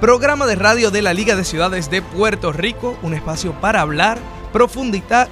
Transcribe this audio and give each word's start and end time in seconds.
programa 0.00 0.46
de 0.46 0.56
radio 0.56 0.90
de 0.90 1.00
la 1.00 1.14
Liga 1.14 1.36
de 1.36 1.44
Ciudades 1.44 1.90
de 1.90 2.02
Puerto 2.02 2.52
Rico, 2.52 2.98
un 3.02 3.14
espacio 3.14 3.52
para 3.60 3.80
hablar, 3.80 4.18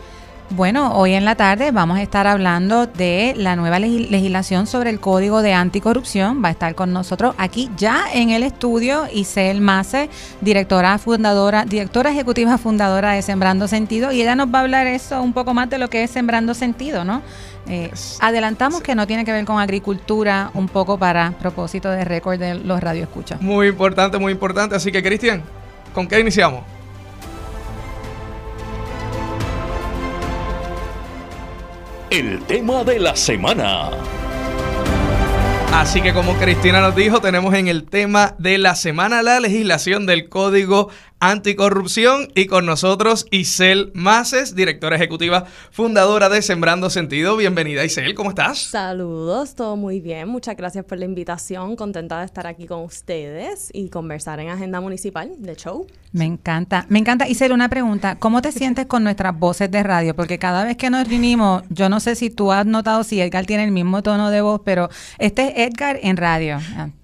Bueno, 0.52 0.96
hoy 0.96 1.14
en 1.14 1.26
la 1.26 1.36
tarde 1.36 1.72
vamos 1.72 1.98
a 1.98 2.04
estar 2.04 2.28
hablando 2.28 2.86
de 2.86 3.34
la 3.36 3.56
nueva 3.56 3.80
legislación 3.80 4.68
sobre 4.68 4.92
el 4.92 5.00
Código 5.00 5.42
de 5.42 5.54
Anticorrupción. 5.54 6.44
Va 6.44 6.50
a 6.50 6.52
estar 6.52 6.76
con 6.76 6.94
nosotros 6.94 7.34
aquí 7.40 7.72
ya 7.78 8.06
en 8.14 8.30
el 8.30 8.44
estudio 8.44 9.06
Isel 9.12 9.60
Mase, 9.60 10.08
directora 10.42 11.00
fundadora, 11.00 11.66
directora 11.66 12.12
ejecutiva 12.12 12.60
fundadora 12.60 13.14
de 13.14 13.24
Sembrando 13.24 13.68
Sentido, 13.68 14.12
y 14.12 14.22
ella 14.22 14.36
nos 14.36 14.54
va 14.54 14.60
a 14.60 14.62
hablar 14.62 14.86
eso 14.86 15.22
un 15.22 15.34
poco 15.34 15.56
más 15.56 15.68
de 15.70 15.80
lo 15.80 15.90
que 15.90 16.04
es 16.04 16.12
Sembrando 16.12 16.54
Sentido, 16.54 17.04
¿no? 17.04 17.24
Eh, 17.68 17.92
adelantamos 18.20 18.82
que 18.82 18.94
no 18.94 19.08
tiene 19.08 19.26
que 19.26 19.32
ver 19.32 19.46
con 19.46 19.60
agricultura, 19.60 20.52
un 20.54 20.68
poco 20.68 21.00
para 21.00 21.32
propósito 21.32 21.90
de 21.90 22.06
récord 22.06 22.40
de 22.40 22.54
los 22.54 22.80
radioescuchas. 22.80 23.42
Muy 23.42 23.68
importante, 23.68 24.20
muy 24.20 24.32
importante. 24.32 24.76
Así 24.76 24.92
que, 24.92 25.02
Cristian, 25.02 25.42
¿con 25.92 26.08
qué 26.08 26.20
iniciamos? 26.20 26.75
El 32.16 32.40
tema 32.44 32.86
de 32.86 32.98
la 32.98 33.14
semana. 33.14 33.90
Así 35.74 36.00
que 36.00 36.14
como 36.14 36.34
Cristina 36.36 36.80
nos 36.80 36.96
dijo, 36.96 37.20
tenemos 37.20 37.54
en 37.54 37.68
el 37.68 37.84
tema 37.84 38.36
de 38.38 38.58
la 38.58 38.76
semana 38.76 39.22
la 39.22 39.42
legislación 39.42 40.06
del 40.06 40.30
Código 40.30 40.88
Anticorrupción 41.22 42.28
y 42.36 42.46
con 42.46 42.66
nosotros 42.66 43.26
Isel 43.32 43.90
Maces, 43.94 44.54
directora 44.54 44.98
ejecutiva, 44.98 45.46
fundadora 45.72 46.28
de 46.28 46.42
Sembrando 46.42 46.90
Sentido. 46.90 47.38
Bienvenida 47.38 47.86
Isel, 47.86 48.14
¿cómo 48.16 48.32
estás? 48.32 48.60
Saludos, 48.60 49.56
todo 49.56 49.78
muy 49.78 50.02
bien. 50.02 50.28
Muchas 50.28 50.58
gracias 50.58 50.84
por 50.84 50.98
la 50.98 51.06
invitación. 51.06 51.78
Contenta 51.78 52.20
de 52.20 52.26
estar 52.26 52.46
aquí 52.48 52.68
con 52.68 52.82
ustedes 52.82 53.70
y 53.74 53.90
conversar 53.90 54.42
en 54.42 54.50
Agenda 54.50 54.82
Municipal 54.82 55.32
de 55.38 55.56
Show. 55.56 55.88
Me 56.12 56.26
encanta, 56.26 56.86
me 56.90 57.00
encanta. 57.00 57.28
Isel, 57.30 57.54
una 57.54 57.70
pregunta. 57.70 58.18
¿Cómo 58.20 58.42
te 58.42 58.52
sientes 58.52 58.86
con 58.86 59.04
nuestras 59.04 59.40
voces 59.40 59.72
de 59.72 59.84
radio? 59.84 60.16
Porque 60.16 60.38
cada 60.38 60.66
vez 60.66 60.76
que 60.76 60.90
nos 60.90 61.08
reunimos, 61.08 61.64
yo 61.70 61.88
no 61.88 62.02
sé 62.02 62.16
si 62.16 62.30
tú 62.30 62.52
has 62.52 62.66
notado 62.66 63.04
si 63.06 63.22
Edgar 63.22 63.46
tiene 63.46 63.64
el 63.64 63.72
mismo 63.72 64.04
tono 64.04 64.32
de 64.32 64.42
voz, 64.42 64.62
pero 64.66 64.90
este 65.18 65.64
es 65.64 65.70
Edgar 65.70 65.98
en 66.04 66.18
radio. 66.18 66.60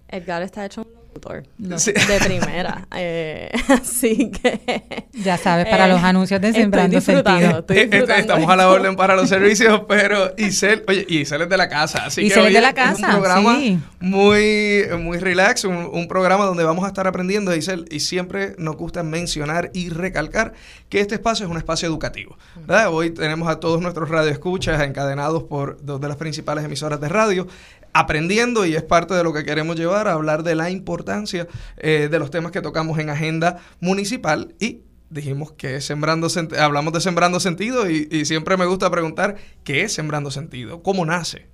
Edgar 0.09 0.41
está 0.41 0.65
hecho 0.65 0.85
de 1.13 2.19
primera. 2.23 2.87
Eh, 2.95 3.51
así 3.67 4.31
que. 4.31 5.05
Ya 5.13 5.37
sabes, 5.37 5.67
para 5.67 5.87
los 5.87 6.01
eh, 6.01 6.05
anuncios 6.05 6.41
de 6.41 6.53
Sembrando 6.53 7.01
Sentido. 7.01 7.65
Eh, 7.69 7.89
estamos 8.17 8.49
a 8.49 8.55
la 8.55 8.69
orden 8.69 8.95
para 8.95 9.15
los 9.15 9.29
servicios, 9.29 9.81
pero 9.87 10.33
Isel, 10.37 10.83
oye, 10.87 11.05
Isel 11.09 11.43
es 11.43 11.49
de 11.49 11.57
la 11.57 11.69
casa. 11.69 12.05
Así 12.05 12.27
que 12.27 12.47
es 12.47 12.53
de 12.53 12.61
la 12.61 12.73
casa. 12.73 13.07
un 13.07 13.11
programa 13.11 13.59
muy, 13.99 14.85
muy 14.99 15.19
relax, 15.19 15.65
un, 15.65 16.07
programa 16.07 16.45
donde 16.45 16.63
vamos 16.63 16.83
a 16.85 16.87
estar 16.87 17.07
aprendiendo, 17.07 17.55
Isel, 17.55 17.85
y 17.89 17.99
siempre 17.99 18.55
nos 18.57 18.75
gusta 18.75 19.03
mencionar 19.03 19.69
y 19.73 19.89
recalcar 19.89 20.53
que 20.89 20.99
este 20.99 21.15
espacio 21.15 21.45
es 21.45 21.51
un 21.51 21.57
espacio 21.57 21.87
educativo. 21.87 22.37
Hoy 22.89 23.11
tenemos 23.11 23.47
a 23.49 23.59
todos 23.59 23.81
nuestros 23.81 24.09
radioescuchas 24.09 24.81
encadenados 24.81 25.43
por 25.43 25.83
dos 25.83 26.01
de 26.01 26.07
las 26.07 26.17
principales 26.17 26.65
emisoras 26.65 26.99
de 26.99 27.09
radio 27.09 27.47
aprendiendo 27.93 28.65
y 28.65 28.75
es 28.75 28.83
parte 28.83 29.13
de 29.13 29.23
lo 29.23 29.33
que 29.33 29.43
queremos 29.43 29.75
llevar 29.75 30.07
a 30.07 30.13
hablar 30.13 30.43
de 30.43 30.55
la 30.55 30.69
importancia 30.69 31.47
eh, 31.77 32.07
de 32.09 32.19
los 32.19 32.31
temas 32.31 32.51
que 32.51 32.61
tocamos 32.61 32.97
en 32.99 33.09
agenda 33.09 33.57
municipal 33.79 34.55
y 34.59 34.81
dijimos 35.09 35.51
que 35.51 35.81
sembrando 35.81 36.27
hablamos 36.57 36.93
de 36.93 37.01
sembrando 37.01 37.39
sentido 37.39 37.89
y, 37.89 38.25
siempre 38.25 38.57
me 38.57 38.65
gusta 38.65 38.89
preguntar 38.89 39.35
qué 39.63 39.81
es 39.83 39.93
sembrando 39.93 40.31
sentido, 40.31 40.81
cómo 40.81 41.05
nace. 41.05 41.47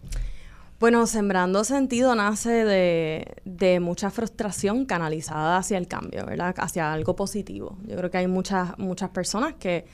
Bueno, 0.80 1.08
sembrando 1.08 1.64
sentido 1.64 2.14
nace 2.14 2.64
de, 2.64 3.36
de, 3.46 3.80
mucha 3.80 4.12
frustración 4.12 4.86
canalizada 4.86 5.58
hacia 5.58 5.80
el 5.80 5.88
cambio, 5.88 6.24
¿verdad? 6.28 6.54
Hacia 6.60 6.94
algo 6.94 7.16
positivo. 7.16 7.80
Yo 7.88 7.98
creo 7.98 8.12
que 8.12 8.20
hay 8.20 8.28
muchas, 8.28 8.78
muchas 8.78 9.10
personas 9.10 9.56
que 9.56 9.86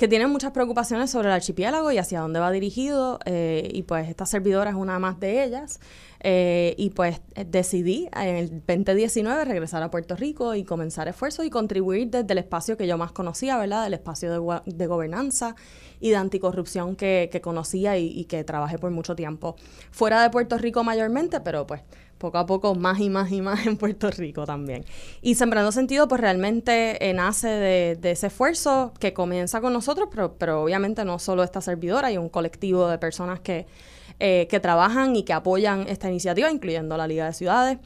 que 0.00 0.08
tienen 0.08 0.30
muchas 0.30 0.52
preocupaciones 0.52 1.10
sobre 1.10 1.28
el 1.28 1.34
archipiélago 1.34 1.92
y 1.92 1.98
hacia 1.98 2.20
dónde 2.20 2.40
va 2.40 2.50
dirigido, 2.50 3.18
eh, 3.26 3.68
y 3.70 3.82
pues 3.82 4.08
esta 4.08 4.24
servidora 4.24 4.70
es 4.70 4.76
una 4.76 4.98
más 4.98 5.20
de 5.20 5.44
ellas. 5.44 5.78
Eh, 6.20 6.74
y 6.78 6.88
pues 6.88 7.20
decidí 7.46 8.08
en 8.16 8.36
el 8.36 8.62
2019 8.66 9.44
regresar 9.44 9.82
a 9.82 9.90
Puerto 9.90 10.16
Rico 10.16 10.54
y 10.54 10.64
comenzar 10.64 11.06
esfuerzos 11.08 11.44
y 11.44 11.50
contribuir 11.50 12.08
desde 12.08 12.32
el 12.32 12.38
espacio 12.38 12.78
que 12.78 12.86
yo 12.86 12.96
más 12.96 13.12
conocía, 13.12 13.58
¿verdad? 13.58 13.86
El 13.86 13.92
espacio 13.92 14.32
de, 14.32 14.60
de 14.64 14.86
gobernanza 14.86 15.54
y 16.00 16.08
de 16.08 16.16
anticorrupción 16.16 16.96
que, 16.96 17.28
que 17.30 17.42
conocía 17.42 17.98
y, 17.98 18.06
y, 18.06 18.24
que 18.24 18.42
trabajé 18.42 18.78
por 18.78 18.90
mucho 18.90 19.14
tiempo. 19.14 19.56
Fuera 19.90 20.22
de 20.22 20.30
Puerto 20.30 20.56
Rico 20.56 20.82
mayormente, 20.82 21.40
pero 21.40 21.66
pues 21.66 21.82
poco 22.20 22.38
a 22.38 22.46
poco 22.46 22.76
más 22.76 23.00
y 23.00 23.10
más 23.10 23.32
y 23.32 23.40
más 23.40 23.66
en 23.66 23.76
Puerto 23.76 24.08
Rico 24.12 24.46
también. 24.46 24.84
Y 25.22 25.34
Sembrando 25.34 25.72
Sentido, 25.72 26.06
pues 26.06 26.20
realmente 26.20 27.08
eh, 27.08 27.12
nace 27.12 27.48
de, 27.48 28.10
ese 28.10 28.28
esfuerzo 28.28 28.92
que 29.00 29.12
comienza 29.12 29.60
con 29.60 29.72
nosotros, 29.72 30.08
pero, 30.12 30.34
pero 30.34 30.62
obviamente 30.62 31.04
no 31.04 31.18
solo 31.18 31.42
esta 31.42 31.60
servidora, 31.60 32.08
hay 32.08 32.18
un 32.18 32.28
colectivo 32.28 32.86
de 32.86 32.98
personas 32.98 33.40
que, 33.40 33.66
eh, 34.20 34.46
que 34.48 34.60
trabajan 34.60 35.16
y 35.16 35.24
que 35.24 35.32
apoyan 35.32 35.88
esta 35.88 36.08
iniciativa, 36.08 36.50
incluyendo 36.50 36.96
la 36.96 37.08
Liga 37.08 37.26
de 37.26 37.32
Ciudades. 37.32 37.78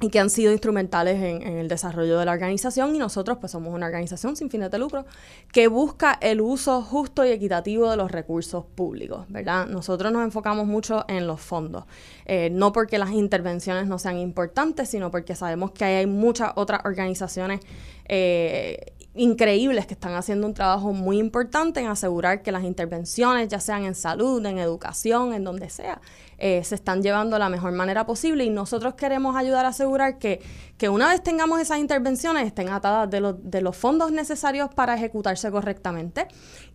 Y 0.00 0.10
que 0.10 0.20
han 0.20 0.30
sido 0.30 0.52
instrumentales 0.52 1.16
en, 1.22 1.42
el 1.42 1.68
desarrollo 1.68 2.18
de 2.18 2.24
la 2.24 2.32
organización 2.32 2.94
y 2.94 2.98
nosotros 2.98 3.38
pues 3.38 3.52
somos 3.52 3.74
una 3.74 3.86
organización 3.86 4.36
sin 4.36 4.48
fines 4.48 4.70
de 4.70 4.78
lucro 4.78 5.06
que 5.52 5.66
busca 5.66 6.16
el 6.20 6.40
uso 6.40 6.82
justo 6.82 7.24
y 7.24 7.30
equitativo 7.30 7.90
de 7.90 7.96
los 7.96 8.10
recursos 8.10 8.64
públicos, 8.64 9.26
¿verdad? 9.28 9.66
Nosotros 9.66 10.12
nos 10.12 10.22
enfocamos 10.22 10.66
mucho 10.66 11.04
en 11.08 11.26
los 11.26 11.40
fondos, 11.40 11.84
eh, 12.26 12.48
no 12.50 12.72
porque 12.72 12.98
las 12.98 13.10
intervenciones 13.10 13.86
no 13.86 13.98
sean 13.98 14.18
importantes, 14.18 14.88
sino 14.88 15.10
porque 15.10 15.34
sabemos 15.34 15.72
que 15.72 15.84
hay 15.84 16.06
muchas 16.06 16.52
otras 16.54 16.82
organizaciones 16.84 17.60
eh, 18.06 18.92
increíbles 19.18 19.86
que 19.86 19.94
están 19.94 20.14
haciendo 20.14 20.46
un 20.46 20.54
trabajo 20.54 20.92
muy 20.92 21.18
importante 21.18 21.80
en 21.80 21.88
asegurar 21.88 22.42
que 22.42 22.52
las 22.52 22.64
intervenciones, 22.64 23.48
ya 23.48 23.60
sean 23.60 23.84
en 23.84 23.94
salud, 23.94 24.44
en 24.46 24.58
educación, 24.58 25.34
en 25.34 25.44
donde 25.44 25.68
sea, 25.68 26.00
eh, 26.38 26.62
se 26.64 26.76
están 26.76 27.02
llevando 27.02 27.34
de 27.34 27.40
la 27.40 27.48
mejor 27.48 27.72
manera 27.72 28.06
posible. 28.06 28.44
Y 28.44 28.50
nosotros 28.50 28.94
queremos 28.94 29.36
ayudar 29.36 29.66
a 29.66 29.68
asegurar 29.68 30.18
que, 30.18 30.40
que 30.76 30.88
una 30.88 31.08
vez 31.08 31.22
tengamos 31.22 31.60
esas 31.60 31.78
intervenciones 31.78 32.46
estén 32.46 32.68
atadas 32.68 33.10
de, 33.10 33.34
de 33.42 33.60
los 33.60 33.76
fondos 33.76 34.12
necesarios 34.12 34.72
para 34.72 34.94
ejecutarse 34.94 35.50
correctamente. 35.50 36.28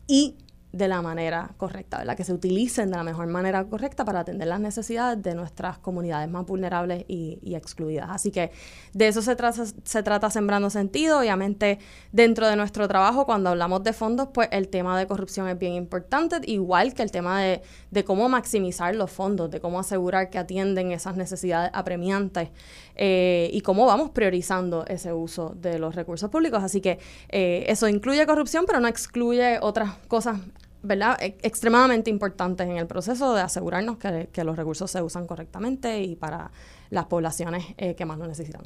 Y 0.06 0.36
de 0.74 0.88
la 0.88 1.04
manera 1.04 1.52
correcta, 1.58 2.00
¿verdad? 2.00 2.18
Que 2.18 2.24
se 2.24 2.34
utilicen 2.34 2.90
de 2.90 2.98
la 2.98 3.04
mejor 3.04 3.28
manera 3.28 3.64
correcta 3.64 4.04
para 4.04 4.22
atender 4.22 4.48
las 4.48 4.60
necesidades 4.60 5.22
de 5.22 5.36
nuestras 5.36 5.78
comunidades 5.78 6.28
más 6.28 6.48
vulnerables 6.48 7.06
y, 7.08 7.38
excluidas. 7.54 8.10
Así 8.10 8.32
que 8.32 8.52
de 8.94 9.08
eso 9.08 9.22
se 9.22 9.36
trata, 9.36 9.66
se 9.66 10.04
trata 10.04 10.32
Sembrando 10.32 10.72
Sentido. 10.72 11.20
Obviamente, 11.20 11.78
dentro 12.12 12.48
de 12.48 12.56
nuestro 12.56 12.88
trabajo, 12.88 13.28
cuando 13.28 13.52
hablamos 13.52 13.84
de 13.84 13.94
fondos, 13.94 14.30
pues 14.34 14.50
el 14.52 14.68
tema 14.68 14.98
de 14.98 15.06
corrupción 15.06 15.48
es 15.48 15.60
bien 15.60 15.74
importante, 15.74 16.38
igual 16.46 16.96
que 16.96 17.04
el 17.04 17.12
tema 17.12 17.40
de, 17.40 17.62
cómo 18.04 18.28
maximizar 18.28 18.96
los 18.96 19.12
fondos, 19.12 19.52
de 19.52 19.60
cómo 19.60 19.80
asegurar 19.80 20.32
que 20.32 20.40
atienden 20.40 20.92
esas 20.92 21.16
necesidades 21.16 21.70
apremiantes 21.76 22.50
eh, 22.96 23.52
y 23.54 23.62
cómo 23.62 23.86
vamos 23.86 24.10
priorizando 24.10 24.86
ese 24.88 25.14
uso 25.14 25.54
de 25.56 25.78
los 25.78 25.94
recursos 25.94 26.32
públicos. 26.32 26.64
Así 26.64 26.82
que 26.82 26.98
eh, 27.30 27.66
eso 27.68 27.88
incluye 27.88 28.26
corrupción, 28.26 28.66
pero 28.66 28.80
no 28.80 28.88
excluye 28.88 29.60
otras 29.62 29.94
cosas 30.08 30.40
¿verdad? 30.84 31.18
E, 31.20 31.38
extremadamente 31.42 32.10
importantes 32.10 32.68
en 32.68 32.78
el 32.78 32.86
proceso 32.86 33.34
de 33.34 33.42
asegurarnos 33.42 33.98
que, 33.98 34.44
los 34.44 34.56
recursos 34.56 34.92
se 34.92 35.02
usan 35.02 35.26
correctamente 35.26 36.02
y 36.02 36.16
para 36.16 36.52
las 36.90 37.06
poblaciones 37.06 37.66
eh, 37.78 37.96
que 37.96 38.06
más 38.06 38.20
lo 38.20 38.28
necesitan. 38.28 38.62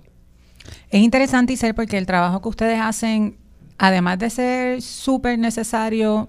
Es 0.89 1.01
interesante, 1.01 1.53
Isel, 1.53 1.75
porque 1.75 1.97
el 1.97 2.05
trabajo 2.05 2.41
que 2.41 2.49
ustedes 2.49 2.81
hacen, 2.81 3.37
además 3.77 4.19
de 4.19 4.29
ser 4.29 4.81
súper 4.81 5.39
necesario, 5.39 6.27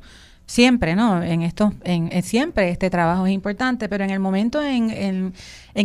siempre, 0.49 0.97
¿no? 0.97 1.23
En 1.23 1.43
esto, 1.43 1.73
en, 1.85 2.23
siempre 2.23 2.71
este 2.71 2.91
trabajo 2.91 3.27
es 3.27 3.33
importante, 3.33 3.89
pero 3.89 4.03
en 4.03 4.11
el 4.11 4.19
momento 4.19 4.63
en, 4.63 4.91
en, 4.91 5.35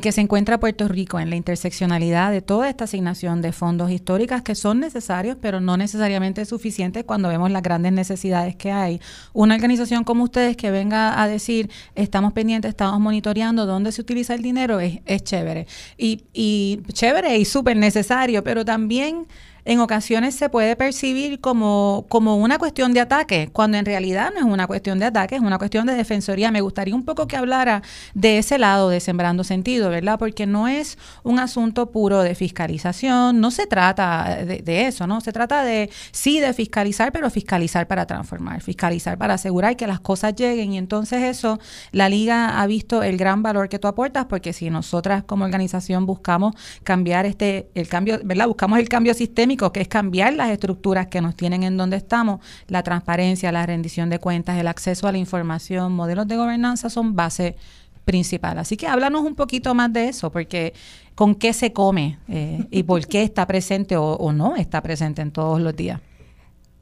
que 0.01 0.11
se 0.11 0.21
encuentra 0.21 0.59
Puerto 0.59 0.87
Rico, 0.87 1.19
en 1.19 1.29
la 1.29 1.35
interseccionalidad 1.35 2.31
de 2.31 2.41
toda 2.41 2.69
esta 2.69 2.85
asignación 2.85 3.41
de 3.41 3.51
fondos 3.51 3.91
históricas 3.91 4.41
que 4.41 4.55
son 4.55 4.79
necesarios, 4.79 5.37
pero 5.41 5.59
no 5.59 5.77
necesariamente 5.77 6.45
suficientes 6.45 7.03
cuando 7.03 7.29
vemos 7.29 7.51
las 7.51 7.61
grandes 7.61 7.91
necesidades 7.93 8.55
que 8.55 8.71
hay. 8.71 9.01
Una 9.33 9.55
organización 9.55 10.03
como 10.03 10.23
ustedes 10.23 10.57
que 10.57 10.71
venga 10.71 11.21
a 11.21 11.27
decir, 11.27 11.69
estamos 11.95 12.33
pendientes, 12.33 12.69
estamos 12.69 12.99
monitoreando 12.99 13.65
dónde 13.65 13.91
se 13.91 14.01
utiliza 14.01 14.33
el 14.33 14.41
dinero, 14.41 14.79
es, 14.79 14.99
es 15.05 15.23
chévere. 15.23 15.67
Y, 15.97 16.23
y 16.33 16.81
chévere 16.93 17.37
y 17.37 17.45
súper 17.45 17.77
necesario, 17.77 18.43
pero 18.43 18.65
también 18.65 19.27
en 19.65 19.79
ocasiones 19.79 20.35
se 20.35 20.49
puede 20.49 20.75
percibir 20.75 21.39
como, 21.39 22.05
como 22.09 22.35
una 22.37 22.57
cuestión 22.57 22.93
de 22.93 22.99
ataque, 22.99 23.49
cuando 23.53 23.77
en 23.77 23.85
realidad 23.85 24.31
no 24.33 24.39
es 24.39 24.45
una 24.45 24.67
cuestión 24.67 24.99
de 24.99 25.05
ataque, 25.05 25.35
es 25.35 25.41
una 25.41 25.57
cuestión 25.57 25.85
de 25.85 25.93
defensoría. 25.93 26.51
Me 26.51 26.61
gustaría 26.61 26.93
un 26.95 27.05
poco 27.05 27.27
que 27.27 27.37
hablara 27.37 27.81
de 28.13 28.39
ese 28.39 28.57
lado 28.57 28.89
de 28.89 28.99
Sembrando 28.99 29.43
Sentido, 29.43 29.82
¿verdad? 29.89 30.19
Porque 30.19 30.45
no 30.45 30.67
es 30.67 30.97
un 31.23 31.39
asunto 31.39 31.91
puro 31.91 32.21
de 32.21 32.35
fiscalización, 32.35 33.39
no 33.39 33.51
se 33.51 33.67
trata 33.67 34.43
de, 34.45 34.87
eso, 34.87 35.07
¿no? 35.07 35.21
Se 35.21 35.31
trata 35.31 35.63
de, 35.63 35.89
sí, 36.11 36.39
de 36.39 36.53
fiscalizar, 36.53 37.11
pero 37.11 37.29
fiscalizar 37.29 37.87
para 37.87 38.05
transformar, 38.05 38.61
fiscalizar 38.61 39.17
para 39.17 39.35
asegurar 39.35 39.75
que 39.75 39.87
las 39.87 39.99
cosas 39.99 40.35
lleguen 40.35 40.73
y 40.73 40.77
entonces 40.77 41.23
eso, 41.23 41.59
la 41.91 42.09
liga 42.09 42.61
ha 42.61 42.67
visto 42.67 43.03
el 43.03 43.17
gran 43.17 43.43
valor 43.43 43.69
que 43.69 43.79
tú 43.79 43.87
aportas, 43.87 44.25
porque 44.25 44.53
si 44.53 44.69
nosotras 44.69 45.23
como 45.23 45.45
organización 45.45 46.05
buscamos 46.05 46.55
cambiar 46.83 47.25
este, 47.25 47.69
el 47.75 47.87
cambio, 47.87 48.19
¿verdad? 48.23 48.47
Buscamos 48.47 48.79
el 48.79 48.89
cambio 48.89 49.13
sistémico, 49.13 49.71
que 49.71 49.81
es 49.81 49.87
cambiar 49.87 50.33
las 50.33 50.49
estructuras 50.49 51.07
que 51.07 51.21
nos 51.21 51.35
tienen 51.35 51.63
en 51.63 51.77
donde 51.77 51.97
estamos, 51.97 52.41
la 52.67 52.83
transparencia, 52.83 53.51
la 53.51 53.65
rendición 53.65 54.09
de 54.09 54.19
cuentas, 54.19 54.57
el 54.59 54.67
acceso 54.67 55.07
a 55.07 55.11
la 55.11 55.17
información, 55.17 55.93
modelos 55.93 56.27
de 56.27 56.37
gobernanza 56.37 56.89
son 56.89 57.15
base 57.15 57.55
principal. 58.05 58.57
Así 58.57 58.77
que 58.77 58.87
háblanos 58.87 59.23
un 59.23 59.35
poquito 59.35 59.73
más 59.73 59.91
de 59.91 60.09
eso, 60.09 60.31
porque 60.31 60.73
con 61.15 61.35
qué 61.35 61.53
se 61.53 61.73
come 61.73 62.19
eh, 62.27 62.65
y 62.71 62.83
por 62.83 63.05
qué 63.07 63.23
está 63.23 63.45
presente 63.47 63.97
o, 63.97 64.31
no 64.31 64.55
está 64.55 64.81
presente 64.81 65.21
en 65.21 65.31
todos 65.31 65.61
los 65.61 65.75
días. 65.75 66.01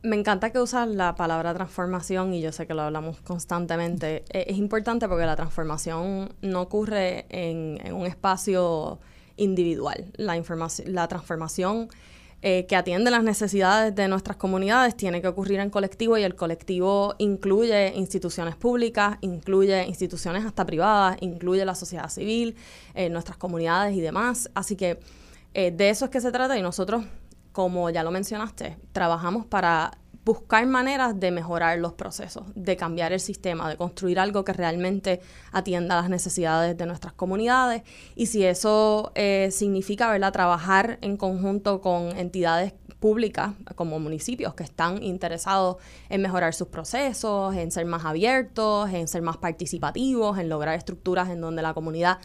Me 0.03 0.15
encanta 0.15 0.51
que 0.51 0.59
usas 0.59 0.87
la 0.87 1.13
palabra 1.15 1.53
transformación 1.53 2.33
y 2.33 2.41
yo 2.41 2.51
sé 2.51 2.65
que 2.65 2.73
lo 2.73 2.81
hablamos 2.81 3.21
constantemente. 3.21 4.23
Eh, 4.29 4.45
es 4.47 4.57
importante 4.57 5.07
porque 5.07 5.25
la 5.25 5.35
transformación 5.35 6.33
no 6.41 6.61
ocurre 6.61 7.25
en, 7.29 7.93
un 7.93 8.07
espacio 8.07 8.99
individual. 9.37 10.05
La, 10.17 10.41
la 10.85 11.07
transformación 11.07 11.89
eh, 12.43 12.65
que 12.65 12.75
atiende 12.75 13.11
las 13.11 13.23
necesidades 13.23 13.93
de 13.93 14.07
nuestras 14.07 14.35
comunidades 14.35 14.97
tiene 14.97 15.21
que 15.21 15.27
ocurrir 15.27 15.59
en 15.59 15.69
colectivo 15.69 16.17
y 16.17 16.23
el 16.23 16.35
colectivo 16.35 17.13
incluye 17.19 17.93
instituciones 17.95 18.55
públicas, 18.55 19.19
incluye 19.21 19.85
instituciones 19.85 20.43
hasta 20.43 20.65
privadas, 20.65 21.17
incluye 21.21 21.63
la 21.65 21.75
sociedad 21.75 22.09
civil, 22.09 22.55
eh, 22.95 23.09
nuestras 23.09 23.37
comunidades 23.37 23.95
y 23.95 24.01
demás. 24.01 24.49
Así 24.55 24.75
que 24.75 24.99
eh, 25.53 25.69
de 25.69 25.89
eso 25.91 26.05
es 26.05 26.11
que 26.11 26.19
se 26.19 26.31
trata 26.31 26.57
y 26.57 26.63
nosotros, 26.63 27.05
como 27.51 27.91
ya 27.91 28.01
lo 28.01 28.09
mencionaste, 28.09 28.77
trabajamos 28.91 29.45
para 29.45 29.91
buscar 30.23 30.65
maneras 30.67 31.19
de 31.19 31.31
mejorar 31.31 31.79
los 31.79 31.93
procesos, 31.93 32.43
de 32.55 32.77
cambiar 32.77 33.11
el 33.11 33.19
sistema, 33.19 33.69
de 33.69 33.77
construir 33.77 34.19
algo 34.19 34.43
que 34.45 34.53
realmente 34.53 35.21
atienda 35.51 35.95
las 35.95 36.09
necesidades 36.09 36.77
de 36.77 36.85
nuestras 36.85 37.13
comunidades. 37.13 37.83
Y 38.15 38.27
si 38.27 38.45
eso 38.45 39.11
eh, 39.15 39.49
significa 39.51 40.11
trabajar 40.31 40.99
en 41.01 41.17
conjunto 41.17 41.81
con 41.81 42.17
entidades 42.17 42.73
públicas 42.99 43.53
como 43.75 43.99
municipios 43.99 44.53
que 44.53 44.63
están 44.63 45.01
interesados 45.01 45.77
en 46.09 46.21
mejorar 46.21 46.53
sus 46.53 46.67
procesos, 46.67 47.55
en 47.55 47.71
ser 47.71 47.85
más 47.85 48.05
abiertos, 48.05 48.91
en 48.93 49.07
ser 49.07 49.23
más 49.23 49.37
participativos, 49.37 50.37
en 50.37 50.49
lograr 50.49 50.77
estructuras 50.77 51.29
en 51.29 51.41
donde 51.41 51.63
la 51.63 51.73
comunidad 51.73 52.19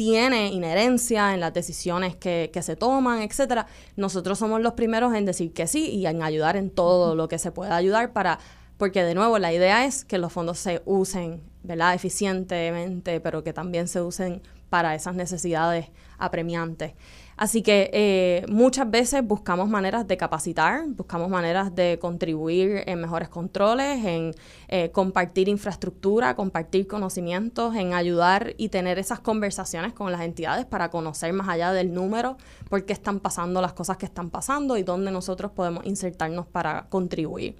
tiene 0.00 0.48
inherencia 0.48 1.34
en 1.34 1.40
las 1.40 1.52
decisiones 1.52 2.16
que, 2.16 2.50
se 2.62 2.74
toman, 2.74 3.20
etcétera, 3.20 3.66
nosotros 3.96 4.38
somos 4.38 4.62
los 4.62 4.72
primeros 4.72 5.14
en 5.14 5.26
decir 5.26 5.52
que 5.52 5.66
sí 5.66 5.90
y 5.90 6.06
en 6.06 6.22
ayudar 6.22 6.56
en 6.56 6.70
todo 6.70 7.14
lo 7.14 7.28
que 7.28 7.38
se 7.38 7.52
pueda 7.52 7.76
ayudar 7.76 8.14
para, 8.14 8.38
porque 8.78 9.04
de 9.04 9.14
nuevo 9.14 9.38
la 9.38 9.52
idea 9.52 9.84
es 9.84 10.06
que 10.06 10.16
los 10.16 10.32
fondos 10.32 10.58
se 10.58 10.80
usen, 10.86 11.42
¿verdad? 11.64 11.92
eficientemente, 11.92 13.20
pero 13.20 13.44
que 13.44 13.52
también 13.52 13.88
se 13.88 14.00
usen 14.00 14.40
para 14.70 14.94
esas 14.94 15.14
necesidades 15.16 15.88
apremiantes. 16.16 16.94
Así 17.40 17.62
que 17.62 17.88
eh, 17.94 18.44
muchas 18.50 18.90
veces 18.90 19.26
buscamos 19.26 19.66
maneras 19.66 20.06
de 20.06 20.18
capacitar, 20.18 20.86
buscamos 20.88 21.30
maneras 21.30 21.74
de 21.74 21.98
contribuir 21.98 22.82
en 22.84 23.00
mejores 23.00 23.30
controles, 23.30 24.04
en 24.04 24.34
eh, 24.68 24.90
compartir 24.90 25.48
infraestructura, 25.48 26.36
compartir 26.36 26.86
conocimientos, 26.86 27.74
en 27.76 27.94
ayudar 27.94 28.52
y 28.58 28.68
tener 28.68 28.98
esas 28.98 29.20
conversaciones 29.20 29.94
con 29.94 30.12
las 30.12 30.20
entidades 30.20 30.66
para 30.66 30.90
conocer 30.90 31.32
más 31.32 31.48
allá 31.48 31.72
del 31.72 31.94
número 31.94 32.36
por 32.68 32.84
qué 32.84 32.92
están 32.92 33.20
pasando 33.20 33.62
las 33.62 33.72
cosas 33.72 33.96
que 33.96 34.04
están 34.04 34.28
pasando 34.28 34.76
y 34.76 34.82
dónde 34.82 35.10
nosotros 35.10 35.50
podemos 35.50 35.86
insertarnos 35.86 36.46
para 36.46 36.90
contribuir. 36.90 37.56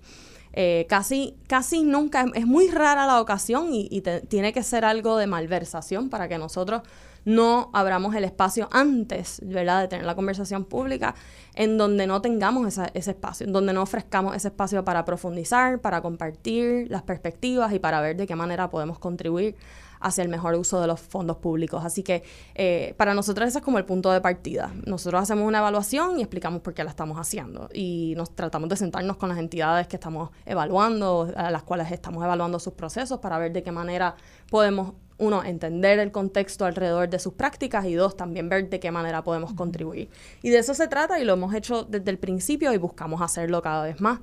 Eh, 0.53 0.85
casi, 0.91 1.37
casi 1.47 1.85
nunca, 1.85 2.27
es, 2.35 2.45
muy 2.45 2.69
rara 2.69 3.07
la 3.07 3.21
ocasión 3.21 3.69
y, 3.73 4.03
tiene 4.29 4.53
que 4.53 4.63
ser 4.63 4.85
algo 4.85 5.17
de 5.17 5.27
malversación 5.27 6.11
para 6.11 6.29
que 6.29 6.37
nosotros 6.37 6.83
no 7.25 7.71
abramos 7.73 8.15
el 8.15 8.25
espacio 8.25 8.69
antes, 8.73 9.41
¿verdad?, 9.45 9.83
de 9.83 9.89
tener 9.89 10.07
la 10.07 10.15
conversación 10.15 10.65
pública, 10.65 11.15
en 11.55 11.79
donde 11.79 12.07
no 12.07 12.21
tengamos 12.23 12.79
ese 12.95 13.11
espacio, 13.11 13.47
en 13.47 13.53
donde 13.53 13.73
no 13.73 13.83
ofrezcamos 13.83 14.35
ese 14.37 14.49
espacio 14.49 14.85
para 14.85 15.05
profundizar, 15.05 15.81
para 15.81 16.01
compartir 16.01 16.87
las 16.91 17.03
perspectivas 17.03 17.73
y 17.73 17.79
para 17.79 18.01
ver 18.01 18.17
de 18.17 18.27
qué 18.27 18.37
manera 18.37 18.71
podemos 18.71 18.99
contribuir 18.99 19.57
hacia 20.01 20.23
el 20.23 20.29
mejor 20.29 20.55
uso 20.55 20.81
de 20.81 20.87
los 20.87 21.01
fondos 21.01 21.37
públicos. 21.37 21.85
Así 21.85 22.03
que 22.03 22.23
eh, 22.55 22.95
para 22.97 23.15
nosotros 23.15 23.49
ese 23.49 23.59
es 23.59 23.65
como 23.65 23.79
el 23.79 23.85
punto 23.85 24.11
de 24.11 24.21
partida. 24.21 24.73
Nosotros 24.87 25.23
hacemos 25.23 25.47
una 25.47 25.59
evaluación 25.59 26.19
y 26.19 26.23
explicamos 26.23 26.63
por 26.63 26.75
qué 26.75 26.83
la 26.83 26.91
estamos 26.91 27.19
haciendo. 27.19 27.69
Y 27.73 28.15
nos 28.17 28.35
tratamos 28.35 28.69
de 28.71 28.77
sentarnos 28.77 29.17
con 29.17 29.29
las 29.29 29.39
entidades 29.39 29.87
que 29.87 29.97
estamos 29.97 30.31
evaluando, 30.47 31.31
a 31.37 31.51
las 31.51 31.63
cuales 31.63 31.93
estamos 31.93 32.25
evaluando 32.25 32.59
sus 32.59 32.73
procesos 32.73 33.19
para 33.21 33.39
ver 33.39 33.53
de 33.53 33.63
qué 33.63 33.73
manera 33.73 34.17
podemos 34.51 34.95
uno, 35.21 35.45
entender 35.45 35.99
el 35.99 36.11
contexto 36.11 36.65
alrededor 36.65 37.09
de 37.09 37.19
sus 37.19 37.35
prácticas 37.35 37.85
y 37.85 37.95
dos, 37.95 38.17
también 38.17 38.49
ver 38.49 38.69
de 38.69 38.81
qué 38.81 38.91
manera 38.91 39.23
podemos 39.23 39.53
contribuir. 39.53 40.09
Y 40.43 40.51
de 40.51 40.59
eso 40.59 40.75
se 40.75 40.89
trata 40.89 41.21
y 41.21 41.25
lo 41.25 41.35
hemos 41.35 41.55
hecho 41.55 41.85
desde 41.85 42.11
el 42.11 42.19
principio 42.19 42.73
y 42.73 42.79
buscamos 42.79 43.21
hacerlo 43.21 43.63
cada 43.63 43.85
vez 43.85 44.01
más. 44.01 44.19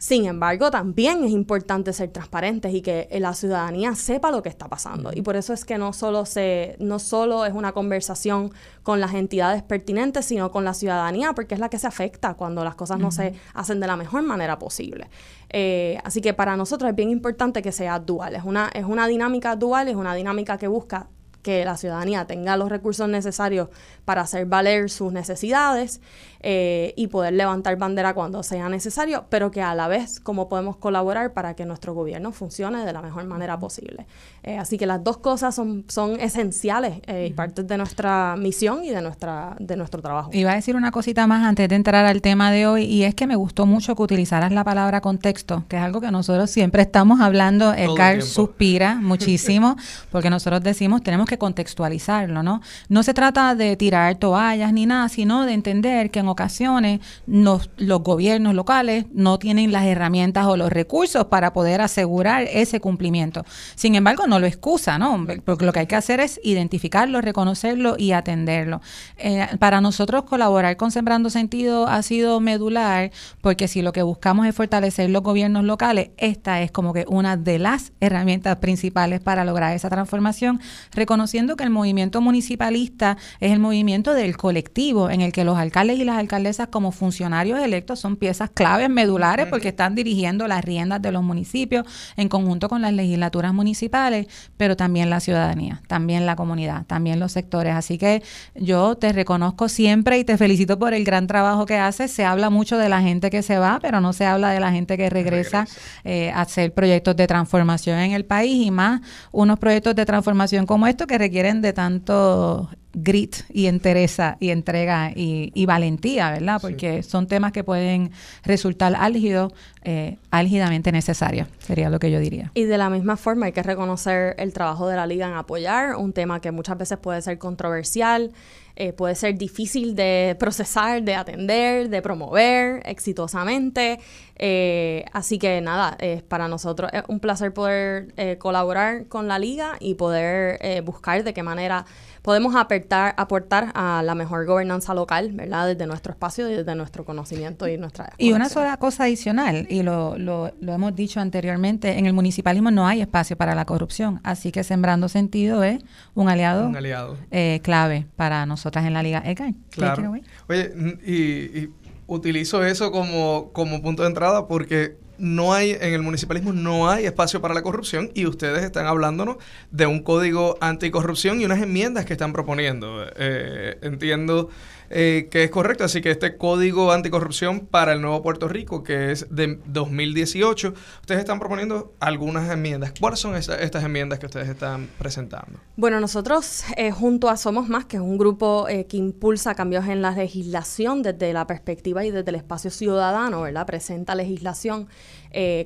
Sin 0.00 0.24
embargo, 0.24 0.70
también 0.70 1.24
es 1.24 1.30
importante 1.30 1.92
ser 1.92 2.08
transparentes 2.08 2.72
y 2.72 2.80
que 2.80 3.06
la 3.20 3.34
ciudadanía 3.34 3.94
sepa 3.94 4.30
lo 4.30 4.42
que 4.42 4.48
está 4.48 4.66
pasando. 4.66 5.10
Y 5.14 5.20
por 5.20 5.36
eso 5.36 5.52
es 5.52 5.66
que 5.66 5.76
no 5.76 5.92
solo, 5.92 6.24
se, 6.24 6.74
no 6.78 6.98
solo 6.98 7.44
es 7.44 7.52
una 7.52 7.72
conversación 7.72 8.50
con 8.82 8.98
las 8.98 9.12
entidades 9.12 9.62
pertinentes, 9.62 10.24
sino 10.24 10.50
con 10.50 10.64
la 10.64 10.72
ciudadanía, 10.72 11.34
porque 11.34 11.52
es 11.52 11.60
la 11.60 11.68
que 11.68 11.78
se 11.78 11.86
afecta 11.86 12.32
cuando 12.32 12.64
las 12.64 12.76
cosas 12.76 12.98
no 12.98 13.10
se 13.10 13.34
hacen 13.52 13.78
de 13.78 13.86
la 13.86 13.98
mejor 13.98 14.22
manera 14.22 14.58
posible. 14.58 15.10
Eh, 15.50 15.98
así 16.02 16.22
que 16.22 16.32
para 16.32 16.56
nosotros 16.56 16.88
es 16.88 16.96
bien 16.96 17.10
importante 17.10 17.60
que 17.60 17.70
sea 17.70 17.98
dual. 17.98 18.34
Es 18.36 18.44
una, 18.44 18.70
es 18.72 18.86
una 18.86 19.06
dinámica 19.06 19.54
dual, 19.54 19.88
es 19.88 19.96
una 19.96 20.14
dinámica 20.14 20.56
que 20.56 20.66
busca 20.66 21.08
que 21.42 21.64
la 21.64 21.76
ciudadanía 21.76 22.26
tenga 22.26 22.56
los 22.56 22.68
recursos 22.68 23.08
necesarios 23.08 23.68
para 24.04 24.22
hacer 24.22 24.46
valer 24.46 24.90
sus 24.90 25.12
necesidades 25.12 26.00
eh, 26.42 26.94
y 26.96 27.08
poder 27.08 27.34
levantar 27.34 27.76
bandera 27.76 28.14
cuando 28.14 28.42
sea 28.42 28.68
necesario, 28.70 29.26
pero 29.28 29.50
que 29.50 29.60
a 29.60 29.74
la 29.74 29.88
vez 29.88 30.20
cómo 30.20 30.48
podemos 30.48 30.76
colaborar 30.76 31.34
para 31.34 31.54
que 31.54 31.66
nuestro 31.66 31.92
gobierno 31.92 32.32
funcione 32.32 32.84
de 32.86 32.92
la 32.94 33.02
mejor 33.02 33.24
manera 33.24 33.58
posible. 33.58 34.06
Eh, 34.42 34.56
así 34.56 34.78
que 34.78 34.86
las 34.86 35.04
dos 35.04 35.18
cosas 35.18 35.54
son, 35.54 35.84
son 35.88 36.18
esenciales 36.18 37.02
eh, 37.06 37.26
y 37.30 37.34
parte 37.34 37.62
de 37.62 37.76
nuestra 37.76 38.36
misión 38.38 38.82
y 38.84 38.88
de, 38.88 39.02
nuestra, 39.02 39.54
de 39.58 39.76
nuestro 39.76 40.00
trabajo. 40.00 40.30
Iba 40.32 40.52
a 40.52 40.54
decir 40.54 40.76
una 40.76 40.90
cosita 40.90 41.26
más 41.26 41.44
antes 41.44 41.68
de 41.68 41.74
entrar 41.74 42.06
al 42.06 42.22
tema 42.22 42.50
de 42.50 42.66
hoy 42.66 42.84
y 42.84 43.04
es 43.04 43.14
que 43.14 43.26
me 43.26 43.36
gustó 43.36 43.66
mucho 43.66 43.94
que 43.94 44.02
utilizaras 44.02 44.50
la 44.50 44.64
palabra 44.64 45.02
contexto, 45.02 45.64
que 45.68 45.76
es 45.76 45.82
algo 45.82 46.00
que 46.00 46.10
nosotros 46.10 46.50
siempre 46.50 46.80
estamos 46.82 47.20
hablando. 47.20 47.74
El 47.74 47.94
CAR 47.94 48.22
suspira 48.22 48.94
muchísimo 49.02 49.76
porque 50.10 50.30
nosotros 50.30 50.62
decimos 50.62 51.02
tenemos 51.02 51.28
que 51.28 51.36
contextualizarlo, 51.36 52.42
¿no? 52.42 52.62
No 52.88 53.02
se 53.02 53.12
trata 53.12 53.54
de 53.54 53.76
tirar 53.76 54.14
toallas 54.14 54.72
ni 54.72 54.86
nada, 54.86 55.10
sino 55.10 55.44
de 55.44 55.52
entender 55.52 56.10
que 56.10 56.20
en 56.20 56.29
ocasiones 56.30 57.00
los 57.26 57.68
gobiernos 58.02 58.54
locales 58.54 59.06
no 59.12 59.38
tienen 59.38 59.72
las 59.72 59.84
herramientas 59.84 60.46
o 60.46 60.56
los 60.56 60.70
recursos 60.70 61.26
para 61.26 61.52
poder 61.52 61.80
asegurar 61.80 62.46
ese 62.50 62.80
cumplimiento. 62.80 63.44
Sin 63.74 63.94
embargo, 63.94 64.26
no 64.26 64.38
lo 64.38 64.46
excusa, 64.46 64.98
¿no? 64.98 65.26
Porque 65.44 65.66
lo 65.66 65.72
que 65.72 65.80
hay 65.80 65.86
que 65.86 65.96
hacer 65.96 66.20
es 66.20 66.40
identificarlo, 66.42 67.20
reconocerlo 67.20 67.96
y 67.98 68.12
atenderlo. 68.12 68.80
Eh, 69.18 69.46
para 69.58 69.80
nosotros 69.80 70.24
colaborar 70.24 70.76
con 70.76 70.90
Sembrando 70.90 71.30
Sentido 71.30 71.86
ha 71.86 72.02
sido 72.02 72.40
medular 72.40 73.10
porque 73.40 73.68
si 73.68 73.82
lo 73.82 73.92
que 73.92 74.02
buscamos 74.02 74.46
es 74.46 74.54
fortalecer 74.54 75.10
los 75.10 75.22
gobiernos 75.22 75.64
locales, 75.64 76.10
esta 76.16 76.62
es 76.62 76.70
como 76.70 76.92
que 76.92 77.04
una 77.08 77.36
de 77.36 77.58
las 77.58 77.92
herramientas 78.00 78.56
principales 78.56 79.20
para 79.20 79.44
lograr 79.44 79.74
esa 79.74 79.90
transformación, 79.90 80.60
reconociendo 80.92 81.56
que 81.56 81.64
el 81.64 81.70
movimiento 81.70 82.20
municipalista 82.20 83.16
es 83.40 83.52
el 83.52 83.58
movimiento 83.58 84.14
del 84.14 84.36
colectivo 84.36 85.10
en 85.10 85.20
el 85.20 85.32
que 85.32 85.44
los 85.44 85.58
alcaldes 85.58 85.98
y 85.98 86.04
las 86.04 86.18
alcaldesas 86.20 86.68
como 86.68 86.92
funcionarios 86.92 87.58
electos 87.60 87.98
son 87.98 88.16
piezas 88.16 88.50
claves, 88.50 88.88
medulares, 88.88 89.46
porque 89.46 89.68
están 89.68 89.94
dirigiendo 89.94 90.46
las 90.46 90.64
riendas 90.64 91.02
de 91.02 91.12
los 91.12 91.22
municipios 91.22 91.84
en 92.16 92.28
conjunto 92.28 92.68
con 92.68 92.82
las 92.82 92.92
legislaturas 92.92 93.52
municipales, 93.52 94.26
pero 94.56 94.76
también 94.76 95.10
la 95.10 95.20
ciudadanía, 95.20 95.82
también 95.86 96.26
la 96.26 96.36
comunidad, 96.36 96.86
también 96.86 97.18
los 97.18 97.32
sectores. 97.32 97.74
Así 97.74 97.98
que 97.98 98.22
yo 98.54 98.96
te 98.96 99.12
reconozco 99.12 99.68
siempre 99.68 100.18
y 100.18 100.24
te 100.24 100.36
felicito 100.36 100.78
por 100.78 100.94
el 100.94 101.04
gran 101.04 101.26
trabajo 101.26 101.66
que 101.66 101.76
haces. 101.76 102.10
Se 102.10 102.24
habla 102.24 102.50
mucho 102.50 102.78
de 102.78 102.88
la 102.88 103.00
gente 103.00 103.30
que 103.30 103.42
se 103.42 103.58
va, 103.58 103.78
pero 103.80 104.00
no 104.00 104.12
se 104.12 104.26
habla 104.26 104.50
de 104.50 104.60
la 104.60 104.72
gente 104.72 104.96
que 104.96 105.10
regresa 105.10 105.66
eh, 106.04 106.30
a 106.30 106.42
hacer 106.42 106.72
proyectos 106.72 107.16
de 107.16 107.26
transformación 107.26 107.98
en 107.98 108.12
el 108.12 108.24
país 108.24 108.66
y 108.66 108.70
más 108.70 109.00
unos 109.32 109.58
proyectos 109.58 109.94
de 109.94 110.06
transformación 110.06 110.66
como 110.66 110.86
estos 110.86 111.06
que 111.06 111.18
requieren 111.18 111.62
de 111.62 111.72
tanto 111.72 112.68
grit 112.92 113.36
y 113.52 113.66
entereza 113.66 114.36
y 114.40 114.50
entrega 114.50 115.12
y, 115.14 115.66
valentía, 115.66 116.30
¿verdad? 116.32 116.60
Porque 116.60 117.02
son 117.02 117.26
temas 117.26 117.52
que 117.52 117.62
pueden 117.62 118.10
resultar 118.42 118.94
álgidos, 118.96 119.52
eh, 119.84 120.18
álgidamente 120.30 120.90
necesarios, 120.90 121.46
sería 121.58 121.90
lo 121.90 121.98
que 121.98 122.10
yo 122.10 122.18
diría. 122.18 122.50
Y 122.54 122.64
de 122.64 122.78
la 122.78 122.90
misma 122.90 123.16
forma 123.16 123.46
hay 123.46 123.52
que 123.52 123.62
reconocer 123.62 124.34
el 124.38 124.52
trabajo 124.52 124.88
de 124.88 124.96
la 124.96 125.06
liga 125.06 125.28
en 125.28 125.34
apoyar 125.34 125.96
un 125.96 126.12
tema 126.12 126.40
que 126.40 126.50
muchas 126.50 126.76
veces 126.76 126.98
puede 126.98 127.22
ser 127.22 127.38
controversial, 127.38 128.32
eh, 128.76 128.92
puede 128.92 129.14
ser 129.14 129.36
difícil 129.36 129.94
de 129.94 130.36
procesar, 130.38 131.02
de 131.02 131.14
atender, 131.14 131.90
de 131.90 132.02
promover 132.02 132.82
exitosamente. 132.86 134.00
Eh, 134.36 135.04
así 135.12 135.38
que 135.38 135.60
nada, 135.60 135.96
es 136.00 136.22
para 136.22 136.48
nosotros 136.48 136.90
es 136.94 137.02
un 137.08 137.20
placer 137.20 137.52
poder 137.52 138.14
eh, 138.16 138.38
colaborar 138.38 139.06
con 139.06 139.28
la 139.28 139.38
liga 139.38 139.76
y 139.80 139.96
poder 139.96 140.82
buscar 140.82 141.24
de 141.24 141.34
qué 141.34 141.42
manera 141.42 141.84
podemos 142.22 142.54
aportar, 142.54 143.14
aportar 143.16 143.72
a 143.74 144.02
la 144.02 144.14
mejor 144.14 144.46
gobernanza 144.46 144.94
local, 144.94 145.32
¿verdad? 145.32 145.66
Desde 145.66 145.86
nuestro 145.86 146.12
espacio 146.12 146.48
y 146.50 146.54
desde 146.54 146.74
nuestro 146.74 147.04
conocimiento 147.04 147.66
y 147.68 147.78
nuestra... 147.78 148.12
Y 148.18 148.32
una 148.32 148.48
sola 148.48 148.76
cosa 148.76 149.04
adicional, 149.04 149.66
y 149.70 149.82
lo, 149.82 150.18
lo, 150.18 150.52
lo, 150.60 150.72
hemos 150.72 150.94
dicho 150.94 151.20
anteriormente, 151.20 151.98
en 151.98 152.06
el 152.06 152.12
municipalismo 152.12 152.70
no 152.70 152.86
hay 152.86 153.00
espacio 153.00 153.36
para 153.36 153.54
la 153.54 153.64
corrupción, 153.64 154.20
así 154.22 154.52
que 154.52 154.64
Sembrando 154.64 155.08
Sentido 155.08 155.62
es 155.64 155.82
un 156.14 156.28
aliado, 156.28 156.68
un 156.68 156.76
aliado. 156.76 157.16
Eh, 157.30 157.60
clave 157.62 158.06
para 158.16 158.46
nosotras 158.46 158.84
en 158.84 158.94
la 158.94 159.02
Liga. 159.02 159.22
Edgar, 159.24 159.54
claro. 159.70 160.12
Oye, 160.48 160.72
y, 161.04 161.14
y 161.58 161.70
utilizo 162.06 162.64
eso 162.64 162.90
como, 162.90 163.50
como 163.52 163.82
punto 163.82 164.02
de 164.02 164.08
entrada 164.08 164.48
porque 164.48 164.96
no 165.20 165.54
hay, 165.54 165.72
en 165.72 165.94
el 165.94 166.02
municipalismo 166.02 166.52
no 166.52 166.88
hay 166.90 167.06
espacio 167.06 167.40
para 167.40 167.54
la 167.54 167.62
corrupción 167.62 168.10
y 168.14 168.26
ustedes 168.26 168.64
están 168.64 168.86
hablándonos 168.86 169.36
de 169.70 169.86
un 169.86 170.02
código 170.02 170.56
anticorrupción 170.60 171.40
y 171.40 171.44
unas 171.44 171.60
enmiendas 171.60 172.04
que 172.04 172.14
están 172.14 172.32
proponiendo. 172.32 173.06
Eh, 173.16 173.78
entiendo 173.82 174.50
eh, 174.92 175.28
que 175.30 175.44
es 175.44 175.50
correcto. 175.50 175.84
Así 175.84 176.00
que 176.00 176.10
este 176.10 176.36
código 176.36 176.90
anticorrupción 176.90 177.60
para 177.60 177.92
el 177.92 178.02
nuevo 178.02 178.22
Puerto 178.22 178.48
Rico, 178.48 178.82
que 178.82 179.12
es 179.12 179.26
de 179.30 179.60
2018, 179.66 180.74
ustedes 181.00 181.20
están 181.20 181.38
proponiendo 181.38 181.94
algunas 182.00 182.50
enmiendas. 182.50 182.92
¿Cuáles 182.98 183.20
son 183.20 183.36
estas 183.36 183.84
enmiendas 183.84 184.18
que 184.18 184.26
ustedes 184.26 184.48
están 184.48 184.88
presentando? 184.98 185.60
Bueno, 185.76 186.00
nosotros 186.00 186.64
eh, 186.76 186.90
junto 186.90 187.28
a 187.28 187.36
Somos 187.36 187.68
Más, 187.68 187.84
que 187.84 187.98
es 187.98 188.02
un 188.02 188.18
grupo 188.18 188.68
eh, 188.68 188.86
que 188.86 188.96
impulsa 188.96 189.54
cambios 189.54 189.86
en 189.86 190.02
la 190.02 190.10
legislación 190.10 191.02
desde 191.02 191.32
la 191.32 191.46
perspectiva 191.46 192.04
y 192.04 192.10
desde 192.10 192.28
el 192.30 192.36
espacio 192.36 192.70
ciudadano, 192.70 193.42
¿verdad? 193.42 193.66
Presenta 193.66 194.14
legislación 194.16 194.88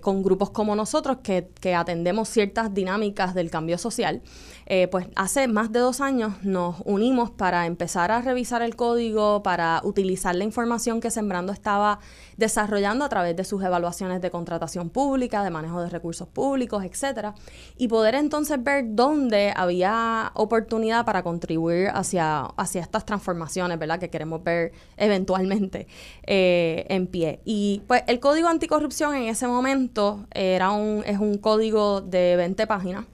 con 0.02 0.23
grupos 0.23 0.50
como 0.50 0.76
nosotros 0.76 1.21
que, 1.23 1.49
que 1.59 1.75
atendemos 1.75 2.28
ciertas 2.28 2.75
dinámicas 2.75 3.35
del 3.35 3.50
cambio 3.50 3.78
social. 3.78 4.21
Eh, 4.66 4.88
pues 4.88 5.06
hace 5.14 5.47
más 5.47 5.73
de 5.73 5.80
dos 5.80 6.00
años 6.00 6.42
nos 6.42 6.76
unimos 6.85 7.30
para 7.30 7.66
empezar 7.66 8.11
a 8.11 8.23
revisar 8.23 8.62
el 8.62 8.76
código, 8.76 9.42
para 9.42 9.80
utilizar 9.85 10.35
la 10.35 10.44
información 10.44 11.00
que 11.00 11.11
Sembrando 11.11 11.52
estaba 11.52 12.00
desarrollando 12.37 13.04
a 13.04 13.09
través 13.09 13.37
de 13.37 13.44
sus 13.44 13.62
evaluaciones 13.62 14.21
de 14.21 14.30
contratación 14.30 14.90
pública, 14.90 15.44
de 15.44 15.50
manejo 15.50 15.83
de 15.83 15.90
recursos 15.90 16.26
públicos, 16.28 16.83
etcétera, 16.85 17.35
y 17.76 17.88
poder 17.88 18.14
entonces 18.14 18.62
ver 18.62 18.85
dónde 18.88 19.52
había 19.54 20.33
oportunidad 20.35 21.04
para 21.04 21.23
contribuir 21.23 21.88
hacia, 21.94 22.40
hacia 22.40 22.80
estas 22.80 23.04
transformaciones, 23.04 23.78
¿verdad? 23.78 23.99
Que 23.99 24.11
queremos 24.11 24.42
ver 24.42 24.73
eventualmente 24.97 25.87
eh, 26.25 26.87
en 26.88 27.06
pie. 27.06 27.40
Y 27.44 27.83
pues 27.87 28.02
el 28.06 28.18
código 28.18 28.49
anticorrupción 28.49 29.14
en 29.14 29.25
ese 29.25 29.47
momento 29.47 30.26
era 30.33 30.73
un, 30.73 31.02
es 31.06 31.18
un 31.18 31.38
código 31.38 32.00
de 32.00 32.37
20 32.37 32.66
páginas 32.66 33.04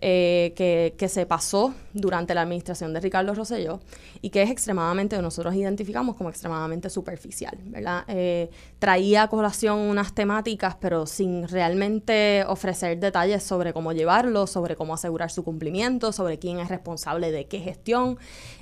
eh, 0.00 0.52
que, 0.54 0.94
que, 0.96 1.08
se 1.08 1.26
pasó 1.26 1.74
durante 1.92 2.32
la 2.32 2.42
administración 2.42 2.94
de 2.94 3.00
Ricardo 3.00 3.34
Rosselló 3.34 3.80
y 4.22 4.30
que 4.30 4.42
es 4.42 4.50
extremadamente, 4.50 5.20
nosotros 5.20 5.56
identificamos 5.56 6.14
como 6.14 6.30
extremadamente 6.30 6.88
superficial, 6.88 7.58
¿verdad? 7.64 8.04
Eh, 8.06 8.48
traía 8.78 9.24
a 9.24 9.28
colación 9.28 9.76
unas 9.78 10.14
temáticas, 10.14 10.76
pero 10.80 11.04
sin 11.06 11.48
realmente 11.48 12.44
ofrecer 12.46 13.00
detalles 13.00 13.42
sobre 13.42 13.72
cómo 13.72 13.92
llevarlo, 13.92 14.46
sobre 14.46 14.76
cómo 14.76 14.94
asegurar 14.94 15.32
su 15.32 15.42
cumplimiento, 15.42 16.12
sobre 16.12 16.38
quién 16.38 16.60
es 16.60 16.68
responsable 16.68 17.32
de 17.32 17.46
qué 17.46 17.58
gestión, 17.58 18.18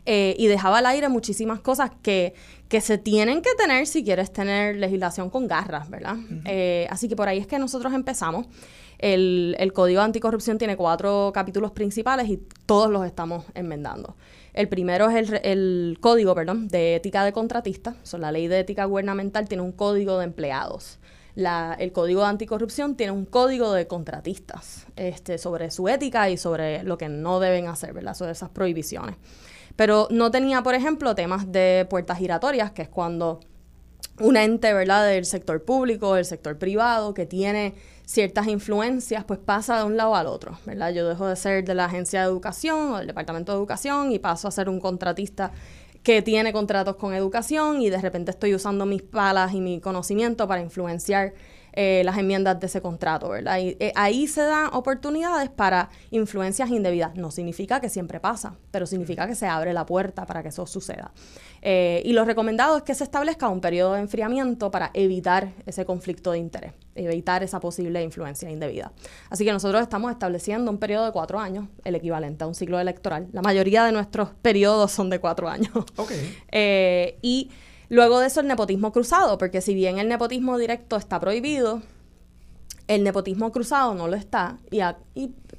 eh, 0.07 0.35
y 0.39 0.47
dejaba 0.47 0.79
al 0.79 0.87
aire 0.87 1.11
muchísimas 1.11 1.61
cosas 1.61 1.91
que, 2.01 2.33
que 2.69 2.81
se 2.81 2.97
tienen 2.97 3.43
que 3.43 3.55
tener 3.59 3.87
si 3.87 4.03
quieres 4.05 4.33
tener 4.33 4.77
legislación 4.77 5.29
con 5.29 5.47
garras, 5.49 5.91
¿verdad? 5.91 6.17
así 6.89 7.09
que 7.09 7.17
por 7.17 7.29
ahí 7.29 7.39
es 7.39 7.47
que 7.47 7.59
nosotros 7.59 7.93
empezamos. 7.93 8.47
El, 8.99 9.57
el 9.59 9.73
Código 9.73 10.01
Anticorrupción 10.01 10.59
tiene 10.59 10.77
cuatro 10.77 11.31
capítulos 11.35 11.73
principales 11.73 12.29
y 12.29 12.39
todos 12.67 12.91
los 12.91 13.05
estamos 13.05 13.45
enmendando. 13.55 14.17
El 14.57 14.69
primero 14.69 15.11
es 15.11 15.31
el, 15.43 15.99
código, 16.01 16.35
perdón, 16.35 16.69
de 16.69 16.97
ética 16.97 17.25
de 17.25 17.33
contratistas. 17.33 17.95
la 18.15 18.33
ley 18.33 18.49
de 18.49 18.61
ética 18.61 18.87
gubernamental 18.87 19.47
tiene 19.49 19.63
un 19.63 19.73
código 19.73 20.19
de 20.19 20.25
empleados. 20.25 20.99
El 21.37 21.93
código 21.93 22.23
de 22.23 22.29
anticorrupción 22.29 22.97
tiene 22.97 23.13
un 23.13 23.27
código 23.27 23.75
de 23.75 23.87
contratistas 23.87 24.87
este, 24.97 25.37
sobre 25.37 25.71
su 25.71 25.87
ética 25.89 26.31
y 26.31 26.39
sobre 26.39 26.83
lo 26.85 26.97
que 26.97 27.11
no 27.11 27.39
deben 27.39 27.69
hacer, 27.69 27.93
¿verdad? 27.93 28.15
Sobre 28.15 28.33
esas 28.33 28.49
prohibiciones. 28.49 29.17
Pero 29.77 30.09
no 30.11 30.31
tenía, 30.31 30.63
por 30.63 30.75
ejemplo, 30.75 31.15
temas 31.15 31.53
de 31.53 31.87
puertas 31.91 32.17
giratorias, 32.17 32.71
que 32.71 32.81
es 32.81 32.89
cuando 32.89 33.41
un 34.21 34.37
ente, 34.37 34.73
¿verdad?, 34.73 35.07
del 35.07 35.25
sector 35.25 35.63
público, 35.65 36.15
del 36.15 36.25
sector 36.25 36.59
privado, 36.59 37.15
que 37.15 37.27
tiene 37.27 37.75
ciertas 38.05 38.47
influencias, 38.47 39.25
pues 39.25 39.39
pasa 39.39 39.79
de 39.79 39.85
un 39.85 39.97
lado 39.97 40.15
al 40.15 40.27
otro, 40.27 40.59
¿verdad? 40.65 40.93
Yo 40.93 41.09
dejo 41.09 41.27
de 41.27 41.37
ser 41.37 41.65
de 41.65 41.75
la 41.75 41.87
agencia 41.87 42.21
de 42.21 42.27
educación 42.27 42.93
o 42.93 42.99
del 42.99 43.09
departamento 43.09 43.53
de 43.53 43.59
educación 43.59 44.13
y 44.13 44.19
paso 44.19 44.49
a 44.49 44.51
ser 44.51 44.69
un 44.69 44.81
contratista 44.81 45.53
que 46.05 46.23
tiene 46.23 46.53
contratos 46.53 46.97
con 46.97 47.15
educación 47.15 47.83
y 47.83 47.91
de 47.91 48.01
repente 48.01 48.31
estoy 48.31 48.55
usando 48.55 48.87
mis 48.87 49.03
palas 49.03 49.53
y 49.55 49.61
mi 49.61 49.81
conocimiento 49.81 50.47
para 50.47 50.63
influenciar 50.63 51.35
eh, 51.79 52.01
las 52.07 52.17
enmiendas 52.17 52.59
de 52.59 52.69
ese 52.69 52.81
contrato, 52.81 53.29
¿verdad? 53.29 53.59
Y 53.59 53.77
eh, 53.81 53.93
ahí 53.97 54.27
se 54.27 54.41
dan 54.41 54.71
oportunidades 54.73 55.51
para 55.51 55.91
influencias 56.11 56.71
indebidas. 56.71 57.17
No 57.17 57.31
significa 57.31 57.81
que 57.81 57.91
siempre 57.91 58.19
pasa, 58.19 58.57
pero 58.71 58.87
significa 58.87 59.27
que 59.27 59.35
se 59.35 59.47
abre 59.47 59.75
la 59.75 59.85
puerta 59.85 60.25
para 60.25 60.43
que 60.43 60.49
eso 60.49 60.67
suceda. 60.67 61.13
Eh, 61.61 62.01
y 62.07 62.15
lo 62.15 62.25
recomendado 62.25 62.79
es 62.79 62.83
que 62.83 62.95
se 62.95 63.05
establezca 63.05 63.51
un 63.51 63.61
periodo 63.61 63.93
de 63.93 64.01
enfriamiento 64.01 64.71
para 64.71 64.91
evitar 64.95 65.53
ese 65.67 65.85
conflicto 65.85 66.33
de 66.33 66.39
interés, 66.39 66.73
evitar 66.95 67.43
esa 67.43 67.61
posible 67.61 68.03
influencia 68.03 68.51
indebida. 68.51 68.93
Así 69.29 69.45
que 69.45 69.53
nosotros 69.53 69.83
estamos 69.83 70.11
estableciendo 70.11 70.71
un 70.71 70.79
periodo 70.79 71.05
de 71.05 71.13
cuatro 71.13 71.39
años, 71.39 71.69
el 71.85 71.95
equivalente 71.95 72.45
a 72.45 72.47
un 72.47 72.55
ciclo 72.55 72.81
electoral. 72.81 73.29
La 73.33 73.43
mayoría 73.43 73.85
de 73.85 73.93
nuestros 73.93 74.31
periodos 74.41 74.93
son 74.93 75.11
de 75.11 75.19
cuatro 75.19 75.47
años. 75.47 75.73
y 77.21 77.51
Luego 77.89 78.21
de 78.21 78.27
eso 78.27 78.41
el 78.41 78.49
nepotismo 78.49 78.93
cruzado, 78.93 79.39
porque 79.39 79.61
si 79.61 79.75
bien 79.75 79.99
el 79.99 80.09
nepotismo 80.09 80.59
directo 80.59 80.97
está 80.97 81.21
prohibido, 81.21 81.83
el 82.89 83.03
nepotismo 83.03 83.53
cruzado 83.53 83.95
no 83.95 84.09
lo 84.09 84.17
está. 84.17 84.59
Y, 84.71 84.81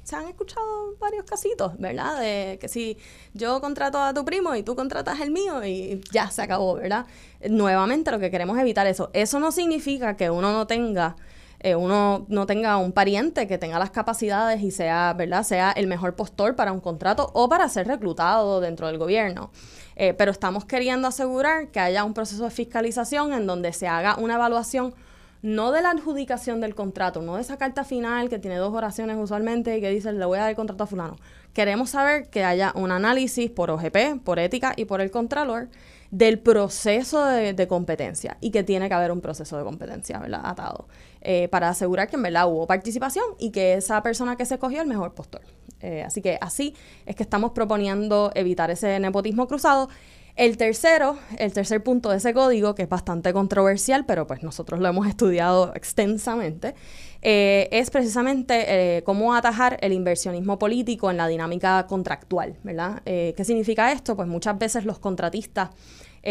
se 0.04 0.16
han 0.16 0.26
escuchado 0.26 0.96
varios 0.98 1.24
casitos, 1.24 1.78
¿verdad? 1.78 2.18
De 2.18 2.58
que 2.58 2.68
si 2.68 2.96
yo 3.34 3.60
contrato 3.60 4.00
a 4.00 4.14
tu 4.14 4.24
primo 4.24 4.54
y 4.54 4.62
tú 4.62 4.74
contratas 4.74 5.20
el 5.20 5.30
mío 5.30 5.62
y 5.62 6.00
ya 6.10 6.30
se 6.30 6.40
acabó, 6.40 6.76
¿verdad? 6.76 7.04
Nuevamente 7.46 8.10
lo 8.10 8.18
que 8.18 8.30
queremos 8.30 8.58
evitar 8.58 8.86
eso. 8.86 9.10
Eso 9.12 9.38
no 9.38 9.52
significa 9.52 10.16
que 10.16 10.30
uno 10.30 10.52
no 10.52 10.66
tenga... 10.66 11.16
Eh, 11.60 11.74
uno 11.74 12.24
no 12.28 12.46
tenga 12.46 12.76
un 12.76 12.92
pariente 12.92 13.48
que 13.48 13.58
tenga 13.58 13.80
las 13.80 13.90
capacidades 13.90 14.62
y 14.62 14.70
sea, 14.70 15.12
¿verdad? 15.12 15.42
Sea 15.42 15.72
el 15.72 15.88
mejor 15.88 16.14
postor 16.14 16.54
para 16.54 16.70
un 16.72 16.78
contrato 16.80 17.32
o 17.34 17.48
para 17.48 17.68
ser 17.68 17.88
reclutado 17.88 18.60
dentro 18.60 18.86
del 18.86 18.96
gobierno. 18.96 19.50
Eh, 20.00 20.14
pero 20.14 20.30
estamos 20.30 20.64
queriendo 20.64 21.08
asegurar 21.08 21.68
que 21.68 21.80
haya 21.80 22.04
un 22.04 22.14
proceso 22.14 22.44
de 22.44 22.50
fiscalización 22.50 23.32
en 23.32 23.48
donde 23.48 23.72
se 23.72 23.88
haga 23.88 24.16
una 24.16 24.36
evaluación 24.36 24.94
no 25.42 25.72
de 25.72 25.82
la 25.82 25.90
adjudicación 25.90 26.60
del 26.60 26.74
contrato, 26.74 27.20
no 27.20 27.34
de 27.34 27.42
esa 27.42 27.58
carta 27.58 27.84
final 27.84 28.28
que 28.28 28.38
tiene 28.38 28.56
dos 28.56 28.72
oraciones 28.72 29.16
usualmente 29.18 29.76
y 29.76 29.80
que 29.80 29.90
dice 29.90 30.12
le 30.12 30.24
voy 30.24 30.38
a 30.38 30.42
dar 30.42 30.50
el 30.50 30.56
contrato 30.56 30.84
a 30.84 30.86
fulano. 30.86 31.16
Queremos 31.52 31.90
saber 31.90 32.28
que 32.28 32.44
haya 32.44 32.72
un 32.76 32.92
análisis 32.92 33.50
por 33.50 33.70
OGP, 33.70 34.22
por 34.24 34.38
ética 34.38 34.72
y 34.76 34.84
por 34.84 35.00
el 35.00 35.10
contralor 35.10 35.68
del 36.10 36.38
proceso 36.38 37.24
de, 37.24 37.68
competencia 37.68 38.36
y 38.40 38.50
que 38.50 38.62
tiene 38.62 38.88
que 38.88 38.94
haber 38.94 39.10
un 39.10 39.20
proceso 39.20 39.58
de 39.58 39.64
competencia, 39.64 40.18
¿verdad? 40.18 40.42
Atado, 40.44 40.86
eh, 41.20 41.48
para 41.48 41.68
asegurar 41.68 42.08
que 42.08 42.16
en 42.16 42.22
verdad 42.22 42.48
hubo 42.48 42.66
participación 42.66 43.24
y 43.38 43.50
que 43.50 43.74
esa 43.74 44.02
persona 44.02 44.36
que 44.36 44.44
se 44.44 44.58
cogió 44.58 44.80
el 44.80 44.86
mejor 44.86 45.14
postor. 45.14 45.42
Eh, 45.80 46.02
así 46.02 46.22
que 46.22 46.38
así 46.40 46.74
es 47.06 47.16
que 47.16 47.22
estamos 47.22 47.52
proponiendo 47.52 48.30
evitar 48.34 48.70
ese 48.70 48.98
nepotismo 49.00 49.48
cruzado. 49.48 49.88
El 50.36 50.56
tercero, 50.56 51.18
el 51.36 51.52
tercer 51.52 51.82
punto 51.82 52.10
de 52.10 52.18
ese 52.18 52.32
código, 52.32 52.76
que 52.76 52.84
es 52.84 52.88
bastante 52.88 53.32
controversial, 53.32 54.06
pero 54.06 54.28
pues 54.28 54.44
nosotros 54.44 54.78
lo 54.78 54.86
hemos 54.86 55.08
estudiado 55.08 55.72
extensamente, 55.74 56.76
eh, 57.22 57.68
es 57.72 57.90
precisamente 57.90 59.02
cómo 59.04 59.34
atajar 59.34 59.78
el 59.80 59.92
inversionismo 59.92 60.56
político 60.56 61.10
en 61.10 61.16
la 61.16 61.26
dinámica 61.26 61.84
contractual, 61.88 62.56
¿verdad? 62.62 63.02
¿Qué 63.04 63.42
significa 63.44 63.90
esto? 63.90 64.14
Pues 64.14 64.28
muchas 64.28 64.56
veces 64.56 64.84
los 64.84 65.00
contratistas 65.00 65.70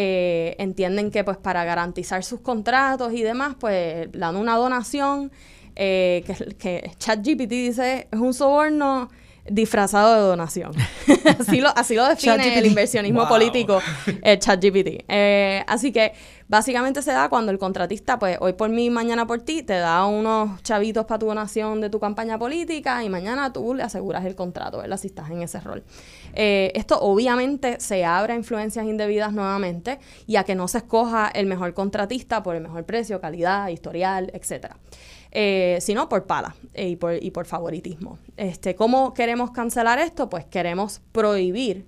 eh, 0.00 0.54
entienden 0.60 1.10
que 1.10 1.24
pues 1.24 1.38
para 1.38 1.64
garantizar 1.64 2.22
sus 2.22 2.38
contratos 2.38 3.12
y 3.12 3.22
demás, 3.22 3.56
pues 3.58 4.08
dan 4.12 4.36
una 4.36 4.56
donación 4.56 5.32
eh, 5.74 6.22
que, 6.24 6.54
que 6.54 6.90
ChatGPT 6.98 7.50
dice 7.50 8.06
es 8.08 8.20
un 8.20 8.32
soborno 8.32 9.08
disfrazado 9.50 10.14
de 10.14 10.20
donación. 10.20 10.72
así, 11.38 11.60
lo, 11.60 11.68
así 11.76 11.94
lo 11.94 12.06
define 12.06 12.58
el 12.58 12.66
inversionismo 12.66 13.28
político, 13.28 13.80
el 14.22 14.38
ChatGPT. 14.38 15.04
Eh, 15.08 15.64
así 15.66 15.92
que 15.92 16.12
básicamente 16.48 17.02
se 17.02 17.12
da 17.12 17.28
cuando 17.28 17.52
el 17.52 17.58
contratista, 17.58 18.18
pues 18.18 18.38
hoy 18.40 18.54
por 18.54 18.70
mí, 18.70 18.90
mañana 18.90 19.26
por 19.26 19.40
ti, 19.42 19.62
te 19.62 19.74
da 19.74 20.04
unos 20.06 20.62
chavitos 20.62 21.06
para 21.06 21.18
tu 21.18 21.26
donación 21.26 21.80
de 21.80 21.90
tu 21.90 22.00
campaña 22.00 22.38
política 22.38 23.02
y 23.04 23.08
mañana 23.08 23.52
tú 23.52 23.74
le 23.74 23.82
aseguras 23.82 24.24
el 24.24 24.34
contrato, 24.34 24.78
¿verdad? 24.78 24.96
Si 24.96 25.08
estás 25.08 25.30
en 25.30 25.42
ese 25.42 25.60
rol. 25.60 25.84
Eh, 26.34 26.72
esto 26.74 26.98
obviamente 27.00 27.80
se 27.80 28.04
abre 28.04 28.32
a 28.32 28.36
influencias 28.36 28.86
indebidas 28.86 29.32
nuevamente 29.32 29.98
y 30.26 30.36
a 30.36 30.44
que 30.44 30.54
no 30.54 30.68
se 30.68 30.78
escoja 30.78 31.28
el 31.28 31.46
mejor 31.46 31.74
contratista 31.74 32.42
por 32.42 32.56
el 32.56 32.62
mejor 32.62 32.84
precio, 32.84 33.20
calidad, 33.20 33.68
historial, 33.68 34.30
etcétera 34.34 34.76
eh, 35.30 35.78
sino 35.80 36.08
por 36.08 36.26
pala 36.26 36.54
eh, 36.74 36.88
y, 36.88 36.96
por, 36.96 37.22
y 37.22 37.30
por 37.30 37.46
favoritismo. 37.46 38.18
Este, 38.36 38.74
¿Cómo 38.74 39.14
queremos 39.14 39.50
cancelar 39.50 39.98
esto? 39.98 40.28
Pues 40.28 40.44
queremos 40.44 41.00
prohibir 41.12 41.86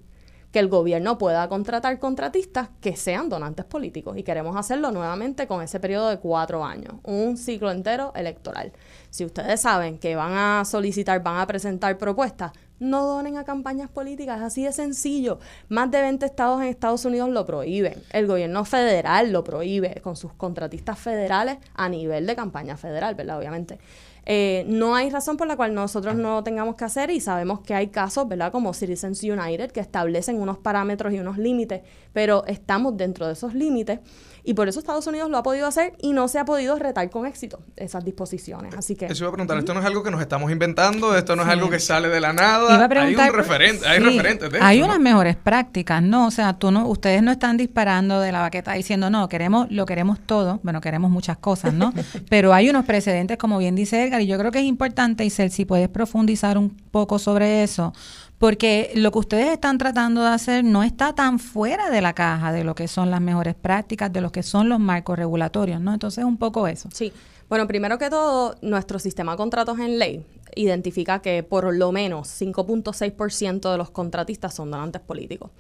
que 0.53 0.59
el 0.59 0.69
gobierno 0.69 1.17
pueda 1.17 1.49
contratar 1.49 1.99
contratistas 1.99 2.71
que 2.81 2.97
sean 2.97 3.29
donantes 3.29 3.65
políticos 3.65 4.17
y 4.19 4.25
queremos 4.25 4.57
hacerlo 4.57 4.91
nuevamente 4.91 5.47
con 5.47 5.63
ese 5.63 5.79
periodo 5.79 6.09
de 6.09 6.19
cuatro 6.19 6.65
años, 6.65 6.95
un 7.05 7.37
ciclo 7.37 7.71
entero 7.71 8.13
electoral. 8.17 8.73
Si 9.11 9.25
ustedes 9.25 9.61
saben 9.61 9.99
que 9.99 10.17
van 10.17 10.33
a 10.33 10.65
solicitar, 10.65 11.23
van 11.23 11.39
a 11.39 11.47
presentar 11.47 11.97
propuestas, 11.99 12.53
no 12.81 13.07
donen 13.07 13.37
a 13.37 13.45
campañas 13.45 13.89
políticas, 13.91 14.41
así 14.41 14.65
de 14.65 14.73
sencillo. 14.73 15.39
Más 15.69 15.91
de 15.91 16.01
20 16.01 16.27
estados 16.27 16.61
en 16.63 16.69
Estados 16.69 17.05
Unidos 17.05 17.29
lo 17.29 17.47
prohíben. 17.47 18.03
El 18.13 18.27
gobierno 18.27 18.65
federal 18.65 19.31
lo 19.31 19.45
prohíbe 19.45 20.01
con 20.03 20.17
sus 20.17 20.33
contratistas 20.33 20.99
federales 20.99 21.59
a 21.75 21.89
nivel 21.89 22.27
de 22.27 22.35
campaña 22.35 22.77
federal, 22.77 23.15
¿verdad? 23.15 23.39
Obviamente. 23.39 23.79
Eh, 24.27 24.65
no 24.69 24.95
hay 24.95 25.11
razón 25.11 25.37
por 25.37 25.47
la 25.47 25.57
cual 25.57 25.75
nosotros 25.75 26.15
no 26.15 26.45
tengamos 26.45 26.77
que 26.77 26.85
hacer 26.85 27.11
y 27.11 27.21
sabemos 27.21 27.61
que 27.61 27.75
hay 27.75 27.89
casos, 27.89 28.29
¿verdad? 28.29 28.53
Como 28.53 28.75
Citizens 28.75 29.23
United, 29.23 29.73
que 29.73 29.81
establecen 29.81 30.41
unos 30.41 30.59
parámetros 30.59 31.13
y 31.13 31.19
unos 31.19 31.39
límites, 31.39 31.83
pero 32.13 32.45
estamos 32.47 32.97
dentro 32.97 33.27
de 33.27 33.33
esos 33.33 33.55
límites 33.55 34.01
y 34.45 34.55
por 34.55 34.69
eso 34.69 34.79
Estados 34.79 35.07
Unidos 35.07 35.31
lo 35.31 35.39
ha 35.39 35.43
podido 35.43 35.67
hacer 35.67 35.95
y 35.99 36.13
no 36.13 36.29
se 36.29 36.39
ha 36.39 36.45
podido 36.45 36.79
retar 36.79 37.09
con 37.11 37.27
éxito 37.27 37.61
esas 37.77 38.05
disposiciones. 38.05 38.75
Así 38.77 38.97
que. 38.97 39.07
Eso 39.07 39.25
iba 39.25 39.29
a 39.29 39.33
preguntar, 39.33 39.59
esto 39.59 39.75
no 39.75 39.81
es 39.81 39.87
algo 39.87 40.03
que 40.03 40.11
nos 40.11 40.21
estamos 40.21 40.51
inventando, 40.51 41.17
esto 41.17 41.37
no 41.37 41.43
es 41.43 41.49
algo 41.49 41.71
que 41.71 41.79
sale 41.79 42.09
de 42.09 42.21
la 42.21 42.33
nada. 42.33 42.89
hay 43.03 43.15
un 43.15 43.33
referente, 43.33 43.87
hay 43.87 43.99
referentes 44.01 44.51
de 44.51 44.61
Hay 44.61 44.83
unas 44.83 45.01
mejores 45.01 45.37
prácticas, 45.37 46.03
¿no? 46.03 46.27
O 46.27 46.31
sea, 46.31 46.55
tú 46.55 46.71
no, 46.71 46.87
ustedes 46.87 47.23
no 47.23 47.33
están 47.33 47.57
disparando 47.57 48.21
de 48.21 48.33
la 48.33 48.41
baqueta 48.41 48.73
diciendo, 48.73 49.11
no, 49.11 49.29
queremos, 49.29 49.71
lo 49.71 49.87
queremos 49.87 50.19
todo, 50.21 50.61
bueno, 50.63 50.81
queremos 50.81 51.11
muchas 51.11 51.39
cosas, 51.39 51.73
¿no? 51.73 51.93
Pero 52.29 52.55
hay 52.55 52.71
unos 52.71 52.85
precedentes, 52.85 53.39
como 53.39 53.59
bien 53.59 53.75
dice 53.75 54.05
Edgar, 54.05 54.21
y 54.21 54.27
yo 54.27 54.39
creo 54.39 54.51
que 54.51 54.59
es 54.59 54.65
importante, 54.65 55.25
Isel, 55.25 55.51
si 55.51 55.65
puedes 55.65 55.89
profundizar 55.89 56.59
un 56.59 56.71
poco 56.71 57.19
sobre 57.19 57.63
eso, 57.63 57.93
porque 58.41 58.91
lo 58.95 59.13
que 59.13 59.19
ustedes 59.19 59.53
están 59.53 59.77
tratando 59.77 60.23
de 60.23 60.29
hacer 60.29 60.65
no 60.65 60.83
está 60.83 61.15
tan 61.15 61.39
fuera 61.39 61.91
de 61.91 62.01
la 62.01 62.15
caja 62.15 62.53
de 62.53 62.65
lo 62.65 62.75
que 62.75 62.89
son 62.89 63.11
las 63.11 63.21
mejores 63.21 63.55
prácticas, 63.55 64.11
de 64.11 64.23
lo 64.23 64.33
que 64.33 64.43
son 64.43 64.71
los 64.71 64.81
marcos 64.81 65.19
regulatorios, 65.19 65.79
¿no? 65.79 65.93
Entonces, 65.93 66.25
un 66.25 66.39
poco 66.39 66.67
eso. 66.67 66.89
Sí. 66.91 67.13
Bueno, 67.51 67.67
primero 67.67 67.99
que 67.99 68.09
todo, 68.09 68.57
nuestro 68.63 68.99
sistema 68.99 69.33
de 69.33 69.37
contratos 69.37 69.79
en 69.79 69.99
ley 69.99 70.25
identifica 70.55 71.21
que 71.21 71.43
por 71.43 71.75
lo 71.75 71.93
menos 71.93 72.29
5.6% 72.41 73.71
de 73.71 73.77
los 73.77 73.91
contratistas 73.91 74.55
son 74.55 74.71
donantes 74.71 75.03
políticos. 75.03 75.51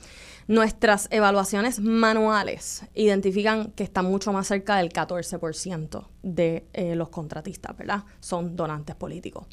Nuestras 0.48 1.06
evaluaciones 1.10 1.80
manuales 1.80 2.84
identifican 2.94 3.72
que 3.72 3.84
está 3.84 4.00
mucho 4.00 4.32
más 4.32 4.46
cerca 4.46 4.78
del 4.78 4.88
14% 4.90 6.06
de 6.22 6.64
eh, 6.72 6.94
los 6.94 7.10
contratistas, 7.10 7.76
¿verdad? 7.76 8.04
Son 8.20 8.56
donantes 8.56 8.96
políticos. 8.96 9.44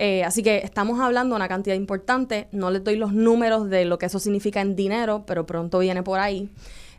Eh, 0.00 0.22
así 0.22 0.44
que 0.44 0.58
estamos 0.58 1.00
hablando 1.00 1.34
de 1.34 1.36
una 1.36 1.48
cantidad 1.48 1.74
importante. 1.74 2.48
No 2.52 2.70
les 2.70 2.82
doy 2.84 2.96
los 2.96 3.12
números 3.12 3.68
de 3.68 3.84
lo 3.84 3.98
que 3.98 4.06
eso 4.06 4.20
significa 4.20 4.60
en 4.60 4.76
dinero, 4.76 5.24
pero 5.26 5.44
pronto 5.44 5.80
viene 5.80 6.02
por 6.02 6.20
ahí. 6.20 6.48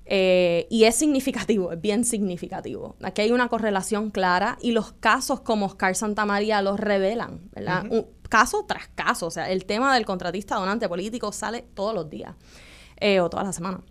Eh, 0.05 0.67
y 0.69 0.83
es 0.83 0.95
significativo, 0.95 1.71
es 1.71 1.79
bien 1.79 2.03
significativo. 2.03 2.95
Aquí 3.01 3.21
hay 3.21 3.31
una 3.31 3.47
correlación 3.47 4.09
clara 4.09 4.57
y 4.61 4.71
los 4.71 4.91
casos 4.93 5.39
como 5.39 5.67
Oscar 5.67 5.95
María 6.25 6.61
los 6.61 6.79
revelan, 6.79 7.39
¿verdad? 7.53 7.85
Un, 7.89 8.05
caso 8.27 8.65
tras 8.67 8.87
caso. 8.89 9.27
O 9.27 9.31
sea, 9.31 9.49
el 9.49 9.65
tema 9.65 9.93
del 9.93 10.05
contratista 10.05 10.55
donante 10.55 10.89
político 10.89 11.31
sale 11.31 11.63
todos 11.73 11.93
los 11.93 12.09
días 12.09 12.35
eh, 12.99 13.19
o 13.19 13.29
todas 13.29 13.45
las 13.45 13.55
semanas. 13.55 13.81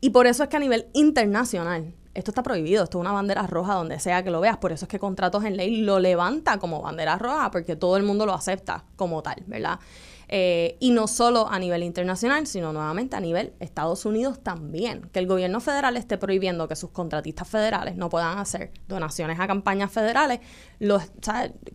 Y 0.00 0.10
por 0.10 0.26
eso 0.26 0.44
es 0.44 0.48
que 0.48 0.56
a 0.56 0.60
nivel 0.60 0.86
internacional 0.92 1.94
esto 2.18 2.32
está 2.32 2.42
prohibido, 2.42 2.84
esto 2.84 2.98
es 2.98 3.00
una 3.00 3.12
bandera 3.12 3.46
roja 3.46 3.74
donde 3.74 4.00
sea 4.00 4.24
que 4.24 4.30
lo 4.30 4.40
veas, 4.40 4.56
por 4.56 4.72
eso 4.72 4.84
es 4.84 4.88
que 4.88 4.98
contratos 4.98 5.44
en 5.44 5.56
ley 5.56 5.82
lo 5.82 6.00
levanta 6.00 6.58
como 6.58 6.82
bandera 6.82 7.16
roja, 7.16 7.50
porque 7.50 7.76
todo 7.76 7.96
el 7.96 8.02
mundo 8.02 8.26
lo 8.26 8.34
acepta 8.34 8.84
como 8.96 9.22
tal, 9.22 9.42
¿verdad? 9.46 9.78
Eh, 10.30 10.76
y 10.78 10.90
no 10.90 11.08
solo 11.08 11.48
a 11.48 11.58
nivel 11.58 11.82
internacional, 11.82 12.46
sino 12.46 12.72
nuevamente 12.72 13.16
a 13.16 13.20
nivel 13.20 13.54
Estados 13.60 14.04
Unidos 14.04 14.40
también. 14.42 15.08
Que 15.12 15.20
el 15.20 15.26
gobierno 15.26 15.60
federal 15.60 15.96
esté 15.96 16.18
prohibiendo 16.18 16.68
que 16.68 16.76
sus 16.76 16.90
contratistas 16.90 17.48
federales 17.48 17.96
no 17.96 18.10
puedan 18.10 18.38
hacer 18.38 18.72
donaciones 18.88 19.40
a 19.40 19.46
campañas 19.46 19.90
federales. 19.90 20.40
Los, 20.78 21.02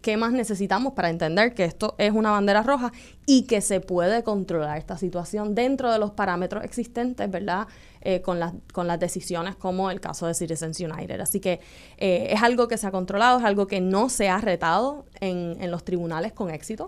¿Qué 0.02 0.18
más 0.18 0.34
necesitamos 0.34 0.94
para 0.94 1.10
entender 1.10 1.56
que 1.56 1.66
esto 1.66 1.96
es 1.98 2.14
una 2.14 2.32
bandera 2.32 2.62
roja 2.62 2.92
y 3.26 3.44
que 3.44 3.62
se 3.62 3.80
puede 3.80 4.24
controlar 4.24 4.78
esta 4.78 4.98
situación 4.98 5.56
dentro 5.56 5.92
de 5.92 5.98
los 5.98 6.12
parámetros 6.12 6.64
existentes, 6.64 7.30
¿verdad? 7.30 7.68
Eh, 8.02 8.22
con, 8.22 8.38
las, 8.38 8.54
con 8.74 8.86
las 8.86 9.00
decisiones 9.00 9.56
como 9.56 9.90
el 9.90 10.02
caso 10.02 10.28
de 10.28 10.34
Citizens 10.34 10.80
United. 10.80 11.22
Así 11.22 11.40
que 11.40 11.62
eh, 11.98 12.28
es 12.32 12.44
algo 12.44 12.68
que 12.68 12.78
se 12.78 12.86
ha 12.86 12.92
controlado, 12.92 13.40
es 13.40 13.46
algo 13.46 13.66
que 13.66 13.80
no 13.80 14.10
se 14.10 14.28
ha 14.28 14.40
retado 14.40 15.06
en, 15.22 15.56
en 15.62 15.72
los 15.72 15.86
tribunales 15.86 16.34
con 16.34 16.50
éxito 16.50 16.88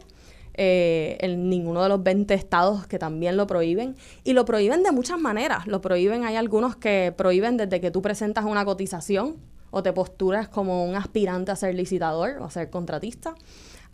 eh, 0.57 1.17
en 1.21 1.49
ninguno 1.49 1.83
de 1.83 1.89
los 1.89 2.03
20 2.03 2.33
estados 2.33 2.87
que 2.87 2.99
también 2.99 3.37
lo 3.37 3.47
prohíben. 3.47 3.95
Y 4.23 4.33
lo 4.33 4.45
prohíben 4.45 4.83
de 4.83 4.91
muchas 4.91 5.19
maneras. 5.19 5.67
Lo 5.67 5.81
prohíben, 5.81 6.25
hay 6.25 6.35
algunos 6.35 6.75
que 6.75 7.13
prohíben 7.15 7.57
desde 7.57 7.81
que 7.81 7.91
tú 7.91 8.01
presentas 8.01 8.45
una 8.45 8.65
cotización 8.65 9.37
o 9.71 9.83
te 9.83 9.91
posturas 9.91 10.47
como 10.47 10.85
un 10.85 10.95
aspirante 10.95 11.51
a 11.51 11.55
ser 11.55 11.75
licitador 11.75 12.37
o 12.39 12.45
a 12.45 12.49
ser 12.49 12.69
contratista 12.69 13.35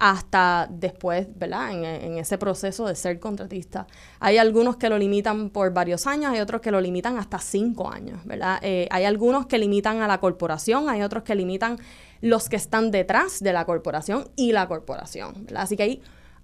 hasta 0.01 0.67
después, 0.67 1.27
¿verdad? 1.35 1.71
En, 1.73 2.17
ese 2.17 2.39
proceso 2.39 2.87
de 2.87 2.95
ser 2.95 3.19
contratista. 3.19 3.85
Hay 4.19 4.39
algunos 4.39 4.77
que 4.77 4.89
lo 4.89 4.97
limitan 4.97 5.51
por 5.51 5.71
varios 5.73 6.07
años, 6.07 6.31
hay 6.31 6.39
otros 6.39 6.59
que 6.59 6.71
lo 6.71 6.81
limitan 6.81 7.19
hasta 7.19 7.37
cinco 7.37 7.87
años, 7.87 8.25
¿verdad? 8.25 8.57
Eh, 8.63 8.87
hay 8.89 9.05
algunos 9.05 9.45
que 9.45 9.59
limitan 9.59 10.01
a 10.01 10.07
la 10.07 10.19
corporación, 10.19 10.89
hay 10.89 11.03
otros 11.03 11.21
que 11.21 11.35
limitan 11.35 11.77
los 12.19 12.49
que 12.49 12.55
están 12.55 12.89
detrás 12.89 13.41
de 13.41 13.53
la 13.53 13.65
corporación 13.65 14.27
y 14.35 14.53
la 14.53 14.67
corporación, 14.67 15.45
¿verdad? 15.45 15.61
Así 15.61 15.77
que 15.77 15.83
hay, 15.83 16.01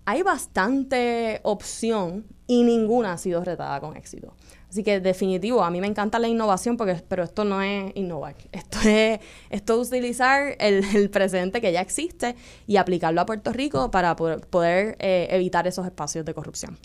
hay 0.08 0.24
bastante 0.24 1.42
opción 1.44 2.26
y 2.48 2.64
ninguna 2.64 3.12
ha 3.12 3.18
sido 3.18 3.44
retada 3.44 3.82
con 3.82 3.98
éxito. 3.98 4.34
Así 4.70 4.82
que 4.82 5.02
definitivo, 5.02 5.62
a 5.62 5.70
mí 5.70 5.82
me 5.82 5.88
encanta 5.88 6.18
la 6.18 6.30
innovación, 6.30 6.78
porque, 6.78 7.04
pero 7.10 7.24
esto 7.24 7.44
no 7.44 7.62
es 7.62 7.92
innovar. 7.94 8.36
Esto 8.54 8.78
es, 8.88 9.20
esto 9.50 9.78
utilizar 9.78 10.56
el, 10.60 11.10
presente 11.10 11.60
que 11.60 11.74
ya 11.74 11.82
existe 11.82 12.38
y 12.68 12.78
aplicarlo 12.78 13.20
a 13.20 13.26
Puerto 13.26 13.52
Rico 13.52 13.92
para 13.92 14.16
poder, 14.16 14.96
eh, 15.00 15.28
evitar 15.30 15.68
esos 15.68 15.86
espacios 15.86 16.24
de 16.24 16.34
corrupción. 16.34 16.78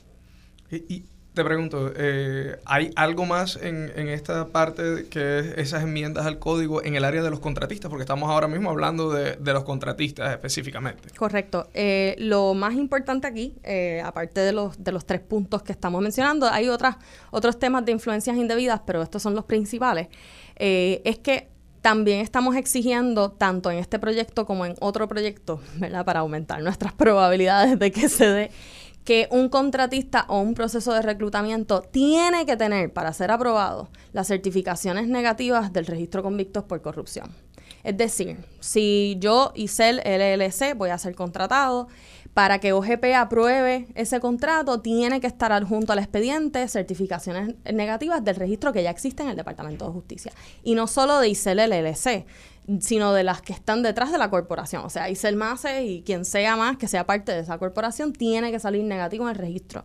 y, 0.69 1.05
te 1.35 1.45
pregunto, 1.45 1.91
eh, 1.97 2.59
¿hay 2.67 2.91
algo 2.95 3.25
más 3.25 3.57
en, 3.57 3.91
en, 3.97 4.09
esta 4.09 4.49
parte 4.49 5.07
que 5.09 5.39
es 5.39 5.47
esas 5.57 5.83
enmiendas 5.83 6.27
al 6.27 6.39
código 6.39 6.85
en 6.85 6.95
el 6.95 7.05
área 7.05 7.23
de 7.23 7.31
los 7.31 7.41
contratistas? 7.41 7.89
Porque 7.89 8.03
estamos 8.03 8.29
ahora 8.29 8.49
mismo 8.49 8.69
hablando 8.71 9.11
de, 9.11 9.37
de 9.37 9.53
los 9.53 9.65
contratistas 9.65 10.31
específicamente. 10.31 11.09
Correcto. 11.17 11.69
Eh, 11.73 12.17
lo 12.19 12.53
más 12.53 12.75
importante 12.75 13.27
aquí, 13.27 13.55
eh, 13.63 14.03
aparte 14.05 14.41
de 14.41 14.53
los, 14.53 14.83
de 14.83 14.93
los 14.93 15.07
tres 15.07 15.21
puntos 15.21 15.63
que 15.63 15.73
estamos 15.73 16.03
mencionando, 16.03 16.47
hay 16.49 16.69
otras, 16.69 16.97
otros 17.31 17.59
temas 17.59 17.85
de 17.87 17.93
influencias 17.93 18.37
indebidas, 18.37 18.83
pero 18.85 19.03
estos 19.03 19.23
son 19.23 19.35
los 19.35 19.45
principales, 19.45 20.09
es 20.57 21.19
que 21.19 21.49
también 21.83 22.21
estamos 22.21 22.55
exigiendo, 22.55 23.33
tanto 23.33 23.71
en 23.71 23.79
este 23.79 23.99
proyecto 23.99 24.47
como 24.47 24.65
en 24.65 24.77
otro 24.81 25.09
proyecto, 25.09 25.61
¿verdad? 25.79 26.05
para 26.05 26.21
aumentar 26.21 26.63
nuestras 26.63 26.93
probabilidades 26.95 27.79
de 27.79 27.91
que 27.91 28.09
se 28.09 28.27
dé 28.27 28.51
que 29.05 29.29
un 29.31 29.49
contratista 29.49 30.25
o 30.29 30.41
un 30.41 30.55
proceso 30.55 30.93
de 30.93 31.03
reclutamiento 31.03 31.83
tiene 31.83 32.47
que 32.47 32.57
tener 32.57 32.93
para 32.93 33.13
ser 33.13 33.31
aprobado 33.31 33.89
las 34.13 34.29
certificaciones 34.29 35.09
negativas 35.09 35.73
del 35.73 35.87
registro 35.87 36.23
convictos 36.23 36.65
por 36.65 36.83
corrupción. 36.83 37.31
Es 37.83 37.97
decir, 37.97 38.37
si 38.61 39.17
yo, 39.19 39.53
Isel 39.57 40.01
LLC, 40.05 40.77
voy 40.77 40.91
a 40.91 40.99
ser 40.99 41.15
contratado, 41.17 41.89
para 42.35 42.61
que 42.61 42.73
OGP 42.73 43.15
apruebe 43.17 43.89
ese 43.95 44.19
contrato, 44.21 44.81
tiene 44.81 45.21
que 45.21 45.27
estar 45.27 45.53
adjunto 45.53 45.93
al 45.93 45.99
expediente 45.99 46.67
certificaciones 46.67 47.57
negativas 47.71 48.25
del 48.25 48.37
registro 48.37 48.73
que 48.73 48.83
ya 48.83 48.91
existe 48.91 49.23
en 49.23 49.29
el 49.29 49.37
Departamento 49.37 49.87
de 49.87 49.93
Justicia. 49.93 50.33
Y 50.63 50.75
no 50.75 50.87
solo 50.87 51.19
de 51.19 51.29
ICEL 51.29 51.59
LLC, 51.59 52.25
sino 52.81 53.13
de 53.13 53.25
las 53.25 53.43
que 53.43 53.53
están 53.53 53.83
detrás 53.83 54.13
de 54.13 54.19
la 54.19 54.31
corporación. 54.31 54.85
O 54.85 54.91
sea, 54.91 55.09
Mase 55.35 55.85
y 55.85 56.03
quien 56.03 56.25
sea 56.25 56.57
más 56.57 56.77
que 56.77 56.89
sea 56.89 57.07
parte 57.07 57.33
de 57.33 57.41
esa 57.41 57.59
corporación 57.59 58.13
tiene 58.13 58.51
que 58.51 58.59
salir 58.59 58.85
negativo 58.85 59.25
en 59.25 59.31
el 59.31 59.37
registro. 59.37 59.85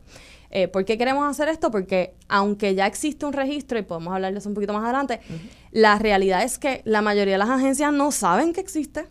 Eh, 0.50 0.68
¿Por 0.68 0.86
qué 0.86 0.98
queremos 0.98 1.28
hacer 1.30 1.50
esto? 1.50 1.72
Porque 1.72 2.16
aunque 2.28 2.76
ya 2.76 2.88
existe 2.88 3.26
un 3.26 3.34
registro, 3.34 3.78
y 3.80 3.82
podemos 3.82 4.14
hablar 4.14 4.32
de 4.32 4.40
eso 4.40 4.50
un 4.50 4.56
poquito 4.56 4.74
más 4.74 4.84
adelante, 4.84 5.20
la 5.72 6.00
realidad 6.00 6.44
es 6.44 6.58
que 6.58 6.82
la 6.86 7.02
mayoría 7.02 7.34
de 7.34 7.40
las 7.40 7.50
agencias 7.50 7.92
no 7.92 8.12
saben 8.12 8.54
que 8.54 8.62
existe 8.62 9.08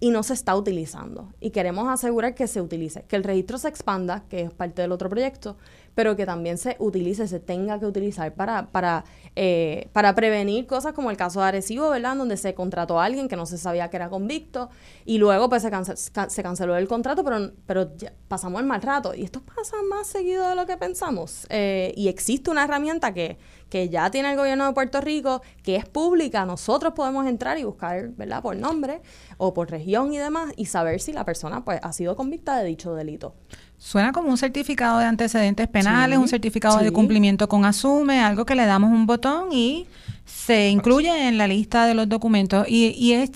y 0.00 0.10
no 0.10 0.22
se 0.22 0.34
está 0.34 0.56
utilizando. 0.56 1.32
Y 1.40 1.50
queremos 1.50 1.88
asegurar 1.88 2.34
que 2.34 2.46
se 2.46 2.60
utilice, 2.60 3.04
que 3.04 3.16
el 3.16 3.24
registro 3.24 3.58
se 3.58 3.68
expanda, 3.68 4.24
que 4.28 4.42
es 4.42 4.52
parte 4.52 4.82
del 4.82 4.92
otro 4.92 5.08
proyecto, 5.08 5.56
pero 5.94 6.16
que 6.16 6.26
también 6.26 6.58
se 6.58 6.76
utilice, 6.78 7.28
se 7.28 7.40
tenga 7.40 7.78
que 7.78 7.86
utilizar 7.86 8.34
para, 8.34 8.66
para, 8.66 9.04
eh, 9.36 9.88
para 9.92 10.14
prevenir 10.14 10.66
cosas 10.66 10.92
como 10.92 11.10
el 11.10 11.16
caso 11.16 11.40
de 11.40 11.46
Arecibo, 11.46 11.90
¿verdad? 11.90 12.16
Donde 12.16 12.36
se 12.36 12.54
contrató 12.54 13.00
a 13.00 13.04
alguien 13.04 13.28
que 13.28 13.36
no 13.36 13.46
se 13.46 13.58
sabía 13.58 13.90
que 13.90 13.96
era 13.96 14.08
convicto 14.08 14.70
y 15.04 15.18
luego 15.18 15.48
pues 15.48 15.62
se, 15.62 15.96
se 15.96 16.42
canceló 16.42 16.76
el 16.76 16.88
contrato, 16.88 17.24
pero, 17.24 17.52
pero 17.66 17.90
pasamos 18.28 18.60
el 18.60 18.66
mal 18.66 18.82
rato. 18.82 19.14
Y 19.14 19.22
esto 19.22 19.40
pasa 19.42 19.76
más 19.88 20.06
seguido 20.06 20.48
de 20.48 20.54
lo 20.54 20.66
que 20.66 20.76
pensamos. 20.76 21.46
Eh, 21.50 21.92
y 21.96 22.08
existe 22.08 22.50
una 22.50 22.64
herramienta 22.64 23.12
que, 23.14 23.38
que 23.74 23.88
ya 23.88 24.08
tiene 24.08 24.30
el 24.30 24.36
gobierno 24.36 24.68
de 24.68 24.72
Puerto 24.72 25.00
Rico, 25.00 25.42
que 25.64 25.74
es 25.74 25.84
pública, 25.84 26.46
nosotros 26.46 26.92
podemos 26.94 27.26
entrar 27.26 27.58
y 27.58 27.64
buscar, 27.64 28.10
¿verdad? 28.10 28.40
Por 28.40 28.54
nombre 28.54 29.00
o 29.36 29.52
por 29.52 29.68
región 29.68 30.14
y 30.14 30.18
demás 30.18 30.52
y 30.56 30.66
saber 30.66 31.00
si 31.00 31.12
la 31.12 31.24
persona 31.24 31.64
pues 31.64 31.80
ha 31.82 31.92
sido 31.92 32.14
convicta 32.14 32.56
de 32.56 32.66
dicho 32.66 32.94
delito. 32.94 33.34
Suena 33.76 34.12
como 34.12 34.28
un 34.28 34.38
certificado 34.38 35.00
de 35.00 35.06
antecedentes 35.06 35.66
penales, 35.66 36.18
un 36.18 36.28
certificado 36.28 36.78
de 36.78 36.92
cumplimiento 36.92 37.48
con 37.48 37.64
Asume, 37.64 38.20
algo 38.20 38.46
que 38.46 38.54
le 38.54 38.64
damos 38.64 38.92
un 38.92 39.06
botón 39.06 39.48
y 39.50 39.88
se 40.24 40.68
incluye 40.68 41.26
en 41.26 41.36
la 41.36 41.48
lista 41.48 41.84
de 41.86 41.94
los 41.94 42.08
documentos. 42.08 42.68
Y, 42.68 42.94
y 42.96 43.14
es, 43.14 43.30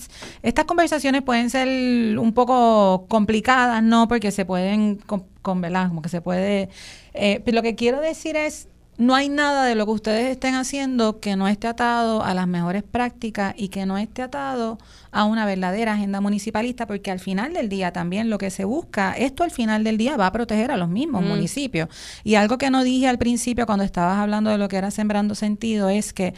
estas 0.44 0.66
conversaciones 0.66 1.22
pueden 1.22 1.50
ser 1.50 2.16
un 2.16 2.32
poco 2.32 3.06
complicadas, 3.08 3.82
¿no? 3.82 4.06
Porque 4.06 4.30
se 4.30 4.44
pueden, 4.44 4.98
con, 4.98 5.24
con 5.42 5.60
Como 5.60 6.00
que 6.00 6.08
se 6.08 6.20
puede... 6.20 6.68
Eh, 7.12 7.42
pero 7.44 7.56
lo 7.56 7.62
que 7.62 7.74
quiero 7.74 8.00
decir 8.00 8.36
es, 8.36 8.68
no 8.98 9.14
hay 9.14 9.28
nada 9.28 9.64
de 9.64 9.76
lo 9.76 9.86
que 9.86 9.92
ustedes 9.92 10.30
estén 10.32 10.56
haciendo 10.56 11.20
que 11.20 11.36
no 11.36 11.46
esté 11.46 11.68
atado 11.68 12.24
a 12.24 12.34
las 12.34 12.48
mejores 12.48 12.82
prácticas 12.82 13.54
y 13.56 13.68
que 13.68 13.86
no 13.86 13.96
esté 13.96 14.22
atado 14.22 14.76
a 15.12 15.24
una 15.24 15.46
verdadera 15.46 15.94
agenda 15.94 16.20
municipalista, 16.20 16.86
porque 16.86 17.12
al 17.12 17.20
final 17.20 17.54
del 17.54 17.68
día 17.68 17.92
también 17.92 18.28
lo 18.28 18.38
que 18.38 18.50
se 18.50 18.64
busca, 18.64 19.12
esto 19.12 19.44
al 19.44 19.52
final 19.52 19.84
del 19.84 19.98
día 19.98 20.16
va 20.16 20.26
a 20.26 20.32
proteger 20.32 20.72
a 20.72 20.76
los 20.76 20.88
mismos 20.88 21.22
mm. 21.22 21.28
municipios. 21.28 21.88
Y 22.24 22.34
algo 22.34 22.58
que 22.58 22.70
no 22.70 22.82
dije 22.82 23.06
al 23.06 23.18
principio 23.18 23.66
cuando 23.66 23.84
estabas 23.84 24.18
hablando 24.18 24.50
de 24.50 24.58
lo 24.58 24.68
que 24.68 24.76
era 24.76 24.90
sembrando 24.90 25.36
sentido 25.36 25.88
es 25.88 26.12
que 26.12 26.34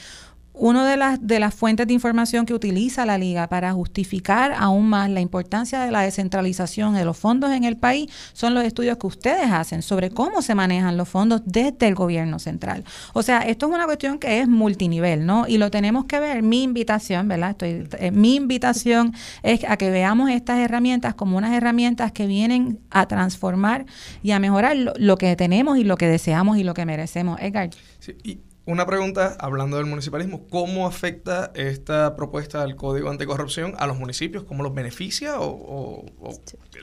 una 0.53 0.89
de 0.89 0.97
las, 0.97 1.27
de 1.27 1.41
las 1.41 1.55
fuentes 1.55 1.87
de 1.87 1.95
información 1.95 2.45
que 2.45 2.55
utiliza 2.55 3.07
la 3.07 3.19
Liga 3.19 3.49
para 3.49 3.73
justificar 3.73 4.53
aún 4.59 4.89
más 4.89 5.09
la 5.09 5.21
importancia 5.21 5.81
de 5.81 5.91
la 5.91 6.03
descentralización 6.03 6.95
de 6.95 7.05
los 7.05 7.17
fondos 7.17 7.51
en 7.53 7.65
el 7.65 7.77
país 7.77 8.11
son 8.33 8.55
los 8.55 8.65
estudios 8.65 8.99
que 8.99 9.07
ustedes 9.07 9.51
hacen 9.51 9.83
sobre 9.83 10.11
cómo 10.11 10.43
se 10.43 10.55
manejan 10.55 10.97
los 10.97 11.09
fondos 11.09 11.43
desde 11.45 11.89
el 11.89 11.95
gobierno 11.95 12.39
central. 12.39 12.85
O 13.15 13.23
sea, 13.23 13.41
esto 13.41 13.69
es 13.69 13.75
una 13.75 13.87
cuestión 13.87 14.19
que 14.19 14.41
es 14.41 14.49
multinivel, 14.49 15.25
¿no? 15.25 15.47
Y 15.47 15.59
lo 15.59 15.71
tenemos 15.71 16.05
que 16.05 16.21
ver. 16.21 16.43
Mi 16.43 16.63
invitación, 16.63 17.29
¿verdad? 17.29 17.51
Estoy, 17.51 17.89
eh, 17.99 18.11
mi 18.11 18.35
invitación 18.35 19.15
es 19.43 19.65
a 19.65 19.77
que 19.77 19.91
veamos 19.91 20.31
estas 20.31 20.59
herramientas 20.59 21.15
como 21.15 21.39
unas 21.39 21.53
herramientas 21.53 22.13
que 22.13 22.27
vienen 22.27 22.81
a 22.91 23.07
transformar 23.07 23.87
y 24.23 24.33
a 24.33 24.39
mejorar 24.39 24.77
lo, 24.77 25.17
que 25.17 25.37
tenemos 25.37 25.79
y 25.79 25.85
lo 25.85 25.97
que 25.97 26.07
deseamos 26.07 26.59
y 26.59 26.65
lo 26.65 26.75
que 26.75 26.85
merecemos. 26.85 27.41
Edgar. 27.41 27.71
Sí, 27.99 28.41
una 28.67 28.87
pregunta, 28.87 29.37
hablando 29.41 29.79
del 29.79 29.87
municipalismo, 29.87 30.47
¿cómo 30.49 30.87
afecta 30.87 31.51
esta 31.55 32.15
propuesta 32.15 32.61
del 32.61 32.77
Código 32.77 33.09
Anticorrupción 33.09 33.75
a 33.79 33.87
los 33.87 33.99
municipios? 33.99 34.45
¿Cómo 34.45 34.63
los 34.63 34.75
beneficia? 34.75 35.41
¿O, 35.41 36.05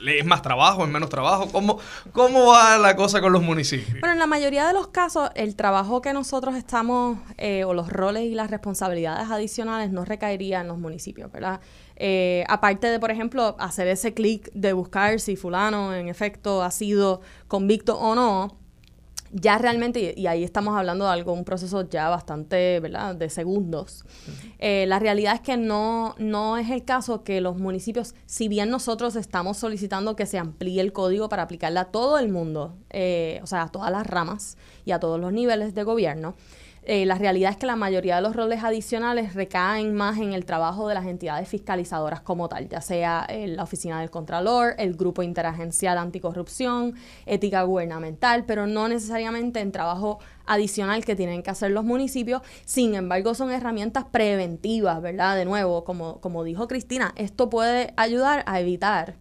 es 0.06 0.26
más 0.26 0.42
trabajo, 0.42 0.84
es 0.84 0.90
menos 0.90 1.08
trabajo? 1.08 1.48
¿Cómo, 1.50 1.78
¿Cómo 2.12 2.46
va 2.46 2.78
la 2.78 2.96
cosa 2.96 3.20
con 3.20 3.32
los 3.32 3.42
municipios? 3.42 4.00
Bueno, 4.00 4.12
en 4.12 4.18
la 4.18 4.26
mayoría 4.26 4.66
de 4.66 4.72
los 4.72 4.88
casos, 4.88 5.30
el 5.34 5.54
trabajo 5.56 6.02
que 6.02 6.12
nosotros 6.12 6.56
estamos, 6.56 7.18
eh, 7.38 7.64
o 7.64 7.72
los 7.74 7.90
roles 7.90 8.24
y 8.24 8.34
las 8.34 8.50
responsabilidades 8.50 9.30
adicionales, 9.30 9.90
no 9.90 10.04
recaería 10.04 10.60
en 10.60 10.68
los 10.68 10.78
municipios, 10.78 11.30
¿verdad? 11.30 11.60
Eh, 11.96 12.44
aparte 12.48 12.88
de, 12.88 12.98
por 13.00 13.10
ejemplo, 13.10 13.56
hacer 13.58 13.86
ese 13.88 14.14
clic 14.14 14.50
de 14.52 14.72
buscar 14.72 15.20
si 15.20 15.36
fulano 15.36 15.94
en 15.94 16.08
efecto 16.08 16.62
ha 16.62 16.70
sido 16.70 17.20
convicto 17.46 17.98
o 17.98 18.14
no, 18.14 18.56
ya 19.32 19.58
realmente, 19.58 20.14
y 20.16 20.26
ahí 20.26 20.44
estamos 20.44 20.76
hablando 20.76 21.04
de 21.04 21.12
algo, 21.12 21.32
un 21.32 21.44
proceso 21.44 21.88
ya 21.88 22.08
bastante, 22.08 22.80
¿verdad?, 22.80 23.14
de 23.14 23.30
segundos. 23.30 24.04
Eh, 24.58 24.86
la 24.86 24.98
realidad 24.98 25.34
es 25.34 25.40
que 25.40 25.56
no, 25.56 26.14
no 26.18 26.56
es 26.56 26.70
el 26.70 26.84
caso 26.84 27.22
que 27.24 27.40
los 27.40 27.58
municipios, 27.58 28.14
si 28.26 28.48
bien 28.48 28.70
nosotros 28.70 29.16
estamos 29.16 29.56
solicitando 29.56 30.16
que 30.16 30.26
se 30.26 30.38
amplíe 30.38 30.80
el 30.80 30.92
código 30.92 31.28
para 31.28 31.42
aplicarle 31.42 31.80
a 31.80 31.86
todo 31.86 32.18
el 32.18 32.28
mundo, 32.28 32.74
eh, 32.90 33.40
o 33.42 33.46
sea, 33.46 33.62
a 33.62 33.68
todas 33.68 33.90
las 33.90 34.06
ramas 34.06 34.56
y 34.84 34.92
a 34.92 35.00
todos 35.00 35.20
los 35.20 35.32
niveles 35.32 35.74
de 35.74 35.82
gobierno, 35.82 36.34
eh, 36.90 37.04
la 37.04 37.16
realidad 37.16 37.50
es 37.50 37.58
que 37.58 37.66
la 37.66 37.76
mayoría 37.76 38.16
de 38.16 38.22
los 38.22 38.34
roles 38.34 38.64
adicionales 38.64 39.34
recaen 39.34 39.94
más 39.94 40.16
en 40.16 40.32
el 40.32 40.46
trabajo 40.46 40.88
de 40.88 40.94
las 40.94 41.04
entidades 41.04 41.46
fiscalizadoras 41.46 42.22
como 42.22 42.48
tal, 42.48 42.66
ya 42.66 42.80
sea 42.80 43.26
eh, 43.28 43.46
la 43.46 43.64
Oficina 43.64 44.00
del 44.00 44.08
Contralor, 44.08 44.74
el 44.78 44.94
Grupo 44.94 45.22
Interagencial 45.22 45.98
Anticorrupción, 45.98 46.94
Ética 47.26 47.62
Gubernamental, 47.64 48.46
pero 48.46 48.66
no 48.66 48.88
necesariamente 48.88 49.60
en 49.60 49.70
trabajo 49.70 50.18
adicional 50.46 51.04
que 51.04 51.14
tienen 51.14 51.42
que 51.42 51.50
hacer 51.50 51.72
los 51.72 51.84
municipios. 51.84 52.40
Sin 52.64 52.94
embargo, 52.94 53.34
son 53.34 53.50
herramientas 53.50 54.06
preventivas, 54.10 55.02
¿verdad? 55.02 55.36
De 55.36 55.44
nuevo, 55.44 55.84
como, 55.84 56.22
como 56.22 56.42
dijo 56.42 56.68
Cristina, 56.68 57.12
esto 57.16 57.50
puede 57.50 57.92
ayudar 57.98 58.44
a 58.46 58.60
evitar 58.60 59.16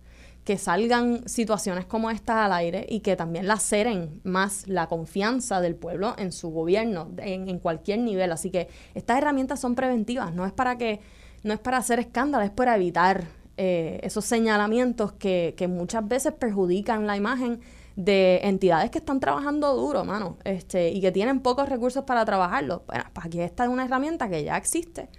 que 0.48 0.58
salgan 0.58 1.28
situaciones 1.28 1.84
como 1.84 2.10
esta 2.10 2.46
al 2.46 2.54
aire 2.54 2.86
y 2.88 3.02
que 3.02 3.18
también 3.18 3.48
laceren 3.48 4.22
más 4.24 4.66
la 4.66 4.88
confianza 4.88 5.60
del 5.60 5.76
pueblo 5.76 6.16
en 6.18 6.32
su 6.32 6.52
gobierno, 6.52 7.12
en, 7.18 7.60
cualquier 7.60 8.00
nivel. 8.00 8.32
Así 8.32 8.50
que 8.50 8.70
estas 8.96 9.18
herramientas 9.18 9.60
son 9.60 9.76
preventivas, 9.76 10.34
no 10.34 10.46
es 10.46 10.54
para 10.54 10.78
que, 10.78 11.02
no 11.44 11.54
es 11.54 11.60
para 11.60 11.76
hacer 11.76 12.00
escándalo, 12.00 12.46
es 12.46 12.50
para 12.50 12.78
evitar 12.78 13.26
eh, 13.58 14.00
esos 14.04 14.24
señalamientos 14.24 15.12
que, 15.12 15.54
que 15.58 15.68
muchas 15.68 16.08
veces 16.08 16.32
perjudican 16.32 17.08
la 17.08 17.18
imagen 17.18 17.60
de 17.98 18.40
entidades 18.44 18.90
que 18.90 19.00
están 19.00 19.20
trabajando 19.20 19.76
duro, 19.76 20.06
mano, 20.06 20.38
este, 20.46 20.92
y 20.92 21.02
que 21.02 21.12
tienen 21.12 21.42
pocos 21.42 21.68
recursos 21.68 22.06
para 22.06 22.24
trabajarlo. 22.24 22.84
Bueno, 22.88 23.04
pues 23.12 23.26
aquí 23.26 23.42
esta 23.42 23.66
es 23.66 23.70
una 23.70 23.84
herramienta 23.84 24.30
que 24.30 24.46
ya 24.46 24.56
existe 24.56 25.10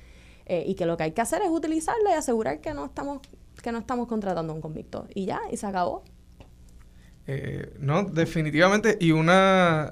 eh, 0.47 0.65
y 0.67 0.75
que 0.75 0.87
lo 0.87 0.97
que 0.97 1.03
hay 1.03 1.13
que 1.13 1.21
hacer 1.21 1.43
es 1.43 1.51
utilizarla 1.51 2.13
y 2.13 2.15
asegurar 2.15 2.63
que 2.63 2.73
no 2.73 2.87
estamos 2.87 3.21
que 3.63 3.73
no 3.73 3.79
estamos 3.79 4.09
contratando 4.09 4.53
a 4.53 4.57
un 4.57 4.63
convicto. 4.63 5.07
Y 5.15 5.27
ya, 5.27 5.41
y 5.51 5.57
se 5.57 5.67
acabó. 5.67 6.05
Eh, 7.27 7.75
no, 7.79 8.05
definitivamente. 8.05 8.97
Y 9.01 9.13
una, 9.13 9.91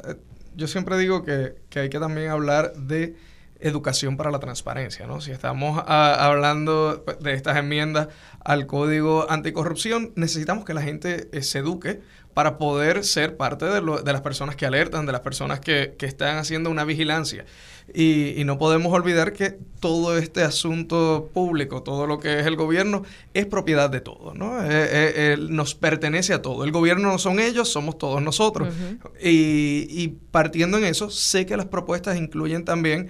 yo 0.54 0.66
siempre 0.66 0.96
digo 0.98 1.22
que, 1.22 1.56
que 1.68 1.80
hay 1.80 1.88
que 1.90 1.98
también 1.98 2.30
hablar 2.30 2.72
de 2.74 3.16
educación 3.60 4.16
para 4.16 4.30
la 4.30 4.38
transparencia, 4.38 5.06
¿no? 5.06 5.20
Si 5.20 5.30
estamos 5.30 5.82
ah, 5.86 6.16
hablando 6.18 7.04
de 7.20 7.32
estas 7.32 7.56
enmiendas 7.56 8.08
al 8.40 8.66
código 8.66 9.30
anticorrupción, 9.30 10.12
necesitamos 10.14 10.64
que 10.64 10.74
la 10.74 10.82
gente 10.82 11.28
eh, 11.32 11.42
se 11.42 11.58
eduque 11.58 12.00
para 12.36 12.58
poder 12.58 13.02
ser 13.02 13.38
parte 13.38 13.64
de, 13.64 13.80
de, 13.80 14.12
las 14.12 14.20
personas 14.20 14.56
que 14.56 14.66
alertan, 14.66 15.06
de 15.06 15.12
las 15.12 15.22
personas 15.22 15.58
que, 15.58 15.94
que 15.98 16.04
están 16.04 16.36
haciendo 16.36 16.68
una 16.68 16.84
vigilancia. 16.84 17.46
Y, 17.94 18.42
no 18.44 18.58
podemos 18.58 18.92
olvidar 18.92 19.32
que 19.32 19.58
todo 19.80 20.18
este 20.18 20.42
asunto 20.42 21.30
público, 21.32 21.82
todo 21.82 22.06
lo 22.06 22.18
que 22.18 22.40
es 22.40 22.46
el 22.46 22.56
gobierno, 22.56 23.04
es 23.32 23.46
propiedad 23.46 23.88
de 23.88 24.00
todos, 24.00 24.34
¿no? 24.34 24.60
Eh, 24.60 24.66
eh, 24.68 25.12
eh, 25.16 25.36
nos 25.38 25.76
pertenece 25.76 26.34
a 26.34 26.42
todos. 26.42 26.64
El 26.66 26.72
gobierno 26.72 27.12
no 27.12 27.18
son 27.18 27.38
ellos, 27.38 27.68
somos 27.68 27.96
todos 27.96 28.20
nosotros. 28.20 28.74
y, 29.22 30.08
partiendo 30.30 30.78
en 30.78 30.84
eso, 30.84 31.10
sé 31.10 31.46
que 31.46 31.56
las 31.56 31.66
propuestas 31.66 32.18
incluyen 32.18 32.64
también 32.64 33.08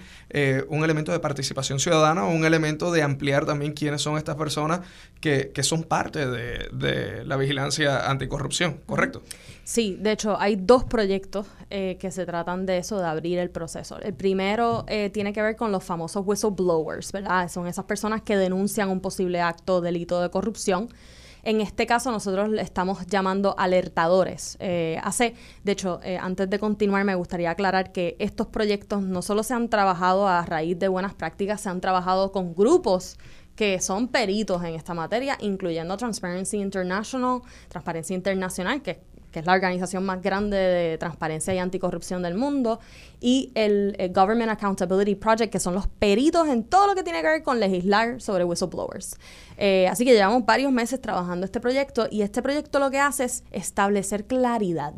un 0.69 0.85
elemento 0.85 1.13
de 1.13 1.21
participación 1.21 1.81
ciudadana 1.81 2.27
o 2.27 2.31
un 2.31 2.45
elemento 2.45 2.93
de 2.93 3.03
ampliar 3.03 3.47
también 3.47 3.73
quiénes 3.73 4.03
son 4.03 4.19
estas 4.19 4.37
personas 4.37 4.81
que, 5.21 5.51
que 5.53 5.63
son 5.63 5.85
parte 5.85 6.27
de, 6.27 6.69
de 6.73 7.25
la 7.25 7.37
vigilancia 7.37 8.11
anticorrupción, 8.11 8.81
¿correcto? 8.87 9.23
Sí, 9.67 9.97
de 10.01 10.13
hecho 10.13 10.39
hay 10.39 10.55
dos 10.55 10.85
proyectos 10.85 11.49
eh, 11.71 11.97
que 11.99 12.13
se 12.13 12.25
tratan 12.25 12.67
de 12.67 12.79
eso, 12.79 13.01
de 13.01 13.07
abrir 13.07 13.41
el 13.41 13.51
proceso. 13.51 13.99
El 13.99 14.15
primero 14.15 14.85
eh, 14.87 15.11
tiene 15.11 15.33
que 15.33 15.43
ver 15.43 15.57
con 15.57 15.73
los 15.73 15.83
famosos 15.83 16.23
whistleblowers, 16.25 17.11
¿verdad? 17.11 17.49
Son 17.49 17.67
esas 17.67 17.85
personas 17.85 18.23
que 18.23 18.37
denuncian 18.37 18.89
un 18.91 19.01
posible 19.01 19.41
acto 19.41 19.81
delito 19.81 20.23
de 20.23 20.31
corrupción. 20.31 20.89
En 21.43 21.61
este 21.61 21.85
caso 21.85 22.13
nosotros 22.13 22.49
le 22.49 22.63
estamos 22.63 23.07
llamando 23.09 23.57
alertadores. 23.59 24.57
Eh, 24.61 25.01
hace, 25.03 25.35
de 25.65 25.73
hecho, 25.73 25.99
antes 26.21 26.49
de 26.49 26.59
continuar 26.61 27.05
me 27.05 27.17
gustaría 27.17 27.51
aclarar 27.51 27.91
que 27.91 28.15
estos 28.21 28.47
proyectos 28.47 29.03
no 29.03 29.21
solo 29.21 29.43
se 29.43 29.55
han 29.55 29.69
trabajado 29.69 30.29
a 30.29 30.47
raíz 30.47 30.79
de 30.79 30.87
buenas 30.87 31.15
prácticas, 31.15 31.61
se 31.61 31.71
han 31.71 31.81
trabajado 31.81 32.31
con 32.31 32.55
grupos 32.55 33.17
que 33.57 33.81
son 33.81 34.09
peritos 34.09 34.63
en 34.63 34.75
esta 34.75 34.95
materia, 34.95 35.37
incluyendo 35.41 35.97
Transparency 35.97 36.59
International, 36.59 37.41
Transparencia 37.69 38.15
Internacional, 38.15 38.83
que 38.83 39.01
es 39.41 39.47
la 39.47 39.53
organización 39.53 40.05
más 40.05 40.23
grande 40.23 40.57
de 40.57 40.99
transparencia 40.99 41.55
y 41.55 41.59
anticorrupción 41.59 42.23
del 42.23 42.35
mundo, 42.35 42.81
y 43.21 43.51
el, 43.55 43.95
Government 44.15 44.51
Accountability 44.51 45.15
Project, 45.15 45.53
que 45.53 45.61
son 45.61 45.75
los 45.75 45.87
peritos 45.87 46.49
en 46.49 46.65
todo 46.65 46.87
lo 46.87 46.95
que 46.95 47.03
tiene 47.03 47.21
que 47.23 47.29
ver 47.29 47.43
con 47.43 47.61
legislar 47.61 48.21
sobre 48.21 48.45
whistleblowers. 48.45 49.19
Eh, 49.59 49.89
así 49.89 50.05
que 50.05 50.13
llevamos 50.13 50.45
varios 50.45 50.73
meses 50.73 51.01
trabajando 51.01 51.45
este 51.45 51.61
proyecto 51.61 52.09
y 52.11 52.23
este 52.23 52.43
proyecto 52.43 52.79
lo 52.79 52.91
que 52.91 52.99
hace 52.99 53.25
es 53.25 53.45
establecer 53.53 54.27
claridad 54.27 54.95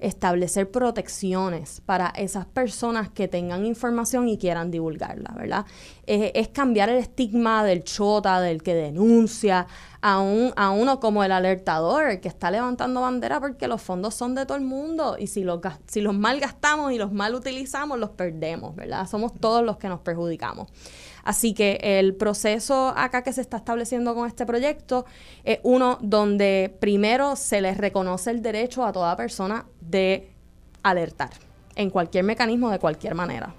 establecer 0.00 0.70
protecciones 0.70 1.80
para 1.80 2.08
esas 2.08 2.44
personas 2.44 3.08
que 3.08 3.26
tengan 3.26 3.64
información 3.64 4.28
y 4.28 4.36
quieran 4.36 4.70
divulgarla, 4.70 5.32
¿verdad? 5.36 5.64
Es 6.06 6.48
cambiar 6.48 6.88
el 6.88 6.96
estigma 6.96 7.64
del 7.64 7.84
chota, 7.84 8.40
del 8.40 8.62
que 8.62 8.74
denuncia, 8.74 9.66
a, 10.00 10.20
un, 10.20 10.52
a 10.56 10.70
uno 10.70 11.00
como 11.00 11.24
el 11.24 11.32
alertador, 11.32 12.20
que 12.20 12.28
está 12.28 12.50
levantando 12.50 13.00
bandera 13.00 13.40
porque 13.40 13.66
los 13.68 13.80
fondos 13.80 14.14
son 14.14 14.34
de 14.34 14.44
todo 14.44 14.58
el 14.58 14.64
mundo 14.64 15.16
y 15.18 15.28
si 15.28 15.44
los, 15.44 15.60
si 15.86 16.02
los 16.02 16.14
mal 16.14 16.40
gastamos 16.40 16.92
y 16.92 16.98
los 16.98 17.10
mal 17.10 17.34
utilizamos, 17.34 17.98
los 17.98 18.10
perdemos, 18.10 18.76
¿verdad? 18.76 19.08
Somos 19.08 19.32
todos 19.32 19.64
los 19.64 19.78
que 19.78 19.88
nos 19.88 20.00
perjudicamos. 20.00 20.68
Así 21.24 21.54
que 21.54 21.78
el 21.80 22.14
proceso 22.14 22.92
acá 22.94 23.22
que 23.22 23.32
se 23.32 23.40
está 23.40 23.56
estableciendo 23.56 24.14
con 24.14 24.28
este 24.28 24.44
proyecto 24.44 25.06
es 25.42 25.58
uno 25.62 25.98
donde 26.02 26.76
primero 26.80 27.34
se 27.34 27.62
les 27.62 27.78
reconoce 27.78 28.30
el 28.30 28.42
derecho 28.42 28.84
a 28.84 28.92
toda 28.92 29.16
persona 29.16 29.64
de 29.80 30.30
alertar 30.82 31.30
en 31.76 31.88
cualquier 31.88 32.24
mecanismo 32.24 32.70
de 32.70 32.78
cualquier 32.78 33.14
manera. 33.14 33.54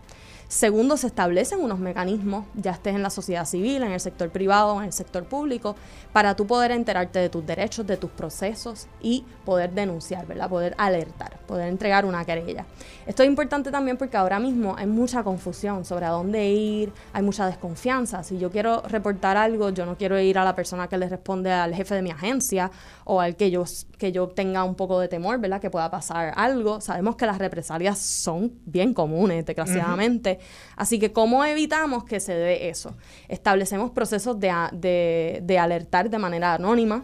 Segundo, 0.48 0.96
se 0.96 1.08
establecen 1.08 1.60
unos 1.60 1.80
mecanismos, 1.80 2.46
ya 2.54 2.72
estés 2.72 2.96
en 2.96 3.02
la 3.02 3.10
sociedad 3.10 3.46
civil, 3.46 3.84
en 3.84 3.92
el 3.92 4.00
sector 4.00 4.30
privado, 4.30 4.80
en 4.80 4.86
el 4.86 4.94
sector 4.94 5.26
público, 5.26 5.76
para 6.14 6.36
tú 6.36 6.46
poder 6.46 6.72
enterarte 6.72 7.20
de 7.20 7.30
tus 7.30 7.46
derechos, 7.46 7.86
de 7.88 7.98
tus 7.98 8.12
procesos 8.12 8.88
y 9.02 9.26
poder 9.44 9.72
denunciar, 9.72 10.26
¿verdad? 10.28 10.50
Poder 10.50 10.76
alertar, 10.78 11.40
poder 11.48 11.68
entregar 11.68 12.06
una 12.06 12.24
querella. 12.26 12.66
Esto 13.06 13.24
es 13.24 13.30
importante 13.30 13.72
también 13.72 13.98
porque 13.98 14.18
ahora 14.18 14.40
mismo 14.40 14.76
hay 14.78 14.88
mucha 14.88 15.24
confusión 15.24 15.84
sobre 15.84 16.06
a 16.06 16.10
dónde 16.10 16.48
ir, 16.50 16.94
hay 17.12 17.24
mucha 17.24 17.48
desconfianza. 17.48 18.24
Si 18.24 18.38
yo 18.38 18.52
quiero 18.52 18.82
reportar 18.84 19.38
algo, 19.38 19.70
yo 19.70 19.86
no 19.86 19.98
quiero 19.98 20.20
ir 20.20 20.38
a 20.38 20.44
la 20.44 20.56
persona 20.56 20.88
que 20.88 20.98
le 20.98 21.10
responde 21.10 21.52
al 21.52 21.74
jefe 21.74 21.96
de 21.96 22.02
mi 22.02 22.12
agencia 22.12 22.72
o 23.04 23.20
al 23.20 23.36
que 23.36 23.52
yo, 23.52 23.64
que 23.98 24.12
yo 24.12 24.28
tenga 24.30 24.64
un 24.64 24.76
poco 24.76 25.00
de 25.00 25.08
temor, 25.08 25.40
¿verdad? 25.40 25.60
Que 25.60 25.70
pueda 25.70 25.90
pasar 25.90 26.34
algo. 26.36 26.82
Sabemos 26.82 27.16
que 27.16 27.26
las 27.26 27.40
represalias 27.40 27.98
son 27.98 28.54
bien 28.66 28.94
comunes, 28.94 29.46
desgraciadamente. 29.46 30.35
Así 30.76 31.00
que, 31.00 31.12
¿cómo 31.12 31.46
evitamos 31.46 32.04
que 32.04 32.20
se 32.20 32.34
dé 32.34 32.70
eso? 32.70 32.96
Establecemos 33.28 33.92
procesos 33.92 34.40
de, 34.40 35.42
de 35.42 35.60
alertar 35.60 36.10
de 36.10 36.18
manera 36.18 36.54
anónima, 36.54 37.04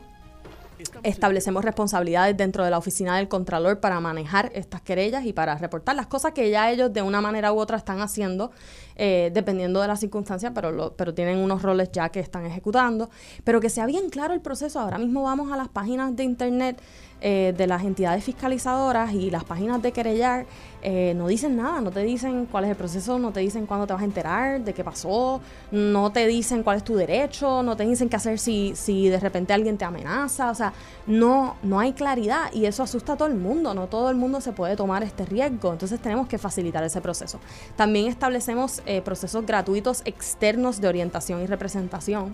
establecemos 1.03 1.63
responsabilidades 1.63 2.35
dentro 2.37 2.63
de 2.63 2.71
la 2.71 2.77
oficina 2.77 3.17
del 3.17 3.27
Contralor 3.27 3.79
para 3.79 3.99
manejar 3.99 4.51
estas 4.53 4.81
querellas 4.81 5.25
y 5.25 5.33
para 5.33 5.55
reportar 5.55 5.95
las 5.95 6.07
cosas 6.07 6.33
que 6.33 6.49
ya 6.49 6.71
ellos 6.71 6.93
de 6.93 7.01
una 7.01 7.21
manera 7.21 7.53
u 7.53 7.59
otra 7.59 7.77
están 7.77 8.01
haciendo, 8.01 8.51
eh, 8.95 9.31
dependiendo 9.33 9.81
de 9.81 9.87
las 9.87 9.99
circunstancias, 9.99 10.51
pero, 10.53 10.93
pero 10.95 11.13
tienen 11.13 11.39
unos 11.39 11.61
roles 11.61 11.91
ya 11.91 12.09
que 12.09 12.19
están 12.19 12.45
ejecutando. 12.45 13.09
Pero 13.43 13.59
que 13.59 13.69
sea 13.69 13.85
bien 13.85 14.09
claro 14.09 14.33
el 14.33 14.41
proceso. 14.41 14.79
Ahora 14.79 14.97
mismo 14.97 15.23
vamos 15.23 15.51
a 15.51 15.57
las 15.57 15.69
páginas 15.69 16.15
de 16.15 16.23
Internet 16.23 16.81
eh, 17.21 17.53
de 17.55 17.67
las 17.67 17.83
entidades 17.83 18.23
fiscalizadoras 18.23 19.13
y 19.13 19.29
las 19.29 19.43
páginas 19.43 19.81
de 19.81 19.91
querellar 19.91 20.45
eh, 20.81 21.13
no 21.15 21.27
dicen 21.27 21.55
nada, 21.55 21.79
no 21.79 21.91
te 21.91 22.01
dicen 22.01 22.47
cuál 22.47 22.63
es 22.63 22.71
el 22.71 22.75
proceso, 22.75 23.19
no 23.19 23.31
te 23.31 23.41
dicen 23.41 23.67
cuándo 23.67 23.85
te 23.85 23.93
vas 23.93 24.01
a 24.01 24.05
enterar, 24.05 24.61
de 24.61 24.73
qué 24.73 24.83
pasó, 24.83 25.39
no 25.71 26.11
te 26.11 26.25
dicen 26.25 26.63
cuál 26.63 26.77
es 26.77 26.83
tu 26.83 26.95
derecho, 26.95 27.61
no 27.61 27.77
te 27.77 27.85
dicen 27.85 28.09
qué 28.09 28.15
hacer 28.15 28.39
si, 28.39 28.73
si 28.75 29.07
de 29.07 29.19
repente 29.19 29.53
alguien 29.53 29.77
te 29.77 29.85
amenaza, 29.85 30.49
o 30.49 30.55
sea, 30.55 30.73
no, 31.05 31.57
no 31.61 31.79
hay 31.79 31.93
claridad 31.93 32.51
y 32.53 32.65
eso 32.65 32.81
asusta 32.81 33.13
a 33.13 33.17
todo 33.17 33.27
el 33.27 33.35
mundo, 33.35 33.75
no 33.75 33.85
todo 33.85 34.09
el 34.09 34.15
mundo 34.15 34.41
se 34.41 34.53
puede 34.53 34.75
tomar 34.75 35.03
este 35.03 35.23
riesgo, 35.25 35.71
entonces 35.73 35.99
tenemos 35.99 36.27
que 36.27 36.39
facilitar 36.39 36.83
ese 36.83 37.01
proceso. 37.01 37.39
También 37.75 38.07
establecemos 38.07 38.81
eh, 38.87 39.01
procesos 39.03 39.45
gratuitos 39.45 40.01
externos 40.05 40.81
de 40.81 40.87
orientación 40.87 41.41
y 41.43 41.45
representación 41.45 42.33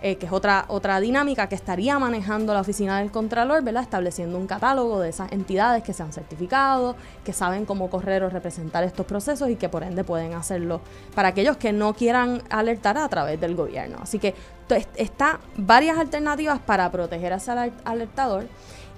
eh, 0.00 0.16
que 0.16 0.26
es 0.26 0.32
otra, 0.32 0.64
otra 0.68 1.00
dinámica 1.00 1.48
que 1.48 1.54
estaría 1.54 1.98
manejando 1.98 2.54
la 2.54 2.60
oficina 2.60 2.98
del 3.00 3.10
Contralor, 3.10 3.62
¿verdad? 3.64 3.82
Estableciendo 3.82 4.38
un 4.38 4.46
catálogo 4.46 5.00
de 5.00 5.08
esas 5.08 5.32
entidades 5.32 5.82
que 5.82 5.92
se 5.92 6.02
han 6.02 6.12
certificado, 6.12 6.94
que 7.24 7.32
saben 7.32 7.64
cómo 7.64 7.90
correr 7.90 8.22
o 8.22 8.30
representar 8.30 8.84
estos 8.84 9.06
procesos 9.06 9.50
y 9.50 9.56
que 9.56 9.68
por 9.68 9.82
ende 9.82 10.04
pueden 10.04 10.34
hacerlo 10.34 10.80
para 11.14 11.28
aquellos 11.28 11.56
que 11.56 11.72
no 11.72 11.94
quieran 11.94 12.42
alertar 12.48 12.96
a 12.96 13.08
través 13.08 13.40
del 13.40 13.56
gobierno. 13.56 13.98
Así 14.00 14.18
que 14.18 14.34
está 14.96 15.40
varias 15.56 15.98
alternativas 15.98 16.60
para 16.60 16.90
proteger 16.90 17.32
a 17.32 17.36
ese 17.36 17.50
alertador 17.84 18.46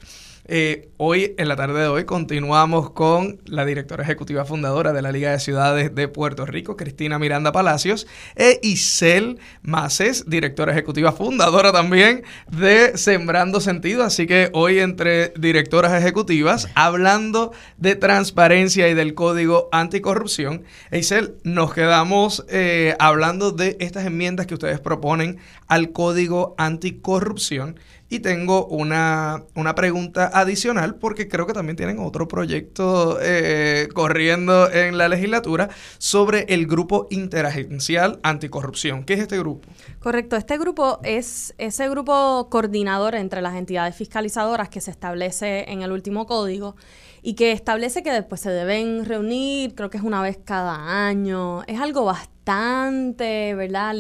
Eh, 0.47 0.91
hoy, 0.99 1.35
en 1.39 1.49
la 1.49 1.57
tarde 1.57 1.81
de 1.81 1.89
hoy, 1.89 2.05
continuamos 2.05 2.91
con 2.91 3.41
la 3.47 3.65
directora 3.65 4.03
ejecutiva 4.03 4.45
fundadora 4.45 4.93
de 4.93 5.01
la 5.01 5.11
Liga 5.11 5.31
de 5.31 5.41
Ciudades 5.41 5.95
de 5.95 6.07
Puerto 6.07 6.45
Rico, 6.45 6.77
Cristina 6.77 7.19
Miranda 7.19 7.51
Palacios, 7.51 8.07
e 8.37 8.61
Isel 8.63 9.39
Maces, 9.63 10.29
directora 10.29 10.73
ejecutiva 10.73 11.13
fundadora 11.13 11.73
también 11.73 12.25
de 12.51 12.99
Sembrando 12.99 13.59
Sentido. 13.63 14.05
Así 14.05 14.27
que 14.27 14.51
hoy, 14.53 14.81
entre 14.81 15.31
directoras 15.31 15.95
ejecutivas, 15.95 16.69
hablando 16.75 17.53
de 17.79 17.97
transparencia 17.97 18.89
y 18.89 18.95
del 18.95 19.15
código 19.15 19.71
anticorrupción. 19.73 20.65
E 20.91 20.99
Isel, 20.99 21.37
nos 21.43 21.73
quedamos 21.73 22.45
eh, 22.51 22.97
hablando 22.99 23.51
de 23.51 23.79
estas 23.81 24.05
enmiendas 24.05 24.47
que 24.47 24.55
ustedes 24.55 24.81
proponen 24.81 25.39
al 25.69 25.93
código 25.93 26.55
anticorrupción. 26.59 27.81
Y 28.15 28.21
tengo 28.21 28.69
una, 28.69 29.43
pregunta 29.75 30.31
adicional 30.33 30.95
porque 30.95 31.27
creo 31.27 31.49
que 31.49 31.53
también 31.53 31.75
tienen 31.75 31.99
otro 31.99 32.29
proyecto 32.29 33.19
eh, 33.21 33.89
corriendo 33.93 34.71
en 34.71 34.99
la 34.99 35.09
legislatura 35.09 35.69
sobre 35.99 36.43
el 36.55 36.69
grupo 36.69 37.09
interagencial 37.11 38.21
anticorrupción. 38.23 39.03
¿Qué 39.03 39.15
es 39.15 39.19
este 39.19 39.37
grupo? 39.37 39.69
Correcto, 39.99 40.37
este 40.37 40.57
grupo 40.59 41.01
es 41.03 41.55
ese 41.59 41.89
grupo 41.89 42.47
coordinador 42.51 43.17
entre 43.17 43.43
las 43.43 43.57
entidades 43.57 43.97
fiscalizadoras 43.97 44.69
que 44.69 44.81
se 44.81 44.93
establece 44.93 45.69
en 45.73 45.83
el 45.83 45.91
último 45.91 46.25
código 46.27 46.77
y 47.21 47.35
que 47.35 47.51
establece 47.51 48.05
que 48.05 48.13
después 48.13 48.41
se 48.41 48.51
deben 48.51 49.07
reunir, 49.07 49.75
creo 49.75 49.91
que 49.91 49.99
es 49.99 50.05
una 50.05 50.23
vez 50.23 50.39
cada 50.45 51.09
año. 51.09 51.65
Es 51.65 51.81
algo 51.81 52.05
bastante, 52.05 53.57
¿verdad? 53.57 53.97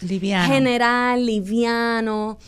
Liviano. 0.00 0.52
General, 0.52 1.24
liviano. 1.24 2.38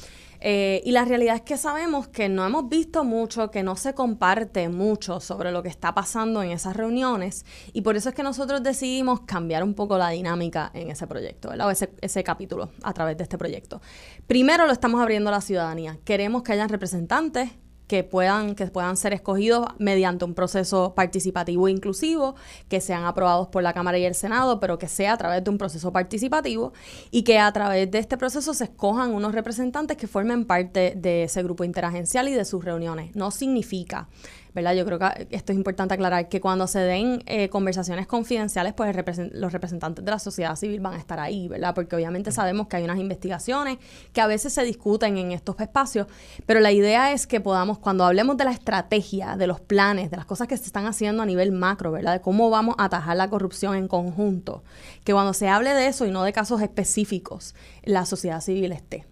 Eh, 0.41 0.83
y 0.85 0.93
la 0.93 1.05
realidad 1.05 1.37
es 1.37 1.43
que 1.43 1.57
sabemos 1.57 2.09
que 2.09 2.29
no 2.29 2.45
hemos 2.45 2.69
visto 2.69 3.05
mucho, 3.05 3.51
que 3.51 3.63
no 3.63 3.77
se 3.77 3.95
comparte 3.95 4.69
mucho 4.69 5.21
sobre 5.21 5.53
lo 5.53 5.63
que 5.63 5.69
está 5.69 5.95
pasando 5.95 6.43
en 6.43 6.51
esas 6.51 6.77
reuniones 6.77 7.45
y 7.73 7.83
por 7.83 7.97
eso 7.97 8.09
es 8.11 8.15
que 8.15 8.23
nosotros 8.23 8.63
decidimos 8.63 9.21
cambiar 9.21 9.63
un 9.63 9.75
poco 9.75 9.99
la 9.99 10.11
dinámica 10.11 10.71
en 10.75 10.91
ese 10.91 11.07
proyecto, 11.07 11.51
¿verdad? 11.51 11.69
O 11.69 11.71
ese, 11.71 11.91
ese 12.01 12.23
capítulo 12.25 12.71
a 12.83 12.93
través 12.93 13.17
de 13.17 13.23
este 13.23 13.39
proyecto. 13.39 13.81
Primero 14.27 14.67
lo 14.67 14.73
estamos 14.73 15.01
abriendo 15.01 15.31
a 15.31 15.33
la 15.33 15.41
ciudadanía. 15.41 15.99
Queremos 16.05 16.43
que 16.43 16.53
hayan 16.53 16.69
representantes 16.69 17.51
que 17.87 18.05
puedan, 18.05 18.55
que 18.55 18.67
puedan 18.67 18.97
ser 18.97 19.13
escogidos 19.13 19.67
mediante 19.79 20.25
un 20.25 20.35
proceso 20.35 20.95
participativo 20.95 21.69
e 21.69 21.71
inclusivo, 21.71 22.35
que 22.69 22.81
sean 22.81 23.05
aprobados 23.05 23.49
por 23.49 23.63
la 23.63 23.73
Cámara 23.73 23.99
y 23.99 24.05
el 24.05 24.15
Senado, 24.15 24.61
pero 24.61 24.79
que 24.79 24.89
sea 24.89 25.13
a 25.13 25.17
través 25.17 25.45
de 25.45 25.51
un 25.51 25.59
proceso 25.59 25.93
participativo 25.93 26.73
y 27.11 27.23
que 27.23 27.39
a 27.39 27.53
través 27.53 27.91
de 27.91 27.99
este 27.99 28.17
proceso 28.17 28.55
se 28.55 28.65
escojan 28.65 29.15
unos 29.15 29.33
representantes 29.33 29.97
que 29.97 30.07
formen 30.07 30.45
parte 30.45 30.95
de 30.97 31.25
ese 31.25 31.43
grupo 31.43 31.65
interagencial 31.65 32.29
y 32.29 32.33
de 32.33 32.45
sus 32.45 32.65
reuniones. 32.65 33.15
No 33.15 33.31
significa 33.31 34.09
¿verdad? 34.57 34.73
Yo 34.73 34.87
creo 34.87 34.99
que 34.99 35.29
esto 35.33 35.53
es 35.53 35.59
importante 35.59 35.93
aclarar 35.93 36.31
que 36.31 36.41
cuando 36.41 36.67
se 36.67 36.79
den 36.79 37.23
eh, 37.27 37.51
conversaciones 37.51 38.07
confidenciales, 38.07 38.73
pues 38.73 38.97
los 39.33 39.53
representantes 39.53 40.03
de 40.03 40.11
la 40.11 40.19
sociedad 40.19 40.57
civil 40.57 40.81
van 40.81 40.95
a 40.95 40.97
estar 40.97 41.21
ahí, 41.21 41.47
¿verdad? 41.47 41.75
Porque 41.75 41.95
obviamente 41.95 42.33
sabemos 42.33 42.67
que 42.67 42.77
hay 42.77 42.85
unas 42.85 42.99
investigaciones 42.99 43.77
que 44.15 44.23
a 44.23 44.27
veces 44.27 44.55
se 44.55 44.65
discuten 44.65 45.19
en 45.19 45.33
estos 45.33 45.61
espacios, 45.61 46.07
pero 46.47 46.61
la 46.61 46.73
idea 46.73 47.13
es 47.13 47.27
que 47.27 47.39
podamos, 47.39 47.79
cuando 47.79 48.07
hablemos 48.07 48.39
de 48.39 48.45
la 48.45 48.53
estrategia, 48.53 49.37
de 49.37 49.47
los 49.47 49.61
planes, 49.61 50.11
de 50.11 50.17
las 50.17 50.25
cosas 50.25 50.49
que 50.49 50.57
se 50.57 50.65
están 50.65 50.87
haciendo 50.87 51.23
a 51.23 51.27
nivel 51.27 51.53
macro, 51.53 51.93
¿verdad? 51.93 52.15
De 52.15 52.21
cómo 52.23 52.49
vamos 52.49 52.77
a 52.79 52.85
atajar 52.85 53.19
la 53.19 53.29
corrupción 53.29 53.75
en 53.75 53.89
conjunto, 53.89 54.65
que 55.05 55.13
cuando 55.13 55.35
se 55.35 55.49
hable 55.49 55.75
de 55.75 55.89
eso 55.89 56.07
y 56.07 56.11
no 56.11 56.25
de 56.25 56.33
casos 56.33 56.63
específicos, 56.63 57.55
la 57.83 58.07
sociedad 58.07 58.41
civil 58.41 58.73
esté. 58.73 59.05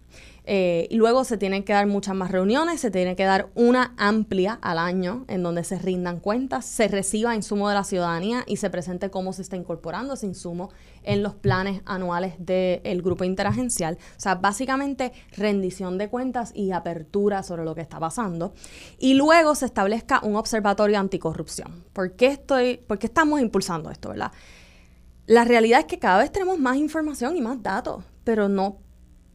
Eh, 0.47 0.87
y 0.91 0.97
luego 0.97 1.23
se 1.23 1.37
tienen 1.37 1.63
que 1.63 1.73
dar 1.73 1.87
muchas 1.87 2.15
más 2.15 2.31
reuniones, 2.31 2.79
se 2.79 2.91
tiene 2.91 3.15
que 3.15 3.23
dar 3.23 3.49
una 3.55 3.93
amplia 3.97 4.59
al 4.61 4.77
año 4.77 5.25
en 5.27 5.41
donde 5.41 5.63
se 5.63 5.79
rindan 5.79 6.19
cuentas, 6.19 6.65
se 6.65 6.87
reciba 6.87 7.35
insumo 7.35 7.67
de 7.67 7.75
la 7.75 7.83
ciudadanía 7.83 8.43
y 8.45 8.57
se 8.57 8.69
presente 8.69 9.09
cómo 9.09 9.33
se 9.33 9.41
está 9.41 9.55
incorporando 9.55 10.13
ese 10.13 10.27
insumo 10.27 10.69
en 11.03 11.23
los 11.23 11.33
planes 11.33 11.81
anuales 11.85 12.35
del 12.37 13.01
grupo 13.01 13.23
interagencial. 13.23 13.97
O 14.17 14.19
sea, 14.19 14.35
básicamente 14.35 15.13
rendición 15.35 15.97
de 15.97 16.09
cuentas 16.09 16.51
y 16.53 16.71
apertura 16.71 17.41
sobre 17.43 17.63
lo 17.63 17.73
que 17.73 17.81
está 17.81 17.99
pasando. 17.99 18.53
Y 18.99 19.15
luego 19.15 19.55
se 19.55 19.65
establezca 19.65 20.19
un 20.23 20.35
observatorio 20.35 20.99
anticorrupción. 20.99 21.83
¿Por 21.93 22.15
qué, 22.15 22.27
estoy, 22.27 22.81
estamos 23.01 23.41
impulsando 23.41 23.89
esto, 23.89 24.09
verdad? 24.09 24.31
La 25.27 25.43
realidad 25.43 25.79
es 25.79 25.85
que 25.85 25.97
cada 25.97 26.19
vez 26.19 26.31
tenemos 26.31 26.59
más 26.59 26.77
información 26.77 27.35
y 27.35 27.41
más 27.41 27.61
datos, 27.63 28.03
pero 28.23 28.47
no 28.47 28.84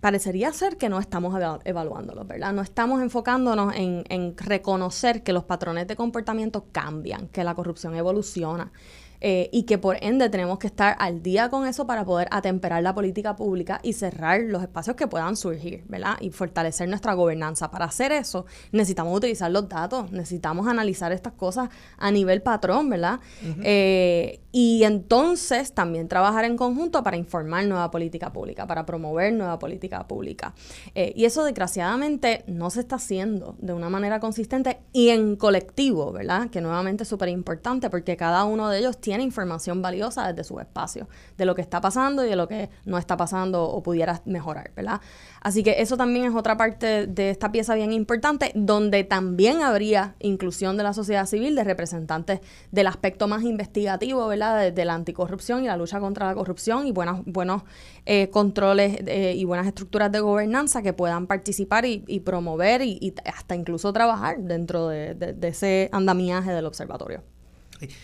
parecería 0.00 0.52
ser 0.52 0.76
que 0.76 0.88
no 0.88 0.98
estamos 0.98 1.38
evaluándolos, 1.64 2.26
¿verdad? 2.26 2.52
No 2.52 2.62
estamos 2.62 3.02
enfocándonos 3.02 3.74
en, 3.74 4.04
en, 4.08 4.36
reconocer 4.36 5.22
que 5.22 5.32
los 5.32 5.44
patrones 5.44 5.86
de 5.86 5.96
comportamiento 5.96 6.66
cambian, 6.72 7.28
que 7.28 7.44
la 7.44 7.54
corrupción 7.54 7.94
evoluciona, 7.94 8.72
eh, 9.20 9.50
y 9.52 9.64
que 9.64 9.76
por 9.76 9.96
ende 10.00 10.30
tenemos 10.30 10.58
que 10.58 10.66
estar 10.66 10.96
al 10.98 11.22
día 11.22 11.50
con 11.50 11.66
eso 11.66 11.86
para 11.86 12.04
poder 12.04 12.28
atemperar 12.30 12.82
la 12.82 12.94
política 12.94 13.36
pública 13.36 13.78
y 13.82 13.92
cerrar 13.92 14.40
los 14.40 14.62
espacios 14.62 14.96
que 14.96 15.06
puedan 15.06 15.36
surgir, 15.36 15.84
¿verdad? 15.88 16.16
Y 16.20 16.30
fortalecer 16.30 16.88
nuestra 16.88 17.12
gobernanza. 17.12 17.70
Para 17.70 17.84
hacer 17.84 18.12
eso 18.12 18.46
necesitamos 18.72 19.16
utilizar 19.16 19.50
los 19.50 19.68
datos, 19.68 20.10
necesitamos 20.10 20.66
analizar 20.68 21.12
estas 21.12 21.34
cosas 21.34 21.68
a 21.98 22.10
nivel 22.10 22.40
patrón, 22.40 22.88
¿verdad? 22.88 23.20
Eh, 23.62 24.40
y 24.52 24.84
entonces 24.84 25.74
también 25.74 26.08
trabajar 26.08 26.44
en 26.44 26.56
conjunto 26.56 27.04
para 27.04 27.16
informar 27.16 27.66
nueva 27.66 27.90
política 27.90 28.32
pública, 28.32 28.66
para 28.66 28.86
promover 28.86 29.32
nueva 29.32 29.58
política 29.58 30.08
pública. 30.08 30.54
Eh, 30.94 31.12
y 31.14 31.26
eso 31.26 31.44
desgraciadamente 31.44 32.42
no 32.46 32.70
se 32.70 32.80
está 32.80 32.96
haciendo 32.96 33.54
de 33.58 33.74
una 33.74 33.90
manera 33.90 34.18
consistente 34.18 34.80
y 34.92 35.10
en 35.10 35.36
colectivo, 35.36 36.10
¿verdad? 36.10 36.48
Que 36.48 36.60
nuevamente 36.60 37.02
es 37.02 37.08
súper 37.08 37.28
importante 37.28 37.90
porque 37.90 38.16
cada 38.16 38.44
uno 38.44 38.68
de 38.68 38.78
ellos 38.78 38.98
tiene 38.98 39.09
tiene 39.10 39.24
información 39.24 39.82
valiosa 39.82 40.28
desde 40.28 40.44
su 40.44 40.60
espacio, 40.60 41.08
de 41.36 41.44
lo 41.44 41.56
que 41.56 41.62
está 41.62 41.80
pasando 41.80 42.24
y 42.24 42.28
de 42.28 42.36
lo 42.36 42.46
que 42.46 42.70
no 42.84 42.96
está 42.96 43.16
pasando 43.16 43.64
o 43.64 43.82
pudiera 43.82 44.22
mejorar, 44.24 44.70
¿verdad? 44.76 45.00
Así 45.40 45.64
que 45.64 45.82
eso 45.82 45.96
también 45.96 46.26
es 46.26 46.34
otra 46.36 46.56
parte 46.56 47.08
de 47.08 47.30
esta 47.30 47.50
pieza 47.50 47.74
bien 47.74 47.92
importante, 47.92 48.52
donde 48.54 49.02
también 49.02 49.62
habría 49.62 50.14
inclusión 50.20 50.76
de 50.76 50.84
la 50.84 50.92
sociedad 50.92 51.26
civil, 51.26 51.56
de 51.56 51.64
representantes 51.64 52.38
del 52.70 52.86
aspecto 52.86 53.26
más 53.26 53.42
investigativo, 53.42 54.28
¿verdad? 54.28 54.70
De, 54.70 54.84
la 54.84 54.94
anticorrupción 54.94 55.64
y 55.64 55.66
la 55.66 55.76
lucha 55.76 55.98
contra 55.98 56.26
la 56.28 56.34
corrupción 56.36 56.86
y 56.86 56.92
buenos, 56.92 57.22
buenos 57.24 57.64
eh, 58.06 58.30
controles 58.30 58.96
eh, 59.08 59.34
y 59.36 59.44
buenas 59.44 59.66
estructuras 59.66 60.12
de 60.12 60.20
gobernanza 60.20 60.82
que 60.82 60.92
puedan 60.92 61.26
participar 61.26 61.84
y, 61.84 62.20
promover 62.20 62.82
y, 62.82 63.12
hasta 63.24 63.56
incluso 63.56 63.92
trabajar 63.92 64.38
dentro 64.38 64.86
de 64.86 65.36
ese 65.42 65.88
andamiaje 65.90 66.52
del 66.52 66.66
observatorio. 66.66 67.24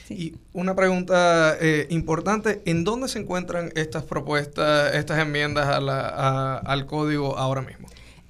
Y 0.09 0.35
una 0.53 0.75
pregunta 0.75 1.57
eh, 1.61 1.87
importante, 1.91 2.63
¿en 2.65 2.85
dónde 2.85 3.09
se 3.09 3.19
encuentran 3.19 3.71
estas 3.75 4.05
propuestas, 4.05 4.95
estas 4.95 5.19
enmiendas 5.19 5.69
al 5.69 6.87
código 6.87 7.37
ahora 7.37 7.63
mismo? 7.63 7.89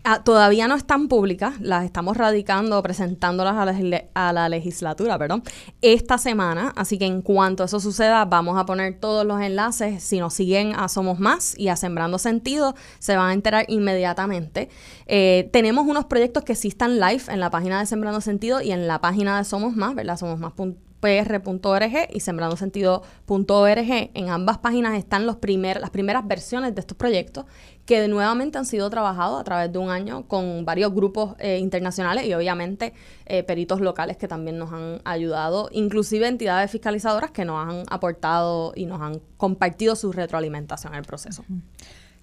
Ah, 0.08 0.22
todavía 0.22 0.68
no 0.68 0.76
están 0.76 1.08
públicas, 1.08 1.60
las 1.60 1.84
estamos 1.84 2.16
radicando, 2.16 2.80
presentándolas 2.80 3.56
a 3.56 3.64
la, 3.64 4.04
a 4.14 4.32
la, 4.32 4.48
legislatura, 4.48 5.18
perdón, 5.18 5.42
esta 5.82 6.16
semana. 6.16 6.72
Así 6.76 6.96
que 6.96 7.06
en 7.06 7.22
cuanto 7.22 7.64
eso 7.64 7.80
suceda, 7.80 8.24
vamos 8.24 8.56
a 8.56 8.64
poner 8.66 9.00
todos 9.00 9.26
los 9.26 9.40
enlaces. 9.40 10.04
Si 10.04 10.20
nos 10.20 10.32
siguen 10.32 10.76
a 10.76 10.88
Somos 10.88 11.18
Más 11.18 11.58
y 11.58 11.70
a 11.70 11.76
Sembrando 11.76 12.18
Sentido, 12.18 12.76
se 13.00 13.16
van 13.16 13.30
a 13.30 13.32
enterar 13.32 13.64
inmediatamente. 13.66 14.68
Eh, 15.08 15.50
tenemos 15.52 15.88
unos 15.88 16.04
proyectos 16.04 16.44
que 16.44 16.54
sí 16.54 16.68
están 16.68 17.00
live 17.00 17.24
en 17.26 17.40
la 17.40 17.50
página 17.50 17.80
de 17.80 17.86
Sembrando 17.86 18.20
Sentido 18.20 18.62
y 18.62 18.70
en 18.70 18.86
la 18.86 19.00
página 19.00 19.38
de 19.38 19.42
Somos 19.44 19.74
Más, 19.74 19.96
¿verdad? 19.96 20.16
Somos 20.16 20.38
Más 20.38 20.52
pr.org 21.00 22.08
y 22.12 22.20
sembrandosentido.org. 22.20 24.10
En 24.14 24.28
ambas 24.30 24.58
páginas 24.58 24.96
están 24.96 25.26
los 25.26 25.36
primer, 25.36 25.80
las 25.80 25.90
primeras 25.90 26.26
versiones 26.26 26.74
de 26.74 26.80
estos 26.80 26.96
proyectos 26.96 27.44
que 27.84 28.08
nuevamente 28.08 28.58
han 28.58 28.66
sido 28.66 28.90
trabajados 28.90 29.40
a 29.40 29.44
través 29.44 29.72
de 29.72 29.78
un 29.78 29.90
año 29.90 30.26
con 30.26 30.64
varios 30.64 30.92
grupos 30.92 31.36
eh, 31.38 31.58
internacionales 31.58 32.26
y 32.26 32.34
obviamente 32.34 32.92
eh, 33.26 33.44
peritos 33.44 33.80
locales 33.80 34.16
que 34.16 34.26
también 34.26 34.58
nos 34.58 34.72
han 34.72 35.00
ayudado, 35.04 35.68
inclusive 35.72 36.26
entidades 36.26 36.70
fiscalizadoras 36.70 37.30
que 37.30 37.44
nos 37.44 37.66
han 37.66 37.84
aportado 37.88 38.72
y 38.74 38.86
nos 38.86 39.00
han 39.00 39.20
compartido 39.36 39.94
su 39.94 40.12
retroalimentación 40.12 40.94
en 40.94 40.98
el 40.98 41.04
proceso. 41.04 41.44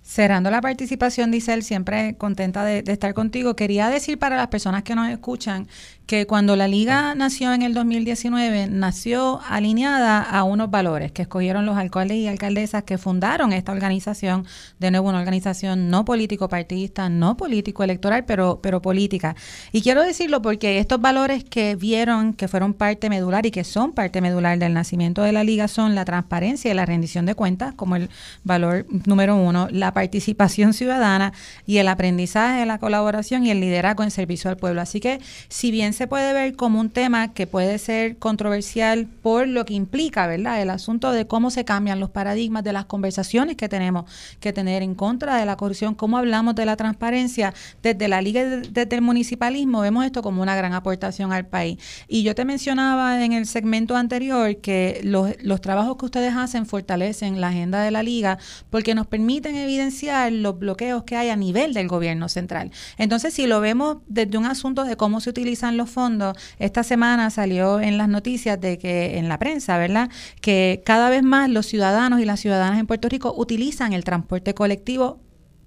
Cerrando 0.04 0.52
la 0.52 0.60
participación, 0.60 1.32
dice 1.32 1.54
él, 1.54 1.64
siempre 1.64 2.18
contenta 2.18 2.66
de, 2.66 2.84
estar 2.88 3.14
contigo. 3.14 3.56
Quería 3.56 3.88
decir 3.88 4.20
para 4.20 4.36
las 4.36 4.48
personas 4.48 4.84
que 4.84 4.96
nos 4.96 5.08
escuchan 5.08 5.70
que 6.06 6.28
cuando 6.28 6.56
la 6.56 6.68
liga 6.68 7.16
nació 7.16 7.54
en 7.54 7.62
el 7.62 7.74
2019, 7.74 8.68
nació 8.68 9.40
alineada 9.48 10.22
a 10.22 10.44
unos 10.44 10.70
valores 10.70 11.12
que 11.12 11.22
escogieron 11.22 11.66
los 11.66 11.78
alcaldes 11.78 12.18
y 12.18 12.28
alcaldesas 12.28 12.84
que 12.84 12.98
fundaron 12.98 13.54
esta 13.54 13.72
organización, 13.72 14.46
de 14.80 14.92
nuevo 14.92 15.10
una 15.10 15.20
organización 15.20 15.90
no 15.90 16.04
político 16.04 16.50
partidista, 16.50 17.08
no 17.10 17.38
político 17.38 17.84
electoral, 17.84 18.26
pero, 18.26 18.60
pero 18.62 18.82
política. 18.82 19.36
Y 19.72 19.82
quiero 19.82 20.04
decirlo 20.04 20.42
porque 20.42 20.80
estos 20.80 21.00
valores 21.00 21.44
que 21.46 21.76
vieron 21.76 22.34
que 22.34 22.48
fueron 22.48 22.74
parte 22.74 23.10
medular 23.10 23.46
y 23.46 23.52
que 23.52 23.64
son 23.64 23.94
parte 23.94 24.20
medular 24.20 24.60
del 24.60 24.74
nacimiento 24.74 25.22
de 25.22 25.32
la 25.32 25.44
liga 25.44 25.68
son 25.68 25.96
la 25.96 26.04
transparencia 26.04 26.70
y 26.70 26.74
la 26.74 26.86
rendición 26.86 27.26
de 27.26 27.36
cuentas 27.36 27.74
como 27.76 27.96
el 27.96 28.10
valor 28.44 28.86
número 29.06 29.38
uno, 29.38 29.68
la 29.72 29.94
participación 29.94 30.74
ciudadana 30.74 31.34
y 31.66 31.78
el 31.78 31.88
aprendizaje, 31.88 32.66
la 32.66 32.78
colaboración 32.78 33.46
y 33.46 33.52
el 33.52 33.62
liderazgo 33.62 34.04
en 34.04 34.12
servicio 34.12 34.50
al 34.50 34.58
pueblo. 34.58 34.82
Así 34.82 35.00
que 35.00 35.22
si 35.48 35.72
bien 35.72 35.93
se 35.94 36.08
puede 36.08 36.34
ver 36.34 36.56
como 36.56 36.80
un 36.80 36.90
tema 36.90 37.34
que 37.34 37.48
puede 37.48 37.78
ser 37.78 38.18
controversial 38.18 39.08
por 39.22 39.48
lo 39.48 39.66
que 39.66 39.74
implica, 39.74 40.28
¿verdad? 40.28 40.62
El 40.62 40.70
asunto 40.70 41.12
de 41.12 41.28
cómo 41.28 41.52
se 41.52 41.66
cambian 41.66 42.00
los 42.00 42.10
paradigmas 42.10 42.64
de 42.64 42.74
las 42.74 42.86
conversaciones 42.86 43.56
que 43.56 43.70
tenemos 43.70 44.06
que 44.40 44.54
tener 44.54 44.84
en 44.84 44.96
contra 44.96 45.38
de 45.38 45.46
la 45.46 45.56
corrupción, 45.56 45.96
cómo 45.96 46.18
hablamos 46.18 46.56
de 46.56 46.66
la 46.66 46.76
transparencia. 46.76 47.54
Desde 47.82 48.08
la 48.08 48.22
Liga, 48.22 48.44
desde 48.44 48.96
el 48.96 49.02
municipalismo, 49.02 49.82
vemos 49.82 50.06
esto 50.06 50.22
como 50.22 50.42
una 50.42 50.56
gran 50.56 50.74
aportación 50.74 51.32
al 51.32 51.46
país. 51.46 51.78
Y 52.08 52.24
yo 52.24 52.36
te 52.36 52.46
mencionaba 52.46 53.24
en 53.24 53.34
el 53.34 53.46
segmento 53.46 53.96
anterior 53.96 54.58
que 54.58 55.02
los, 55.04 55.32
los 55.42 55.62
trabajos 55.62 55.98
que 55.98 56.06
ustedes 56.06 56.36
hacen 56.36 56.66
fortalecen 56.66 57.40
la 57.40 57.50
agenda 57.50 57.82
de 57.82 57.92
la 57.92 58.04
Liga 58.04 58.38
porque 58.70 58.96
nos 58.96 59.08
permiten 59.08 59.56
evidenciar 59.56 60.32
los 60.32 60.58
bloqueos 60.58 61.04
que 61.04 61.16
hay 61.16 61.30
a 61.30 61.36
nivel 61.36 61.74
del 61.74 61.88
gobierno 61.88 62.30
central. 62.30 62.72
Entonces, 62.98 63.34
si 63.34 63.48
lo 63.48 63.60
vemos 63.60 63.98
desde 64.08 64.38
un 64.38 64.46
asunto 64.46 64.84
de 64.84 64.98
cómo 64.98 65.22
se 65.22 65.30
utilizan 65.30 65.78
los 65.78 65.83
fondos, 65.90 66.38
esta 66.60 66.84
semana 66.84 67.30
salió 67.30 67.80
en 67.80 67.98
las 67.98 68.10
noticias 68.10 68.60
de 68.60 68.78
que, 68.78 69.18
en 69.18 69.30
la 69.30 69.38
prensa, 69.40 69.78
¿verdad?, 69.78 70.10
que 70.42 70.82
cada 70.86 71.10
vez 71.10 71.24
más 71.24 71.50
los 71.50 71.66
ciudadanos 71.66 72.20
y 72.20 72.26
las 72.26 72.40
ciudadanas 72.40 72.80
en 72.80 72.88
Puerto 72.88 73.10
Rico 73.10 73.34
utilizan 73.36 73.94
el 73.94 74.04
transporte 74.04 74.54
colectivo 74.54 75.20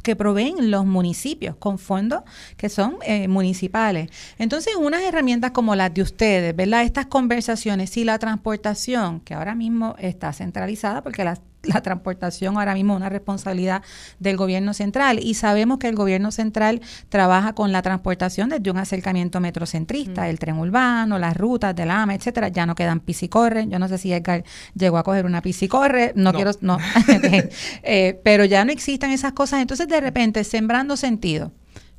que 0.06 0.14
proveen 0.14 0.70
los 0.70 0.86
municipios 0.86 1.56
con 1.56 1.80
fondos 1.80 2.22
que 2.56 2.68
son 2.68 2.96
eh, 3.04 3.26
municipales. 3.26 4.08
Entonces, 4.38 4.76
unas 4.76 5.02
herramientas 5.02 5.50
como 5.50 5.74
las 5.74 5.92
de 5.92 6.02
ustedes, 6.02 6.54
¿verdad? 6.54 6.84
Estas 6.84 7.06
conversaciones 7.06 7.96
y 7.96 8.04
la 8.04 8.16
transportación, 8.20 9.18
que 9.18 9.34
ahora 9.34 9.56
mismo 9.56 9.96
está 9.98 10.32
centralizada 10.32 11.02
porque 11.02 11.24
las 11.24 11.40
la 11.66 11.80
transportación 11.80 12.56
ahora 12.56 12.74
mismo 12.74 12.94
es 12.94 12.98
una 12.98 13.08
responsabilidad 13.08 13.82
del 14.18 14.36
gobierno 14.36 14.74
central 14.74 15.18
y 15.22 15.34
sabemos 15.34 15.78
que 15.78 15.88
el 15.88 15.94
gobierno 15.94 16.30
central 16.30 16.80
trabaja 17.08 17.54
con 17.54 17.72
la 17.72 17.82
transportación 17.82 18.48
desde 18.48 18.70
un 18.70 18.78
acercamiento 18.78 19.40
metrocentrista, 19.40 20.22
mm. 20.22 20.26
el 20.26 20.38
tren 20.38 20.58
urbano, 20.58 21.18
las 21.18 21.36
rutas 21.36 21.74
de 21.74 21.86
la 21.86 22.02
AMA, 22.02 22.14
etcétera, 22.14 22.48
ya 22.48 22.66
no 22.66 22.74
quedan 22.74 23.00
piscicorre, 23.00 23.66
yo 23.68 23.78
no 23.78 23.88
sé 23.88 23.98
si 23.98 24.12
Edgar 24.12 24.44
llegó 24.74 24.98
a 24.98 25.02
coger 25.02 25.26
una 25.26 25.42
piscicorre, 25.42 26.12
no, 26.14 26.32
no. 26.32 26.32
quiero, 26.32 26.52
no, 26.60 26.78
eh, 27.82 28.20
pero 28.22 28.44
ya 28.44 28.64
no 28.64 28.72
existen 28.72 29.10
esas 29.10 29.32
cosas, 29.32 29.60
entonces 29.60 29.88
de 29.88 30.00
repente 30.00 30.44
sembrando 30.44 30.96
sentido, 30.96 31.52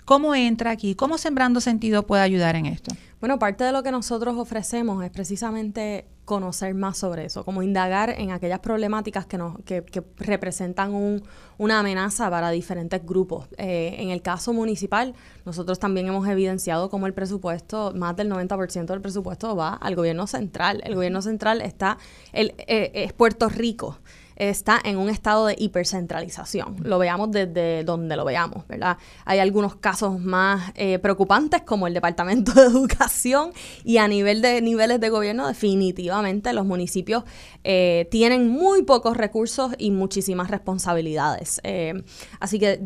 ¿cómo 0.05 0.35
entra 0.35 0.71
aquí? 0.71 0.95
¿Cómo 0.95 1.17
sembrando 1.17 1.61
sentido 1.61 2.05
puede 2.05 2.23
ayudar 2.23 2.55
en 2.55 2.65
esto? 2.65 2.95
Bueno, 3.19 3.39
parte 3.39 3.63
de 3.63 3.71
lo 3.71 3.83
que 3.83 3.91
nosotros 3.91 4.37
ofrecemos 4.37 5.03
es 5.03 5.09
precisamente 5.09 6.05
conocer 6.27 6.75
más 6.75 6.97
sobre 6.97 7.23
eso, 7.23 7.45
como 7.45 7.63
indagar 7.63 8.09
en 8.09 8.31
aquellas 8.31 8.59
problemáticas 8.59 9.25
que, 9.25 9.37
nos, 9.37 9.57
que, 9.63 9.81
representan 10.17 10.93
un, 10.93 11.23
una 11.57 11.79
amenaza 11.79 12.29
para 12.29 12.49
diferentes 12.49 13.03
grupos. 13.05 13.47
Eh, 13.57 13.95
en 13.97 14.09
el 14.09 14.21
caso 14.21 14.51
municipal, 14.51 15.15
nosotros 15.45 15.79
también 15.79 16.05
hemos 16.05 16.27
evidenciado 16.27 16.89
cómo 16.89 17.07
el 17.07 17.13
presupuesto, 17.13 17.93
más 17.95 18.17
del 18.17 18.29
90% 18.29 18.87
del 18.87 18.99
presupuesto 18.99 19.55
va 19.55 19.73
al 19.75 19.95
gobierno 19.95 20.27
central. 20.27 20.81
El 20.83 20.95
gobierno 20.95 21.21
central 21.21 21.61
está, 21.61 21.97
el, 22.33 22.53
eh, 22.57 22.91
es 22.93 23.13
Puerto 23.13 23.47
Rico 23.47 23.97
está 24.37 24.79
en 24.83 24.97
un 24.97 25.09
estado 25.09 25.47
de 25.47 25.55
hipercentralización. 25.57 26.77
Lo 26.83 26.99
veamos 26.99 27.31
desde 27.31 27.83
donde 27.83 28.15
lo 28.15 28.23
veamos, 28.23 28.67
¿verdad? 28.67 28.97
Hay 29.25 29.39
algunos 29.39 29.75
casos 29.75 30.19
más 30.19 30.71
eh, 30.75 30.99
preocupantes 30.99 31.63
como 31.63 31.87
el 31.87 31.93
Departamento 31.93 32.51
de 32.55 32.61
Educación 32.61 33.51
y 33.83 33.97
a 33.97 34.07
nivel 34.07 34.41
de 34.41 34.61
niveles 34.61 34.99
de 34.99 35.09
gobierno 35.09 35.47
definitivamente 35.47 36.53
los 36.53 36.65
municipios 36.65 37.23
eh, 37.63 38.07
tienen 38.11 38.49
muy 38.49 38.83
pocos 38.83 39.17
recursos 39.17 39.73
y 39.77 39.91
muchísimas 39.91 40.51
responsabilidades. 40.51 41.59
Eh, 41.63 42.03
así 42.39 42.59
que 42.59 42.77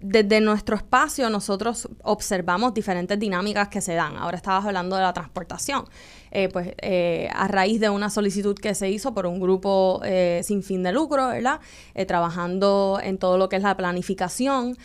desde 0.00 0.40
nuestro 0.40 0.76
espacio 0.76 1.30
nosotros 1.30 1.88
observamos 2.02 2.74
diferentes 2.74 3.18
dinámicas 3.18 3.68
que 3.68 3.80
se 3.80 3.94
dan. 3.94 4.16
Ahora 4.16 4.36
estabas 4.36 4.66
hablando 4.66 4.96
de 4.96 5.02
la 5.02 5.12
transportación. 5.12 5.86
Eh, 6.34 6.48
pues 6.48 6.70
eh, 6.80 7.28
a 7.34 7.46
raíz 7.46 7.78
de 7.78 7.90
una 7.90 8.08
solicitud 8.08 8.56
que 8.56 8.74
se 8.74 8.88
hizo 8.88 9.12
por 9.12 9.26
un 9.26 9.38
grupo 9.38 10.00
eh, 10.02 10.40
sin 10.42 10.62
fin 10.62 10.82
de 10.82 10.90
lucro, 10.90 11.28
¿verdad? 11.28 11.60
trabajando 12.06 12.98
en 13.02 13.18
todo 13.18 13.36
lo 13.36 13.50
que 13.50 13.56
es 13.56 13.62
la 13.62 13.76
planificación, 13.76 14.78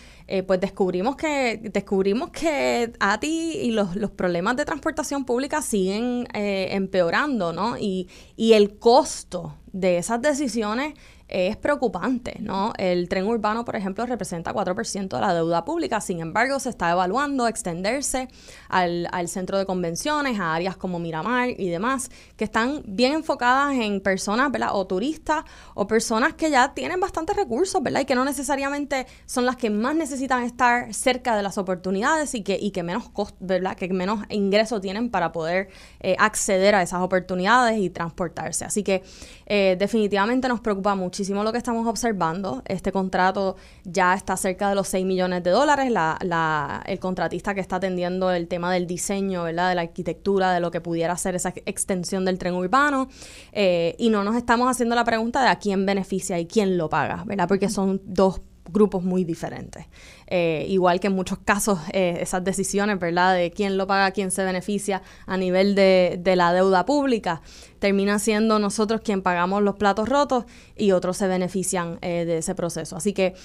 pues 0.45 0.60
descubrimos 0.60 1.16
que, 1.16 1.58
descubrimos 1.72 2.32
que 2.32 2.91
ATI 3.00 3.60
y 3.62 3.72
los, 3.72 3.95
los 3.95 4.12
problemas 4.12 4.58
de 4.58 4.66
transportación 4.66 5.24
pública 5.24 5.62
siguen 5.62 6.28
empeorando, 6.34 7.54
¿no? 7.54 7.78
Y, 7.78 8.10
y 8.36 8.54
el 8.54 8.78
costo 8.78 9.56
de 9.72 10.00
esas 10.00 10.22
decisiones 10.22 10.95
es 11.28 11.58
preocupante, 11.58 12.38
¿no? 12.40 12.74
El 12.78 13.10
tren 13.10 13.26
urbano, 13.26 13.66
por 13.66 13.76
ejemplo, 13.76 14.06
representa 14.06 14.54
4% 14.54 15.08
de 15.10 15.22
la 15.22 15.34
deuda 15.34 15.66
pública, 15.66 16.00
sin 16.00 16.22
embargo, 16.22 16.60
se 16.60 16.70
está 16.70 16.92
evaluando 16.92 17.48
extenderse 17.48 18.30
al, 18.70 19.08
centro 19.28 19.58
de 19.58 19.66
convenciones, 19.66 20.40
a 20.40 20.54
áreas 20.54 20.78
como 20.78 21.00
Miramar 21.00 21.50
y 21.50 21.70
demás, 21.70 22.10
que 22.38 22.46
están 22.46 22.82
bien 22.86 23.14
enfocadas 23.14 23.74
en 23.74 24.00
personas, 24.00 24.52
¿verdad? 24.52 24.70
O 24.74 24.88
turistas 24.88 25.44
o 25.74 25.86
personas 25.86 26.34
que 26.34 26.50
ya 26.50 26.74
tienen 26.74 27.00
bastantes 27.00 27.36
recursos, 27.36 27.84
¿verdad? 27.84 28.02
Y 28.02 28.06
que 28.06 28.16
no 28.16 28.24
necesariamente 28.24 29.06
son 29.26 29.46
las 29.46 29.58
que 29.58 29.70
más 29.70 29.96
necesitan 29.96 30.44
estar 30.44 30.94
cerca 30.94 31.36
de 31.36 31.44
las 31.44 31.58
oportunidades 31.58 32.34
y 32.36 32.44
que, 32.44 32.58
y 32.60 32.72
que 32.72 32.84
menos 32.84 33.10
costo, 33.10 33.36
¿verdad? 33.42 33.76
Que 33.76 33.90
menos 33.90 34.22
ingreso 34.30 34.80
tienen 34.80 35.10
para 35.10 35.32
poder 35.34 35.70
eh, 36.00 36.16
acceder 36.20 36.76
a 36.76 36.82
esas 36.82 37.02
oportunidades 37.02 37.80
y 37.80 37.90
transportarse. 37.90 38.64
Así 38.64 38.84
que 38.84 39.04
eh, 39.50 39.78
definitivamente 39.80 40.50
nos 40.50 40.60
preocupa 40.60 40.93
muchísimo 40.95 41.41
lo 41.43 41.54
que 41.54 41.58
estamos 41.58 41.88
observando. 41.88 42.62
Este 42.66 42.91
contrato 42.91 43.56
ya 43.86 44.14
está 44.14 44.36
cerca 44.36 44.68
de 44.68 44.76
los 44.76 44.89
6 44.89 45.06
millones 45.06 45.41
de 45.43 45.52
dólares. 45.52 45.89
La, 45.89 46.84
el 46.86 47.00
contratista 47.00 47.56
que 47.56 47.62
está 47.62 47.78
atendiendo 47.78 48.30
el 48.32 48.50
tema 48.50 48.74
del 48.74 48.86
diseño, 48.88 49.43
¿verdad? 49.43 49.70
de 49.70 49.76
la 49.76 49.82
arquitectura, 49.82 50.52
de 50.52 50.60
lo 50.60 50.70
que 50.70 50.82
pudiera 50.82 51.16
ser 51.16 51.36
esa 51.36 51.54
extensión 51.66 52.26
del 52.26 52.38
tren 52.38 52.56
urbano. 52.56 53.08
Eh, 53.54 53.95
y 53.98 54.10
no 54.10 54.26
nos 54.26 54.36
estamos 54.36 54.70
haciendo 54.70 54.95
la 54.95 55.06
pregunta 55.06 55.41
de 55.41 55.48
a 55.48 55.58
quién 55.58 55.86
beneficia 55.86 56.38
y 56.39 56.45
quién 56.45 56.78
lo 56.78 56.89
paga, 56.89 57.24
¿verdad? 57.26 57.48
porque 57.48 57.70
son 57.70 58.02
dos 58.04 58.41
grupos 58.70 59.03
muy 59.03 59.24
diferentes. 59.24 59.86
Eh, 60.28 60.65
igual 60.68 60.99
que 60.99 61.07
en 61.07 61.13
muchos 61.13 61.39
casos 61.39 61.80
eh, 61.93 62.18
esas 62.20 62.43
decisiones, 62.43 62.99
¿verdad?, 62.99 63.34
de 63.36 63.51
quién 63.51 63.78
lo 63.78 63.88
paga, 63.88 64.11
quién 64.11 64.30
se 64.30 64.43
beneficia 64.43 65.01
a 65.26 65.38
nivel 65.38 65.74
de, 65.74 66.20
de, 66.22 66.36
la 66.36 66.51
deuda 66.51 66.86
pública, 66.86 67.41
termina 67.80 68.20
siendo 68.20 68.59
nosotros 68.59 69.01
quien 69.01 69.22
pagamos 69.22 69.63
los 69.63 69.76
platos 69.76 70.09
rotos 70.09 70.45
y 70.76 70.91
otros 70.91 71.15
se 71.15 71.28
benefician 71.28 71.97
eh, 72.01 72.26
de 72.26 72.39
ese 72.39 72.55
proceso. 72.55 72.97
Así 72.97 73.13
que 73.13 73.36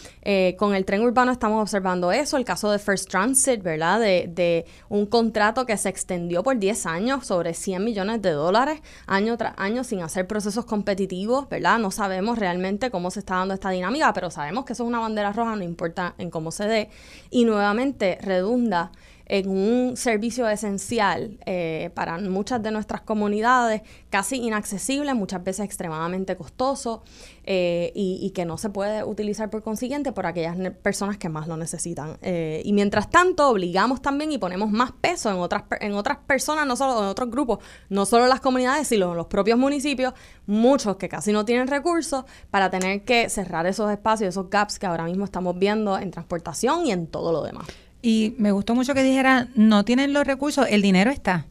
con 0.58 0.74
el 0.74 0.84
tren 0.84 1.02
urbano 1.02 1.30
estamos 1.30 1.62
observando 1.62 2.10
eso, 2.10 2.36
el 2.36 2.44
caso 2.44 2.70
de 2.70 2.78
First 2.78 3.08
Transit, 3.08 3.62
¿verdad?, 3.62 4.00
de, 4.00 4.28
de 4.28 4.66
un 4.88 5.06
contrato 5.06 5.66
que 5.66 5.76
se 5.76 5.88
extendió 5.88 6.42
por 6.42 6.58
10 6.58 6.86
años 6.86 7.26
sobre 7.26 7.54
100 7.54 7.84
millones 7.84 8.22
de 8.22 8.30
dólares 8.30 8.80
año 9.06 9.36
tras 9.36 9.54
año 9.56 9.84
sin 9.84 10.02
hacer 10.02 10.26
procesos 10.26 10.64
competitivos, 10.64 11.48
¿verdad? 11.48 11.78
No 11.78 11.90
sabemos 11.90 12.38
realmente 12.38 12.90
cómo 12.90 13.10
se 13.10 13.20
está 13.20 13.36
dando 13.36 13.54
esta 13.54 13.70
dinámica, 13.70 14.12
pero 14.12 14.30
sabemos 14.30 14.64
que 14.64 14.72
eso 14.72 14.82
es 14.84 14.88
una 14.88 15.00
bandera 15.12 15.32
roja, 15.32 15.56
no 15.56 15.62
importa 15.62 16.14
en 16.16 16.30
cómo 16.30 16.50
se 16.50 16.88
y 17.30 17.44
nuevamente 17.44 18.18
redunda 18.22 18.92
en 19.32 19.48
un 19.48 19.96
servicio 19.96 20.46
esencial 20.46 21.38
eh, 21.46 21.90
para 21.94 22.18
muchas 22.18 22.62
de 22.62 22.70
nuestras 22.70 23.00
comunidades, 23.00 23.80
casi 24.10 24.36
inaccesible, 24.36 25.14
muchas 25.14 25.42
veces 25.42 25.64
extremadamente 25.64 26.36
costoso 26.36 27.02
eh, 27.44 27.92
y, 27.94 28.30
que 28.32 28.44
no 28.44 28.58
se 28.58 28.68
puede 28.68 29.02
utilizar 29.04 29.48
por 29.48 29.62
consiguiente 29.62 30.12
por 30.12 30.26
aquellas 30.26 30.58
personas 30.82 31.16
que 31.16 31.30
más 31.30 31.48
lo 31.48 31.56
necesitan. 31.56 32.18
Eh, 32.20 32.60
y 32.62 32.74
mientras 32.74 33.08
tanto, 33.08 33.48
obligamos 33.48 34.02
también 34.02 34.32
y 34.32 34.36
ponemos 34.36 34.70
más 34.70 34.92
peso 34.92 35.30
en 35.30 35.38
otras, 35.38 35.62
en 35.80 35.94
otras 35.94 36.18
personas, 36.18 36.66
no 36.66 36.76
solo 36.76 36.98
en 36.98 37.06
otros 37.06 37.30
grupos, 37.30 37.60
no 37.88 38.04
solo 38.04 38.26
las 38.26 38.42
comunidades, 38.42 38.88
sino 38.88 39.12
en 39.12 39.16
los 39.16 39.28
propios 39.28 39.58
municipios, 39.58 40.12
muchos 40.44 40.96
que 40.96 41.08
casi 41.08 41.32
no 41.32 41.46
tienen 41.46 41.68
recursos 41.68 42.26
para 42.50 42.68
tener 42.68 43.04
que 43.04 43.30
cerrar 43.30 43.64
esos 43.64 43.90
espacios, 43.90 44.28
esos 44.28 44.50
gaps 44.50 44.78
que 44.78 44.84
ahora 44.84 45.04
mismo 45.04 45.24
estamos 45.24 45.58
viendo 45.58 45.96
en 45.96 46.10
transportación 46.10 46.84
y 46.84 46.92
en 46.92 47.06
todo 47.06 47.32
lo 47.32 47.42
demás. 47.42 47.66
Y 48.02 48.34
me 48.36 48.50
gustó 48.50 48.74
mucho 48.74 48.94
que 48.94 49.02
dijera, 49.02 49.48
no 49.54 49.84
tienen 49.84 50.12
los 50.12 50.26
recursos, 50.26 50.66
el 50.68 50.82
dinero 50.82 51.10
está 51.10 51.46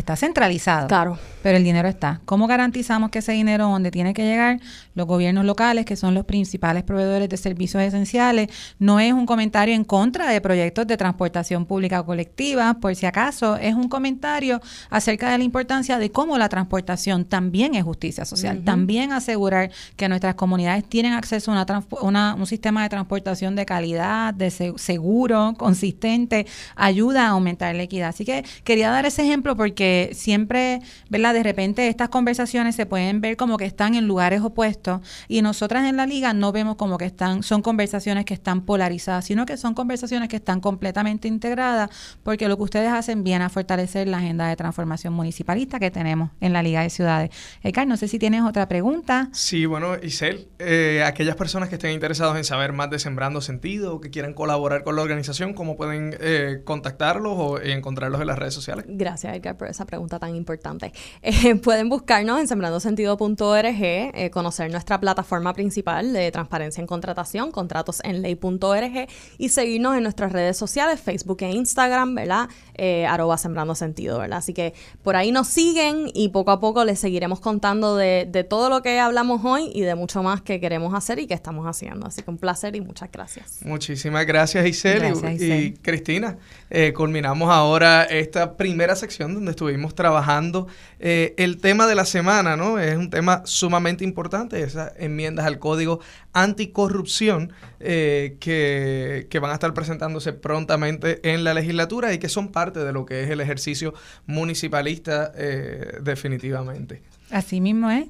está 0.00 0.16
centralizado. 0.16 0.88
Claro. 0.88 1.18
Pero 1.42 1.56
el 1.56 1.64
dinero 1.64 1.88
está. 1.88 2.20
¿Cómo 2.24 2.46
garantizamos 2.46 3.10
que 3.10 3.20
ese 3.20 3.32
dinero 3.32 3.68
donde 3.68 3.90
tiene 3.90 4.12
que 4.12 4.24
llegar 4.24 4.60
los 4.94 5.06
gobiernos 5.06 5.44
locales, 5.44 5.84
que 5.84 5.96
son 5.96 6.14
los 6.14 6.24
principales 6.24 6.82
proveedores 6.82 7.28
de 7.28 7.36
servicios 7.36 7.82
esenciales, 7.82 8.48
no 8.78 9.00
es 9.00 9.12
un 9.12 9.24
comentario 9.24 9.74
en 9.74 9.84
contra 9.84 10.28
de 10.28 10.40
proyectos 10.40 10.86
de 10.86 10.96
transportación 10.96 11.64
pública 11.64 12.00
o 12.00 12.04
colectiva, 12.04 12.74
por 12.74 12.94
si 12.94 13.06
acaso, 13.06 13.56
es 13.56 13.74
un 13.74 13.88
comentario 13.88 14.60
acerca 14.90 15.30
de 15.30 15.38
la 15.38 15.44
importancia 15.44 15.98
de 15.98 16.10
cómo 16.10 16.36
la 16.36 16.48
transportación 16.48 17.24
también 17.24 17.74
es 17.74 17.84
justicia 17.84 18.24
social, 18.24 18.62
también 18.64 19.12
asegurar 19.12 19.70
que 19.96 20.08
nuestras 20.08 20.34
comunidades 20.34 20.84
tienen 20.84 21.12
acceso 21.12 21.52
a 21.52 21.66
una, 22.02 22.34
un 22.34 22.46
sistema 22.46 22.82
de 22.82 22.88
transportación 22.88 23.56
de 23.56 23.66
calidad, 23.66 24.34
de 24.34 24.50
seguro, 24.50 25.54
consistente, 25.56 26.46
ayuda 26.76 27.26
a 27.26 27.28
aumentar 27.30 27.74
la 27.74 27.82
equidad. 27.82 28.10
Así 28.10 28.24
que 28.24 28.44
quería 28.64 28.90
dar 28.90 29.06
ese 29.06 29.22
ejemplo 29.22 29.56
porque 29.56 29.89
siempre, 30.12 30.80
¿verdad? 31.08 31.34
De 31.34 31.42
repente 31.42 31.88
estas 31.88 32.08
conversaciones 32.08 32.76
se 32.76 32.86
pueden 32.86 33.20
ver 33.20 33.36
como 33.36 33.56
que 33.56 33.64
están 33.64 33.94
en 33.94 34.06
lugares 34.06 34.40
opuestos 34.42 35.00
y 35.28 35.42
nosotras 35.42 35.88
en 35.88 35.96
la 35.96 36.06
liga 36.06 36.32
no 36.32 36.52
vemos 36.52 36.76
como 36.76 36.98
que 36.98 37.06
están, 37.06 37.42
son 37.42 37.62
conversaciones 37.62 38.24
que 38.24 38.34
están 38.34 38.62
polarizadas, 38.62 39.24
sino 39.24 39.46
que 39.46 39.56
son 39.56 39.74
conversaciones 39.74 40.28
que 40.28 40.36
están 40.36 40.60
completamente 40.60 41.28
integradas 41.28 41.90
porque 42.22 42.48
lo 42.48 42.56
que 42.56 42.62
ustedes 42.62 42.92
hacen 42.92 43.24
viene 43.24 43.44
a 43.44 43.48
fortalecer 43.48 44.08
la 44.08 44.18
agenda 44.18 44.48
de 44.48 44.56
transformación 44.56 45.12
municipalista 45.14 45.78
que 45.78 45.90
tenemos 45.90 46.30
en 46.40 46.52
la 46.52 46.62
Liga 46.62 46.82
de 46.82 46.90
Ciudades. 46.90 47.30
Edgar, 47.62 47.86
no 47.86 47.96
sé 47.96 48.08
si 48.08 48.18
tienes 48.18 48.42
otra 48.42 48.68
pregunta. 48.68 49.28
Sí, 49.32 49.66
bueno, 49.66 49.96
Isel, 50.02 50.48
eh, 50.58 51.02
aquellas 51.04 51.36
personas 51.36 51.68
que 51.68 51.76
estén 51.76 51.92
interesados 51.92 52.36
en 52.36 52.44
saber 52.44 52.72
más 52.72 52.90
de 52.90 52.98
Sembrando 52.98 53.40
Sentido 53.40 53.94
o 53.94 54.00
que 54.00 54.10
quieran 54.10 54.34
colaborar 54.34 54.84
con 54.84 54.96
la 54.96 55.02
organización, 55.02 55.54
¿cómo 55.54 55.76
pueden 55.76 56.16
eh, 56.20 56.62
contactarlos 56.64 57.34
o 57.36 57.60
encontrarlos 57.60 58.20
en 58.20 58.26
las 58.26 58.38
redes 58.38 58.54
sociales? 58.54 58.84
Gracias, 58.88 59.36
Edgar, 59.36 59.56
esa 59.70 59.86
pregunta 59.86 60.18
tan 60.18 60.34
importante. 60.36 60.92
Eh, 61.22 61.54
pueden 61.56 61.88
buscarnos 61.88 62.40
en 62.40 62.48
sembrandosentido.org, 62.48 63.82
eh, 63.82 64.30
conocer 64.32 64.70
nuestra 64.70 64.98
plataforma 64.98 65.52
principal 65.52 66.12
de 66.12 66.30
transparencia 66.32 66.80
en 66.80 66.86
contratación, 66.86 67.52
contratosenley.org 67.52 69.08
y 69.38 69.48
seguirnos 69.50 69.96
en 69.96 70.02
nuestras 70.02 70.32
redes 70.32 70.56
sociales, 70.56 71.00
Facebook 71.00 71.38
e 71.42 71.50
Instagram, 71.50 72.14
¿verdad? 72.14 72.48
Eh, 72.74 73.06
arroba 73.06 73.36
sembrando 73.38 73.74
sentido, 73.74 74.18
¿verdad? 74.18 74.38
Así 74.38 74.54
que 74.54 74.74
por 75.02 75.14
ahí 75.14 75.30
nos 75.30 75.48
siguen 75.48 76.10
y 76.14 76.30
poco 76.30 76.50
a 76.50 76.60
poco 76.60 76.84
les 76.84 76.98
seguiremos 76.98 77.40
contando 77.40 77.96
de, 77.96 78.46
todo 78.48 78.70
lo 78.70 78.82
que 78.82 78.98
hablamos 78.98 79.44
hoy 79.44 79.70
y 79.74 79.82
de 79.82 79.94
mucho 79.94 80.22
más 80.22 80.40
que 80.40 80.60
queremos 80.60 80.94
hacer 80.94 81.18
y 81.18 81.26
que 81.26 81.34
estamos 81.34 81.66
haciendo. 81.66 82.06
Así 82.06 82.22
que 82.22 82.30
un 82.30 82.38
placer 82.38 82.74
y 82.76 82.80
muchas 82.80 83.10
gracias. 83.12 83.58
Muchísimas 83.62 84.26
gracias, 84.26 84.66
Isel, 84.66 85.14
y, 85.38 85.72
Cristina. 85.74 86.38
Eh, 86.70 86.92
culminamos 86.92 87.50
ahora 87.50 88.04
esta 88.04 88.56
primera 88.56 88.94
sección 88.94 89.34
donde 89.34 89.50
estuvimos 89.50 89.94
trabajando 89.96 90.68
eh, 91.00 91.34
el 91.36 91.58
tema 91.58 91.88
de 91.88 91.96
la 91.96 92.04
semana, 92.04 92.56
¿no? 92.56 92.78
Es 92.78 92.96
un 92.96 93.10
tema 93.10 93.42
sumamente 93.44 94.04
importante, 94.04 94.62
esas 94.62 94.92
enmiendas 94.96 95.46
al 95.46 95.58
Código 95.58 95.98
Anticorrupción 96.32 97.52
eh, 97.80 98.36
que, 98.38 99.26
que, 99.28 99.38
van 99.40 99.50
a 99.50 99.54
estar 99.54 99.74
presentándose 99.74 100.32
prontamente 100.32 101.20
en 101.28 101.42
la 101.42 101.54
legislatura 101.54 102.12
y 102.12 102.18
que 102.18 102.28
son 102.28 102.52
parte 102.52 102.84
de 102.84 102.92
lo 102.92 103.04
que 103.04 103.24
es 103.24 103.30
el 103.30 103.40
ejercicio 103.40 103.92
municipalista 104.26 105.32
eh, 105.34 105.98
definitivamente. 106.02 107.02
Así 107.30 107.60
mismo 107.60 107.90
es. 107.90 108.06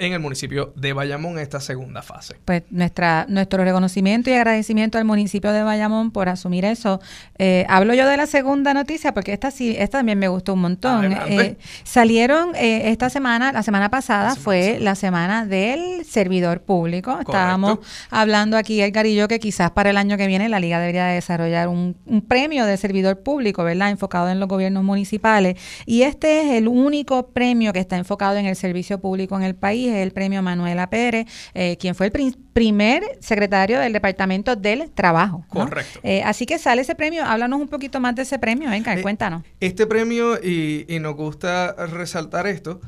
en 0.00 0.14
el 0.14 0.20
municipio 0.20 0.72
de 0.76 0.94
Bayamón 0.94 1.32
en 1.32 1.40
esta 1.40 1.60
segunda 1.60 2.02
fase. 2.02 2.36
Pues 2.46 2.62
nuestra, 2.70 3.26
nuestro 3.28 3.62
reconocimiento 3.62 4.30
y 4.30 4.32
agradecimiento 4.32 4.96
al 4.96 5.04
municipio 5.04 5.52
de 5.52 5.62
Bayamón 5.62 6.10
por 6.10 6.30
asumir 6.30 6.64
eso. 6.64 7.00
Eh, 7.38 7.66
hablo 7.68 7.92
yo 7.92 8.06
de 8.06 8.16
la 8.16 8.26
segunda 8.26 8.72
noticia 8.72 9.12
porque 9.12 9.34
esta 9.34 9.50
sí, 9.50 9.76
esta 9.78 9.98
también 9.98 10.18
me 10.18 10.28
gustó 10.28 10.54
un 10.54 10.62
montón. 10.62 11.12
Eh, 11.12 11.58
salieron 11.84 12.54
eh, 12.56 12.90
esta 12.90 13.10
semana, 13.10 13.52
la 13.52 13.62
semana 13.62 13.90
pasada 13.90 14.34
fue 14.36 14.78
la 14.80 14.94
semana 14.94 15.44
del 15.44 16.06
servidor 16.06 16.62
público. 16.62 17.18
Estábamos 17.20 17.80
hablando 18.08 18.56
aquí, 18.56 18.80
el 18.80 18.90
y 18.90 19.28
que 19.28 19.38
quizás 19.38 19.70
para 19.70 19.90
el 19.90 19.98
año 19.98 20.16
que 20.16 20.26
viene 20.26 20.48
la 20.48 20.60
Liga 20.60 20.80
debería 20.80 21.06
desarrollar 21.06 21.68
un, 21.68 21.96
un 22.06 22.22
premio 22.22 22.64
de 22.64 22.78
servidor 22.78 23.20
público, 23.20 23.62
¿verdad? 23.64 23.90
Enfocado 23.90 24.30
en 24.30 24.40
los 24.40 24.48
gobiernos 24.48 24.82
municipales. 24.82 25.56
Y 25.84 26.02
este 26.02 26.40
es 26.40 26.52
el 26.52 26.68
único 26.68 27.28
premio 27.28 27.74
que 27.74 27.80
está 27.80 27.98
enfocado 27.98 28.38
en 28.38 28.46
el 28.46 28.56
servicio 28.56 28.98
público 28.98 29.36
en 29.36 29.42
el 29.42 29.54
país 29.54 29.89
el 29.94 30.12
premio 30.12 30.42
Manuela 30.42 30.88
Pérez, 30.88 31.26
eh, 31.54 31.76
quien 31.78 31.94
fue 31.94 32.06
el 32.06 32.36
primer 32.52 33.02
secretario 33.20 33.78
del 33.80 33.92
Departamento 33.92 34.56
del 34.56 34.90
Trabajo. 34.90 35.44
Correcto. 35.48 36.00
Eh, 36.02 36.22
así 36.22 36.46
que 36.46 36.58
sale 36.58 36.82
ese 36.82 36.94
premio. 36.94 37.24
Háblanos 37.24 37.60
un 37.60 37.68
poquito 37.68 38.00
más 38.00 38.14
de 38.14 38.22
ese 38.22 38.38
premio. 38.38 38.70
Venga, 38.70 38.94
eh, 38.94 39.02
cuéntanos. 39.02 39.42
Este 39.60 39.86
premio, 39.86 40.36
y, 40.42 40.86
nos 41.00 41.14
gusta 41.16 41.72
resaltar 41.86 42.46
esto, 42.46 42.80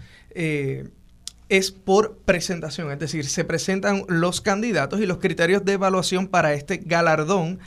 es 1.48 1.70
por 1.70 2.18
presentación, 2.24 2.90
es 2.90 2.98
decir, 2.98 3.26
se 3.26 3.44
presentan 3.44 4.04
los 4.08 4.40
candidatos 4.40 5.00
y 5.00 5.06
los 5.06 5.18
criterios 5.18 5.64
de 5.64 5.74
evaluación 5.74 6.26
para 6.26 6.54
este 6.54 6.78
galardón 6.78 7.58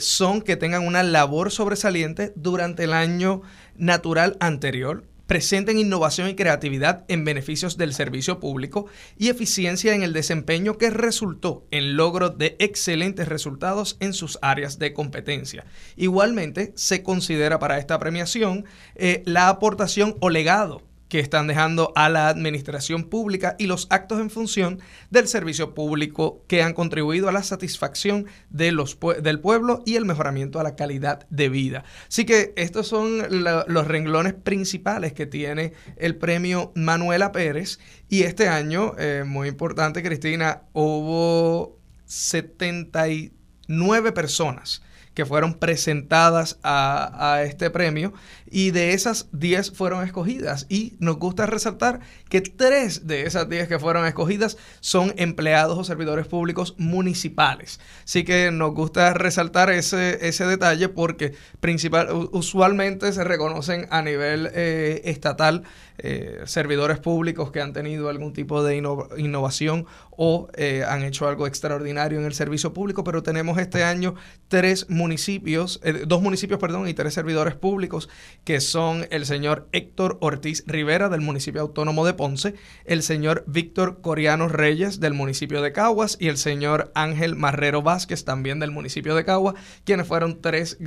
son 0.00 0.42
que 0.42 0.56
tengan 0.56 0.86
una 0.86 1.02
labor 1.02 1.52
sobresaliente 1.52 2.32
durante 2.34 2.84
el 2.84 2.92
año 2.92 3.42
natural 3.76 4.36
anterior, 4.40 5.04
presenten 5.26 5.78
innovación 5.78 6.28
y 6.28 6.34
creatividad 6.34 7.04
en 7.08 7.24
beneficios 7.24 7.76
del 7.76 7.94
servicio 7.94 8.40
público 8.40 8.86
y 9.16 9.28
eficiencia 9.28 9.94
en 9.94 10.02
el 10.02 10.12
desempeño 10.12 10.78
que 10.78 10.90
resultó 10.90 11.66
en 11.70 11.96
logro 11.96 12.30
de 12.30 12.56
excelentes 12.58 13.28
resultados 13.28 13.96
en 14.00 14.12
sus 14.12 14.38
áreas 14.42 14.78
de 14.78 14.92
competencia. 14.92 15.64
Igualmente, 15.96 16.72
se 16.76 17.02
considera 17.02 17.58
para 17.58 17.78
esta 17.78 17.98
premiación 17.98 18.64
eh, 18.94 19.22
la 19.26 19.48
aportación 19.48 20.16
o 20.20 20.30
legado 20.30 20.82
que 21.14 21.20
están 21.20 21.46
dejando 21.46 21.92
a 21.94 22.08
la 22.08 22.26
administración 22.26 23.04
pública 23.04 23.54
y 23.56 23.68
los 23.68 23.86
actos 23.90 24.18
en 24.18 24.30
función 24.30 24.80
del 25.10 25.28
servicio 25.28 25.72
público 25.72 26.42
que 26.48 26.60
han 26.60 26.74
contribuido 26.74 27.28
a 27.28 27.32
la 27.32 27.44
satisfacción 27.44 28.26
de 28.50 28.72
los, 28.72 28.98
del 29.22 29.38
pueblo 29.38 29.84
y 29.86 29.94
el 29.94 30.06
mejoramiento 30.06 30.58
a 30.58 30.64
la 30.64 30.74
calidad 30.74 31.24
de 31.30 31.48
vida. 31.48 31.84
Así 32.08 32.24
que 32.24 32.52
estos 32.56 32.88
son 32.88 33.22
los 33.30 33.86
renglones 33.86 34.34
principales 34.34 35.12
que 35.12 35.26
tiene 35.26 35.72
el 35.98 36.16
premio 36.16 36.72
Manuela 36.74 37.30
Pérez 37.30 37.78
y 38.08 38.24
este 38.24 38.48
año, 38.48 38.94
eh, 38.98 39.22
muy 39.24 39.46
importante 39.46 40.02
Cristina, 40.02 40.62
hubo 40.72 41.78
79 42.06 44.10
personas 44.10 44.82
que 45.14 45.24
fueron 45.24 45.54
presentadas 45.54 46.58
a, 46.62 47.42
este 47.44 47.70
premio 47.70 48.12
y 48.54 48.70
de 48.70 48.92
esas 48.92 49.26
10 49.32 49.72
fueron 49.72 50.04
escogidas. 50.04 50.66
Y 50.68 50.94
nos 51.00 51.16
gusta 51.18 51.44
resaltar 51.44 51.98
que 52.28 52.40
3 52.40 53.04
de 53.04 53.26
esas 53.26 53.48
10 53.48 53.66
que 53.66 53.80
fueron 53.80 54.06
escogidas 54.06 54.58
son 54.78 55.12
empleados 55.16 55.76
o 55.76 55.82
servidores 55.82 56.28
públicos 56.28 56.76
municipales. 56.78 57.80
Así 58.04 58.22
que 58.22 58.52
nos 58.52 58.72
gusta 58.72 59.12
resaltar 59.12 59.70
ese, 59.70 60.28
ese 60.28 60.46
detalle 60.46 60.88
porque 60.88 61.34
principal, 61.58 62.28
usualmente 62.30 63.12
se 63.12 63.24
reconocen 63.24 63.88
a 63.90 64.02
nivel 64.02 64.48
eh, 64.54 65.02
estatal 65.06 65.64
eh, 65.98 66.42
servidores 66.44 66.98
públicos 66.98 67.50
que 67.50 67.60
han 67.60 67.72
tenido 67.72 68.08
algún 68.08 68.32
tipo 68.32 68.62
de 68.62 68.76
innovación 69.16 69.86
o 70.10 70.48
eh, 70.54 70.84
han 70.88 71.02
hecho 71.02 71.26
algo 71.28 71.46
extraordinario 71.46 72.20
en 72.20 72.24
el 72.24 72.34
servicio 72.34 72.72
público, 72.72 73.02
pero 73.02 73.24
tenemos 73.24 73.58
este 73.58 73.82
año 73.82 74.14
tres 74.46 74.88
municipios, 74.90 75.80
dos 76.06 76.22
municipios, 76.22 76.60
perdón, 76.60 76.88
y 76.88 76.94
tres 76.94 77.14
servidores 77.14 77.54
públicos 77.54 78.08
que 78.44 78.60
son 78.60 79.06
el 79.10 79.26
señor 79.26 79.68
Héctor 79.72 80.18
Ortiz 80.20 80.64
Rivera 80.66 81.08
del 81.08 81.20
municipio 81.20 81.62
autónomo 81.62 82.04
de 82.04 82.14
Ponce, 82.14 82.54
el 82.84 83.02
señor 83.02 83.44
Víctor 83.46 84.00
Coriano 84.00 84.48
Reyes 84.48 85.00
del 85.00 85.14
municipio 85.14 85.62
de 85.62 85.72
Caguas 85.72 86.16
y 86.20 86.28
el 86.28 86.36
señor 86.36 86.92
Ángel 86.94 87.36
Marrero 87.36 87.82
Vázquez 87.82 88.24
también 88.24 88.60
del 88.60 88.70
municipio 88.70 89.14
de 89.14 89.24
Caguas, 89.24 89.54
quienes 89.84 90.06
fueron 90.06 90.40
tres 90.40 90.78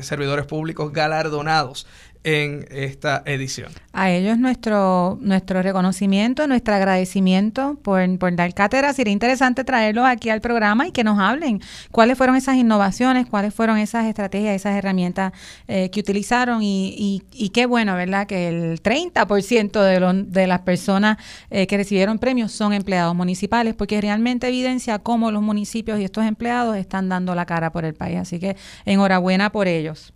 servidores 0.00 0.46
públicos 0.46 0.92
galardonados 0.92 1.86
en 2.24 2.66
esta 2.70 3.22
edición. 3.26 3.70
A 3.92 4.10
ellos 4.10 4.38
nuestro, 4.38 5.18
nuestro 5.20 5.62
reconocimiento, 5.62 6.48
nuestro 6.48 6.74
agradecimiento 6.74 7.78
por, 7.82 8.18
por 8.18 8.34
dar 8.34 8.52
cátedra. 8.54 8.92
Sería 8.94 9.12
interesante 9.12 9.62
traerlos 9.62 10.06
aquí 10.06 10.30
al 10.30 10.40
programa 10.40 10.88
y 10.88 10.90
que 10.90 11.04
nos 11.04 11.18
hablen 11.18 11.60
cuáles 11.92 12.16
fueron 12.16 12.34
esas 12.34 12.56
innovaciones, 12.56 13.26
cuáles 13.26 13.54
fueron 13.54 13.76
esas 13.76 14.06
estrategias, 14.06 14.56
esas 14.56 14.74
herramientas 14.76 15.32
eh, 15.68 15.90
que 15.90 16.00
utilizaron 16.00 16.62
y, 16.62 17.22
y, 17.30 17.48
qué 17.50 17.66
bueno, 17.66 17.94
¿verdad? 17.94 18.26
Que 18.26 18.48
el 18.48 18.82
30% 18.82 19.82
de, 19.82 20.24
de 20.26 20.46
las 20.46 20.60
personas 20.60 21.18
eh, 21.50 21.66
que 21.66 21.76
recibieron 21.76 22.18
premios 22.18 22.52
son 22.52 22.72
empleados 22.72 23.14
municipales 23.14 23.74
porque 23.74 24.00
realmente 24.00 24.48
evidencia 24.48 24.98
cómo 24.98 25.30
los 25.30 25.42
municipios 25.42 26.00
y 26.00 26.04
estos 26.04 26.24
empleados 26.24 26.76
están 26.76 27.10
dando 27.10 27.34
la 27.34 27.44
cara 27.44 27.70
por 27.70 27.84
el 27.84 27.94
país. 27.94 28.18
Así 28.18 28.40
que 28.40 28.56
enhorabuena 28.86 29.52
por 29.52 29.68
ellos. 29.68 30.12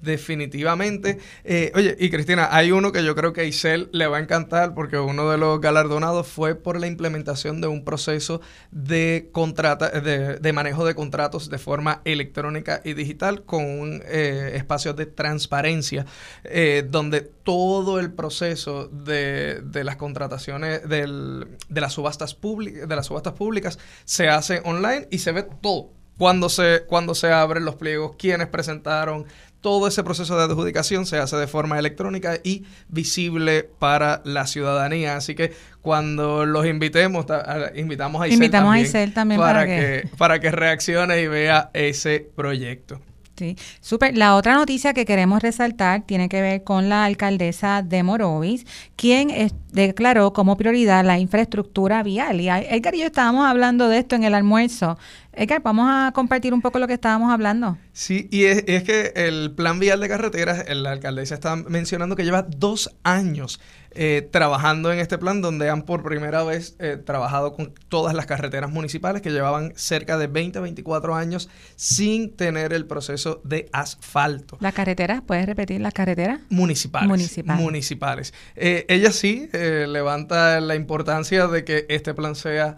Definitivamente. 0.00 1.18
Eh, 1.44 1.72
oye, 1.74 1.94
y 1.98 2.08
Cristina, 2.08 2.48
hay 2.50 2.72
uno 2.72 2.90
que 2.90 3.04
yo 3.04 3.14
creo 3.14 3.34
que 3.34 3.42
a 3.42 3.44
Isel 3.44 3.90
le 3.92 4.06
va 4.06 4.16
a 4.16 4.20
encantar 4.20 4.74
porque 4.74 4.98
uno 4.98 5.30
de 5.30 5.36
los 5.36 5.60
galardonados 5.60 6.26
fue 6.26 6.54
por 6.54 6.80
la 6.80 6.86
implementación 6.86 7.60
de 7.60 7.68
un 7.68 7.84
proceso 7.84 8.40
de, 8.70 9.28
contrata, 9.32 9.90
de, 10.00 10.52
manejo 10.54 10.86
de 10.86 10.94
contratos 10.94 11.50
de 11.50 11.58
forma 11.58 12.00
electrónica 12.04 12.80
y 12.82 12.94
digital 12.94 13.42
con 13.42 13.64
un 13.64 14.02
eh, 14.06 14.52
espacio 14.54 14.94
de 14.94 15.04
transparencia 15.04 16.06
eh, 16.44 16.86
donde 16.88 17.20
todo 17.20 18.00
el 18.00 18.12
proceso 18.12 18.88
de, 18.88 19.60
de 19.62 19.84
las 19.84 19.96
contrataciones 19.96 20.88
del, 20.88 21.58
de, 21.68 21.80
las 21.80 21.92
subastas 21.92 22.38
de 22.40 22.96
las 22.96 23.06
subastas 23.06 23.34
públicas 23.34 23.78
se 24.04 24.28
hace 24.28 24.62
online 24.64 25.08
y 25.10 25.18
se 25.18 25.32
ve 25.32 25.46
todo. 25.60 25.99
Cuando 26.18 26.48
se, 26.48 26.82
cuando 26.86 27.14
se 27.14 27.32
abren 27.32 27.64
los 27.64 27.76
pliegos, 27.76 28.16
quiénes 28.16 28.48
presentaron, 28.48 29.26
todo 29.60 29.86
ese 29.86 30.02
proceso 30.02 30.36
de 30.36 30.44
adjudicación 30.44 31.06
se 31.06 31.18
hace 31.18 31.36
de 31.36 31.46
forma 31.46 31.78
electrónica 31.78 32.38
y 32.42 32.64
visible 32.88 33.68
para 33.78 34.22
la 34.24 34.46
ciudadanía. 34.46 35.16
Así 35.16 35.34
que 35.34 35.52
cuando 35.82 36.46
los 36.46 36.66
invitemos, 36.66 37.26
invitamos 37.74 38.22
a 38.22 38.28
Isel 38.28 38.34
invitamos 38.34 38.74
también, 38.74 39.10
a 39.10 39.14
también 39.14 39.40
para, 39.40 39.66
que... 39.66 40.08
para 40.16 40.40
que 40.40 40.50
reaccione 40.50 41.20
y 41.20 41.26
vea 41.26 41.70
ese 41.74 42.26
proyecto. 42.34 43.00
Sí, 43.40 43.56
súper. 43.80 44.18
La 44.18 44.36
otra 44.36 44.54
noticia 44.54 44.92
que 44.92 45.06
queremos 45.06 45.40
resaltar 45.40 46.02
tiene 46.02 46.28
que 46.28 46.42
ver 46.42 46.62
con 46.62 46.90
la 46.90 47.06
alcaldesa 47.06 47.80
de 47.80 48.02
Morovis, 48.02 48.66
quien 48.96 49.30
declaró 49.72 50.34
como 50.34 50.58
prioridad 50.58 51.06
la 51.06 51.18
infraestructura 51.18 52.02
vial. 52.02 52.42
Y 52.42 52.50
Edgar 52.50 52.94
y 52.94 52.98
yo 52.98 53.06
estábamos 53.06 53.46
hablando 53.46 53.88
de 53.88 53.96
esto 53.96 54.14
en 54.14 54.24
el 54.24 54.34
almuerzo. 54.34 54.98
Edgar, 55.32 55.62
vamos 55.62 55.88
a 55.88 56.10
compartir 56.12 56.52
un 56.52 56.60
poco 56.60 56.78
lo 56.80 56.88
que 56.88 56.94
estábamos 56.94 57.32
hablando. 57.32 57.78
Sí, 57.92 58.28
y 58.32 58.44
es, 58.44 58.64
que 58.82 59.12
el 59.14 59.52
plan 59.52 59.78
vial 59.78 60.00
de 60.00 60.08
carreteras, 60.08 60.64
la 60.68 60.90
alcaldesa 60.90 61.34
está 61.34 61.54
mencionando 61.54 62.16
que 62.16 62.24
lleva 62.24 62.42
dos 62.42 62.96
años 63.04 63.60
eh, 63.92 64.28
trabajando 64.30 64.92
en 64.92 64.98
este 64.98 65.18
plan, 65.18 65.40
donde 65.40 65.68
han 65.68 65.82
por 65.82 66.02
primera 66.02 66.42
vez 66.42 66.76
eh, 66.78 66.96
trabajado 66.96 67.52
con 67.52 67.74
todas 67.88 68.14
las 68.14 68.26
carreteras 68.26 68.70
municipales 68.70 69.22
que 69.22 69.30
llevaban 69.30 69.72
cerca 69.76 70.18
de 70.18 70.26
20, 70.26 70.60
24 70.60 71.14
años 71.14 71.48
sin 71.76 72.36
tener 72.36 72.72
el 72.72 72.86
proceso 72.86 73.40
de 73.44 73.68
asfalto. 73.72 74.58
¿Las 74.60 74.74
carreteras? 74.74 75.22
¿Puedes 75.22 75.46
repetir 75.46 75.80
las 75.80 75.92
carreteras? 75.92 76.40
Municipales. 76.50 77.08
Municipales. 77.08 77.62
Municipales. 77.62 78.34
Eh, 78.56 78.84
ella 78.88 79.12
sí 79.12 79.48
levanta 79.52 80.60
la 80.60 80.74
importancia 80.74 81.46
de 81.46 81.64
que 81.64 81.86
este 81.88 82.14
plan 82.14 82.34
sea 82.34 82.76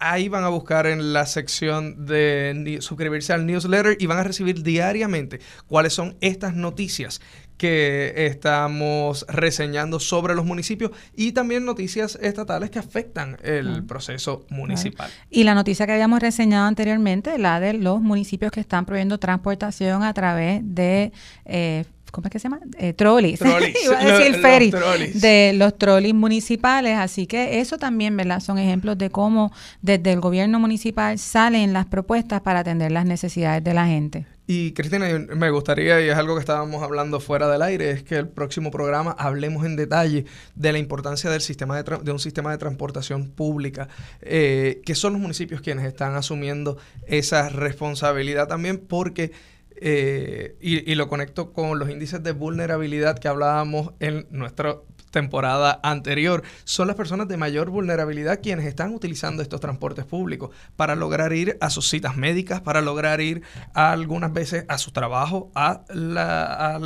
ahí 0.00 0.28
van 0.28 0.42
a 0.42 0.48
buscar 0.48 0.88
en 0.88 1.12
la 1.12 1.26
sección 1.26 2.06
de 2.06 2.78
suscribirse 2.80 3.32
al 3.32 3.46
newsletter 3.46 3.96
y 4.00 4.06
van 4.06 4.18
a 4.18 4.24
recibir 4.24 4.64
diariamente 4.64 5.38
cuáles 5.68 5.92
son 5.92 6.16
estas 6.20 6.56
noticias 6.56 7.20
que 7.56 8.12
estamos 8.26 9.24
reseñando 9.28 10.00
sobre 10.00 10.34
los 10.34 10.44
municipios 10.44 10.90
y 11.14 11.32
también 11.32 11.64
noticias 11.64 12.18
estatales 12.20 12.70
que 12.70 12.78
afectan 12.78 13.36
el 13.42 13.84
proceso 13.84 14.46
municipal. 14.50 15.10
Y 15.30 15.44
la 15.44 15.54
noticia 15.54 15.86
que 15.86 15.92
habíamos 15.92 16.20
reseñado 16.20 16.66
anteriormente, 16.66 17.38
la 17.38 17.60
de 17.60 17.74
los 17.74 18.00
municipios 18.00 18.52
que 18.52 18.60
están 18.60 18.84
proveyendo 18.84 19.18
transportación 19.18 20.02
a 20.02 20.12
través 20.12 20.60
de... 20.64 21.12
Eh, 21.44 21.84
¿cómo 22.12 22.26
es 22.26 22.30
que 22.30 22.38
se 22.38 22.44
llama? 22.44 22.60
Eh, 22.78 22.92
trolleys. 22.92 23.40
Iba 23.84 23.98
a 23.98 24.04
decir 24.04 24.34
ferry. 24.42 24.70
De 25.14 25.52
los 25.56 25.76
trolleys 25.76 26.14
municipales. 26.14 26.96
Así 26.96 27.26
que 27.26 27.60
eso 27.60 27.78
también, 27.78 28.16
¿verdad? 28.16 28.38
Son 28.40 28.58
ejemplos 28.58 28.96
de 28.98 29.10
cómo 29.10 29.50
desde 29.80 30.12
el 30.12 30.20
gobierno 30.20 30.60
municipal 30.60 31.18
salen 31.18 31.72
las 31.72 31.86
propuestas 31.86 32.42
para 32.42 32.60
atender 32.60 32.92
las 32.92 33.06
necesidades 33.06 33.64
de 33.64 33.74
la 33.74 33.86
gente. 33.86 34.26
Y 34.54 34.72
Cristina, 34.72 35.06
me 35.34 35.48
gustaría, 35.48 36.04
y 36.04 36.10
es 36.10 36.14
algo 36.14 36.34
que 36.34 36.40
estábamos 36.40 36.82
hablando 36.82 37.20
fuera 37.20 37.48
del 37.48 37.62
aire, 37.62 37.90
es 37.90 38.02
que 38.02 38.16
el 38.16 38.28
próximo 38.28 38.70
programa 38.70 39.12
hablemos 39.18 39.64
en 39.64 39.76
detalle 39.76 40.26
de 40.54 40.72
la 40.72 40.78
importancia 40.78 41.30
del 41.30 41.40
sistema 41.40 41.82
de, 41.82 42.12
un 42.12 42.18
sistema 42.18 42.50
de 42.50 42.58
transportación 42.58 43.30
pública, 43.30 43.88
eh, 44.20 44.82
que 44.84 44.94
son 44.94 45.14
los 45.14 45.22
municipios 45.22 45.62
quienes 45.62 45.86
están 45.86 46.16
asumiendo 46.16 46.76
esa 47.06 47.48
responsabilidad 47.48 48.46
también, 48.46 48.76
porque, 48.76 49.32
eh, 49.76 50.54
y, 50.60 50.92
y 50.92 50.96
lo 50.96 51.08
conecto 51.08 51.54
con 51.54 51.78
los 51.78 51.88
índices 51.88 52.22
de 52.22 52.32
vulnerabilidad 52.32 53.18
que 53.18 53.28
hablábamos 53.28 53.94
en 54.00 54.26
nuestro 54.28 54.84
temporada 55.12 55.78
anterior. 55.84 56.42
Son 56.64 56.88
las 56.88 56.96
personas 56.96 57.28
de 57.28 57.36
mayor 57.36 57.70
vulnerabilidad 57.70 58.40
quienes 58.42 58.66
están 58.66 58.92
utilizando 58.92 59.42
estos 59.42 59.60
transportes 59.60 60.04
públicos 60.04 60.50
para 60.74 60.96
lograr 60.96 61.32
ir 61.32 61.56
a 61.60 61.70
sus 61.70 61.88
citas 61.88 62.16
médicas, 62.16 62.60
para 62.60 62.80
lograr 62.80 63.20
ir 63.20 63.42
algunas 63.74 64.32
veces 64.32 64.64
a 64.66 64.78
su 64.78 64.90
trabajo, 64.90 65.52
a, 65.54 65.84
la, 65.94 66.80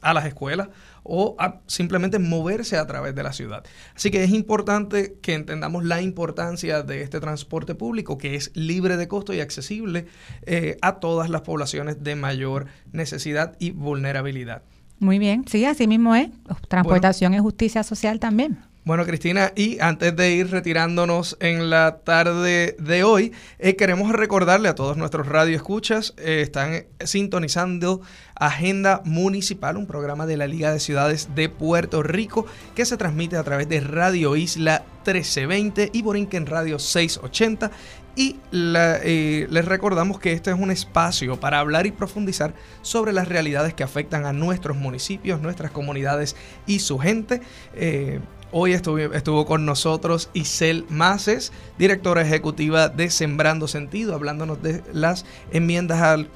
a 0.00 0.14
las 0.14 0.24
escuelas 0.24 0.68
o 1.02 1.36
a 1.38 1.60
simplemente 1.66 2.18
moverse 2.18 2.78
a 2.78 2.86
través 2.86 3.14
de 3.14 3.22
la 3.22 3.32
ciudad. 3.32 3.64
Así 3.94 4.10
que 4.10 4.24
es 4.24 4.30
importante 4.30 5.18
que 5.20 5.34
entendamos 5.34 5.84
la 5.84 6.00
importancia 6.00 6.82
de 6.82 7.02
este 7.02 7.20
transporte 7.20 7.74
público 7.74 8.16
que 8.16 8.36
es 8.36 8.50
libre 8.54 8.96
de 8.96 9.06
costo 9.06 9.34
y 9.34 9.40
accesible 9.40 10.06
eh, 10.46 10.78
a 10.80 11.00
todas 11.00 11.28
las 11.28 11.42
poblaciones 11.42 12.02
de 12.02 12.16
mayor 12.16 12.66
necesidad 12.92 13.54
y 13.58 13.72
vulnerabilidad. 13.72 14.62
Muy 14.98 15.18
bien, 15.18 15.44
sí, 15.46 15.64
así 15.64 15.86
mismo 15.86 16.14
es. 16.14 16.28
Transportación 16.68 17.34
y 17.34 17.38
justicia 17.38 17.82
social 17.82 18.20
también. 18.20 18.58
Bueno, 18.84 19.06
Cristina, 19.06 19.50
y 19.56 19.80
antes 19.80 20.14
de 20.14 20.32
ir 20.32 20.50
retirándonos 20.50 21.38
en 21.40 21.70
la 21.70 22.00
tarde 22.04 22.76
de 22.78 23.02
hoy, 23.02 23.32
eh, 23.58 23.76
queremos 23.76 24.12
recordarle 24.12 24.68
a 24.68 24.74
todos 24.74 24.98
nuestros 24.98 25.26
radioescuchas, 25.26 26.12
eh, 26.18 26.42
están 26.42 26.84
sintonizando 27.02 28.02
Agenda 28.34 29.00
Municipal, 29.06 29.78
un 29.78 29.86
programa 29.86 30.26
de 30.26 30.36
la 30.36 30.46
Liga 30.46 30.70
de 30.70 30.80
Ciudades 30.80 31.30
de 31.34 31.48
Puerto 31.48 32.02
Rico 32.02 32.44
que 32.74 32.84
se 32.84 32.98
transmite 32.98 33.38
a 33.38 33.42
través 33.42 33.70
de 33.70 33.80
Radio 33.80 34.36
Isla 34.36 34.84
1320 35.06 35.88
y 35.90 36.02
Borinquen 36.02 36.44
Radio 36.44 36.78
680 36.78 37.70
y 38.16 38.36
eh, 38.52 39.46
les 39.50 39.64
recordamos 39.64 40.20
que 40.20 40.32
este 40.32 40.50
es 40.50 40.58
un 40.58 40.70
espacio 40.70 41.40
para 41.40 41.58
hablar 41.58 41.86
y 41.86 41.90
profundizar 41.90 42.54
sobre 42.82 43.12
las 43.12 43.28
realidades 43.28 43.74
que 43.74 43.82
afectan 43.82 44.24
a 44.24 44.32
nuestros 44.32 44.76
municipios, 44.76 45.40
nuestras 45.40 45.70
comunidades 45.72 46.36
y 46.66 46.78
su 46.78 46.98
gente. 46.98 47.40
Eh, 47.74 48.20
hoy 48.56 48.72
estuvo, 48.72 49.46
con 49.46 49.66
nosotros 49.66 50.30
Isel 50.32 50.86
Maces, 50.88 51.52
directora 51.76 52.22
ejecutiva 52.22 52.88
de 52.88 53.10
Sembrando 53.10 53.66
Sentido, 53.66 54.14
hablándonos 54.14 54.62
de 54.62 54.80
las 54.92 55.26
enmiendas 55.50 56.00
al, 56.00 56.30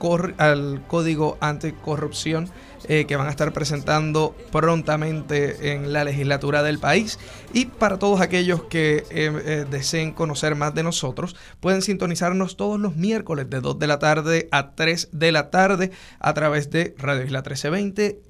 Código 0.88 1.38
Anticorrupción 1.40 2.50
eh, 2.88 3.06
que 3.06 3.16
van 3.16 3.26
a 3.26 3.30
estar 3.30 3.52
presentando 3.52 4.36
prontamente 4.50 5.72
en 5.72 5.92
la 5.92 6.04
legislatura 6.04 6.62
del 6.62 6.78
país. 6.78 7.18
Y 7.52 7.66
para 7.66 7.98
todos 7.98 8.20
aquellos 8.20 8.62
que 8.64 8.98
eh, 8.98 9.04
eh, 9.10 9.66
deseen 9.70 10.12
conocer 10.12 10.54
más 10.54 10.74
de 10.74 10.82
nosotros, 10.82 11.36
pueden 11.60 11.82
sintonizarnos 11.82 12.56
todos 12.56 12.80
los 12.80 12.96
miércoles 12.96 13.50
de 13.50 13.60
2 13.60 13.78
de 13.78 13.86
la 13.86 13.98
tarde 13.98 14.48
a 14.52 14.72
3 14.72 15.10
de 15.12 15.32
la 15.32 15.50
tarde 15.50 15.92
a 16.18 16.34
través 16.34 16.70
de 16.70 16.94
Radio 16.98 17.24
Isla 17.24 17.40
1320, 17.40 18.20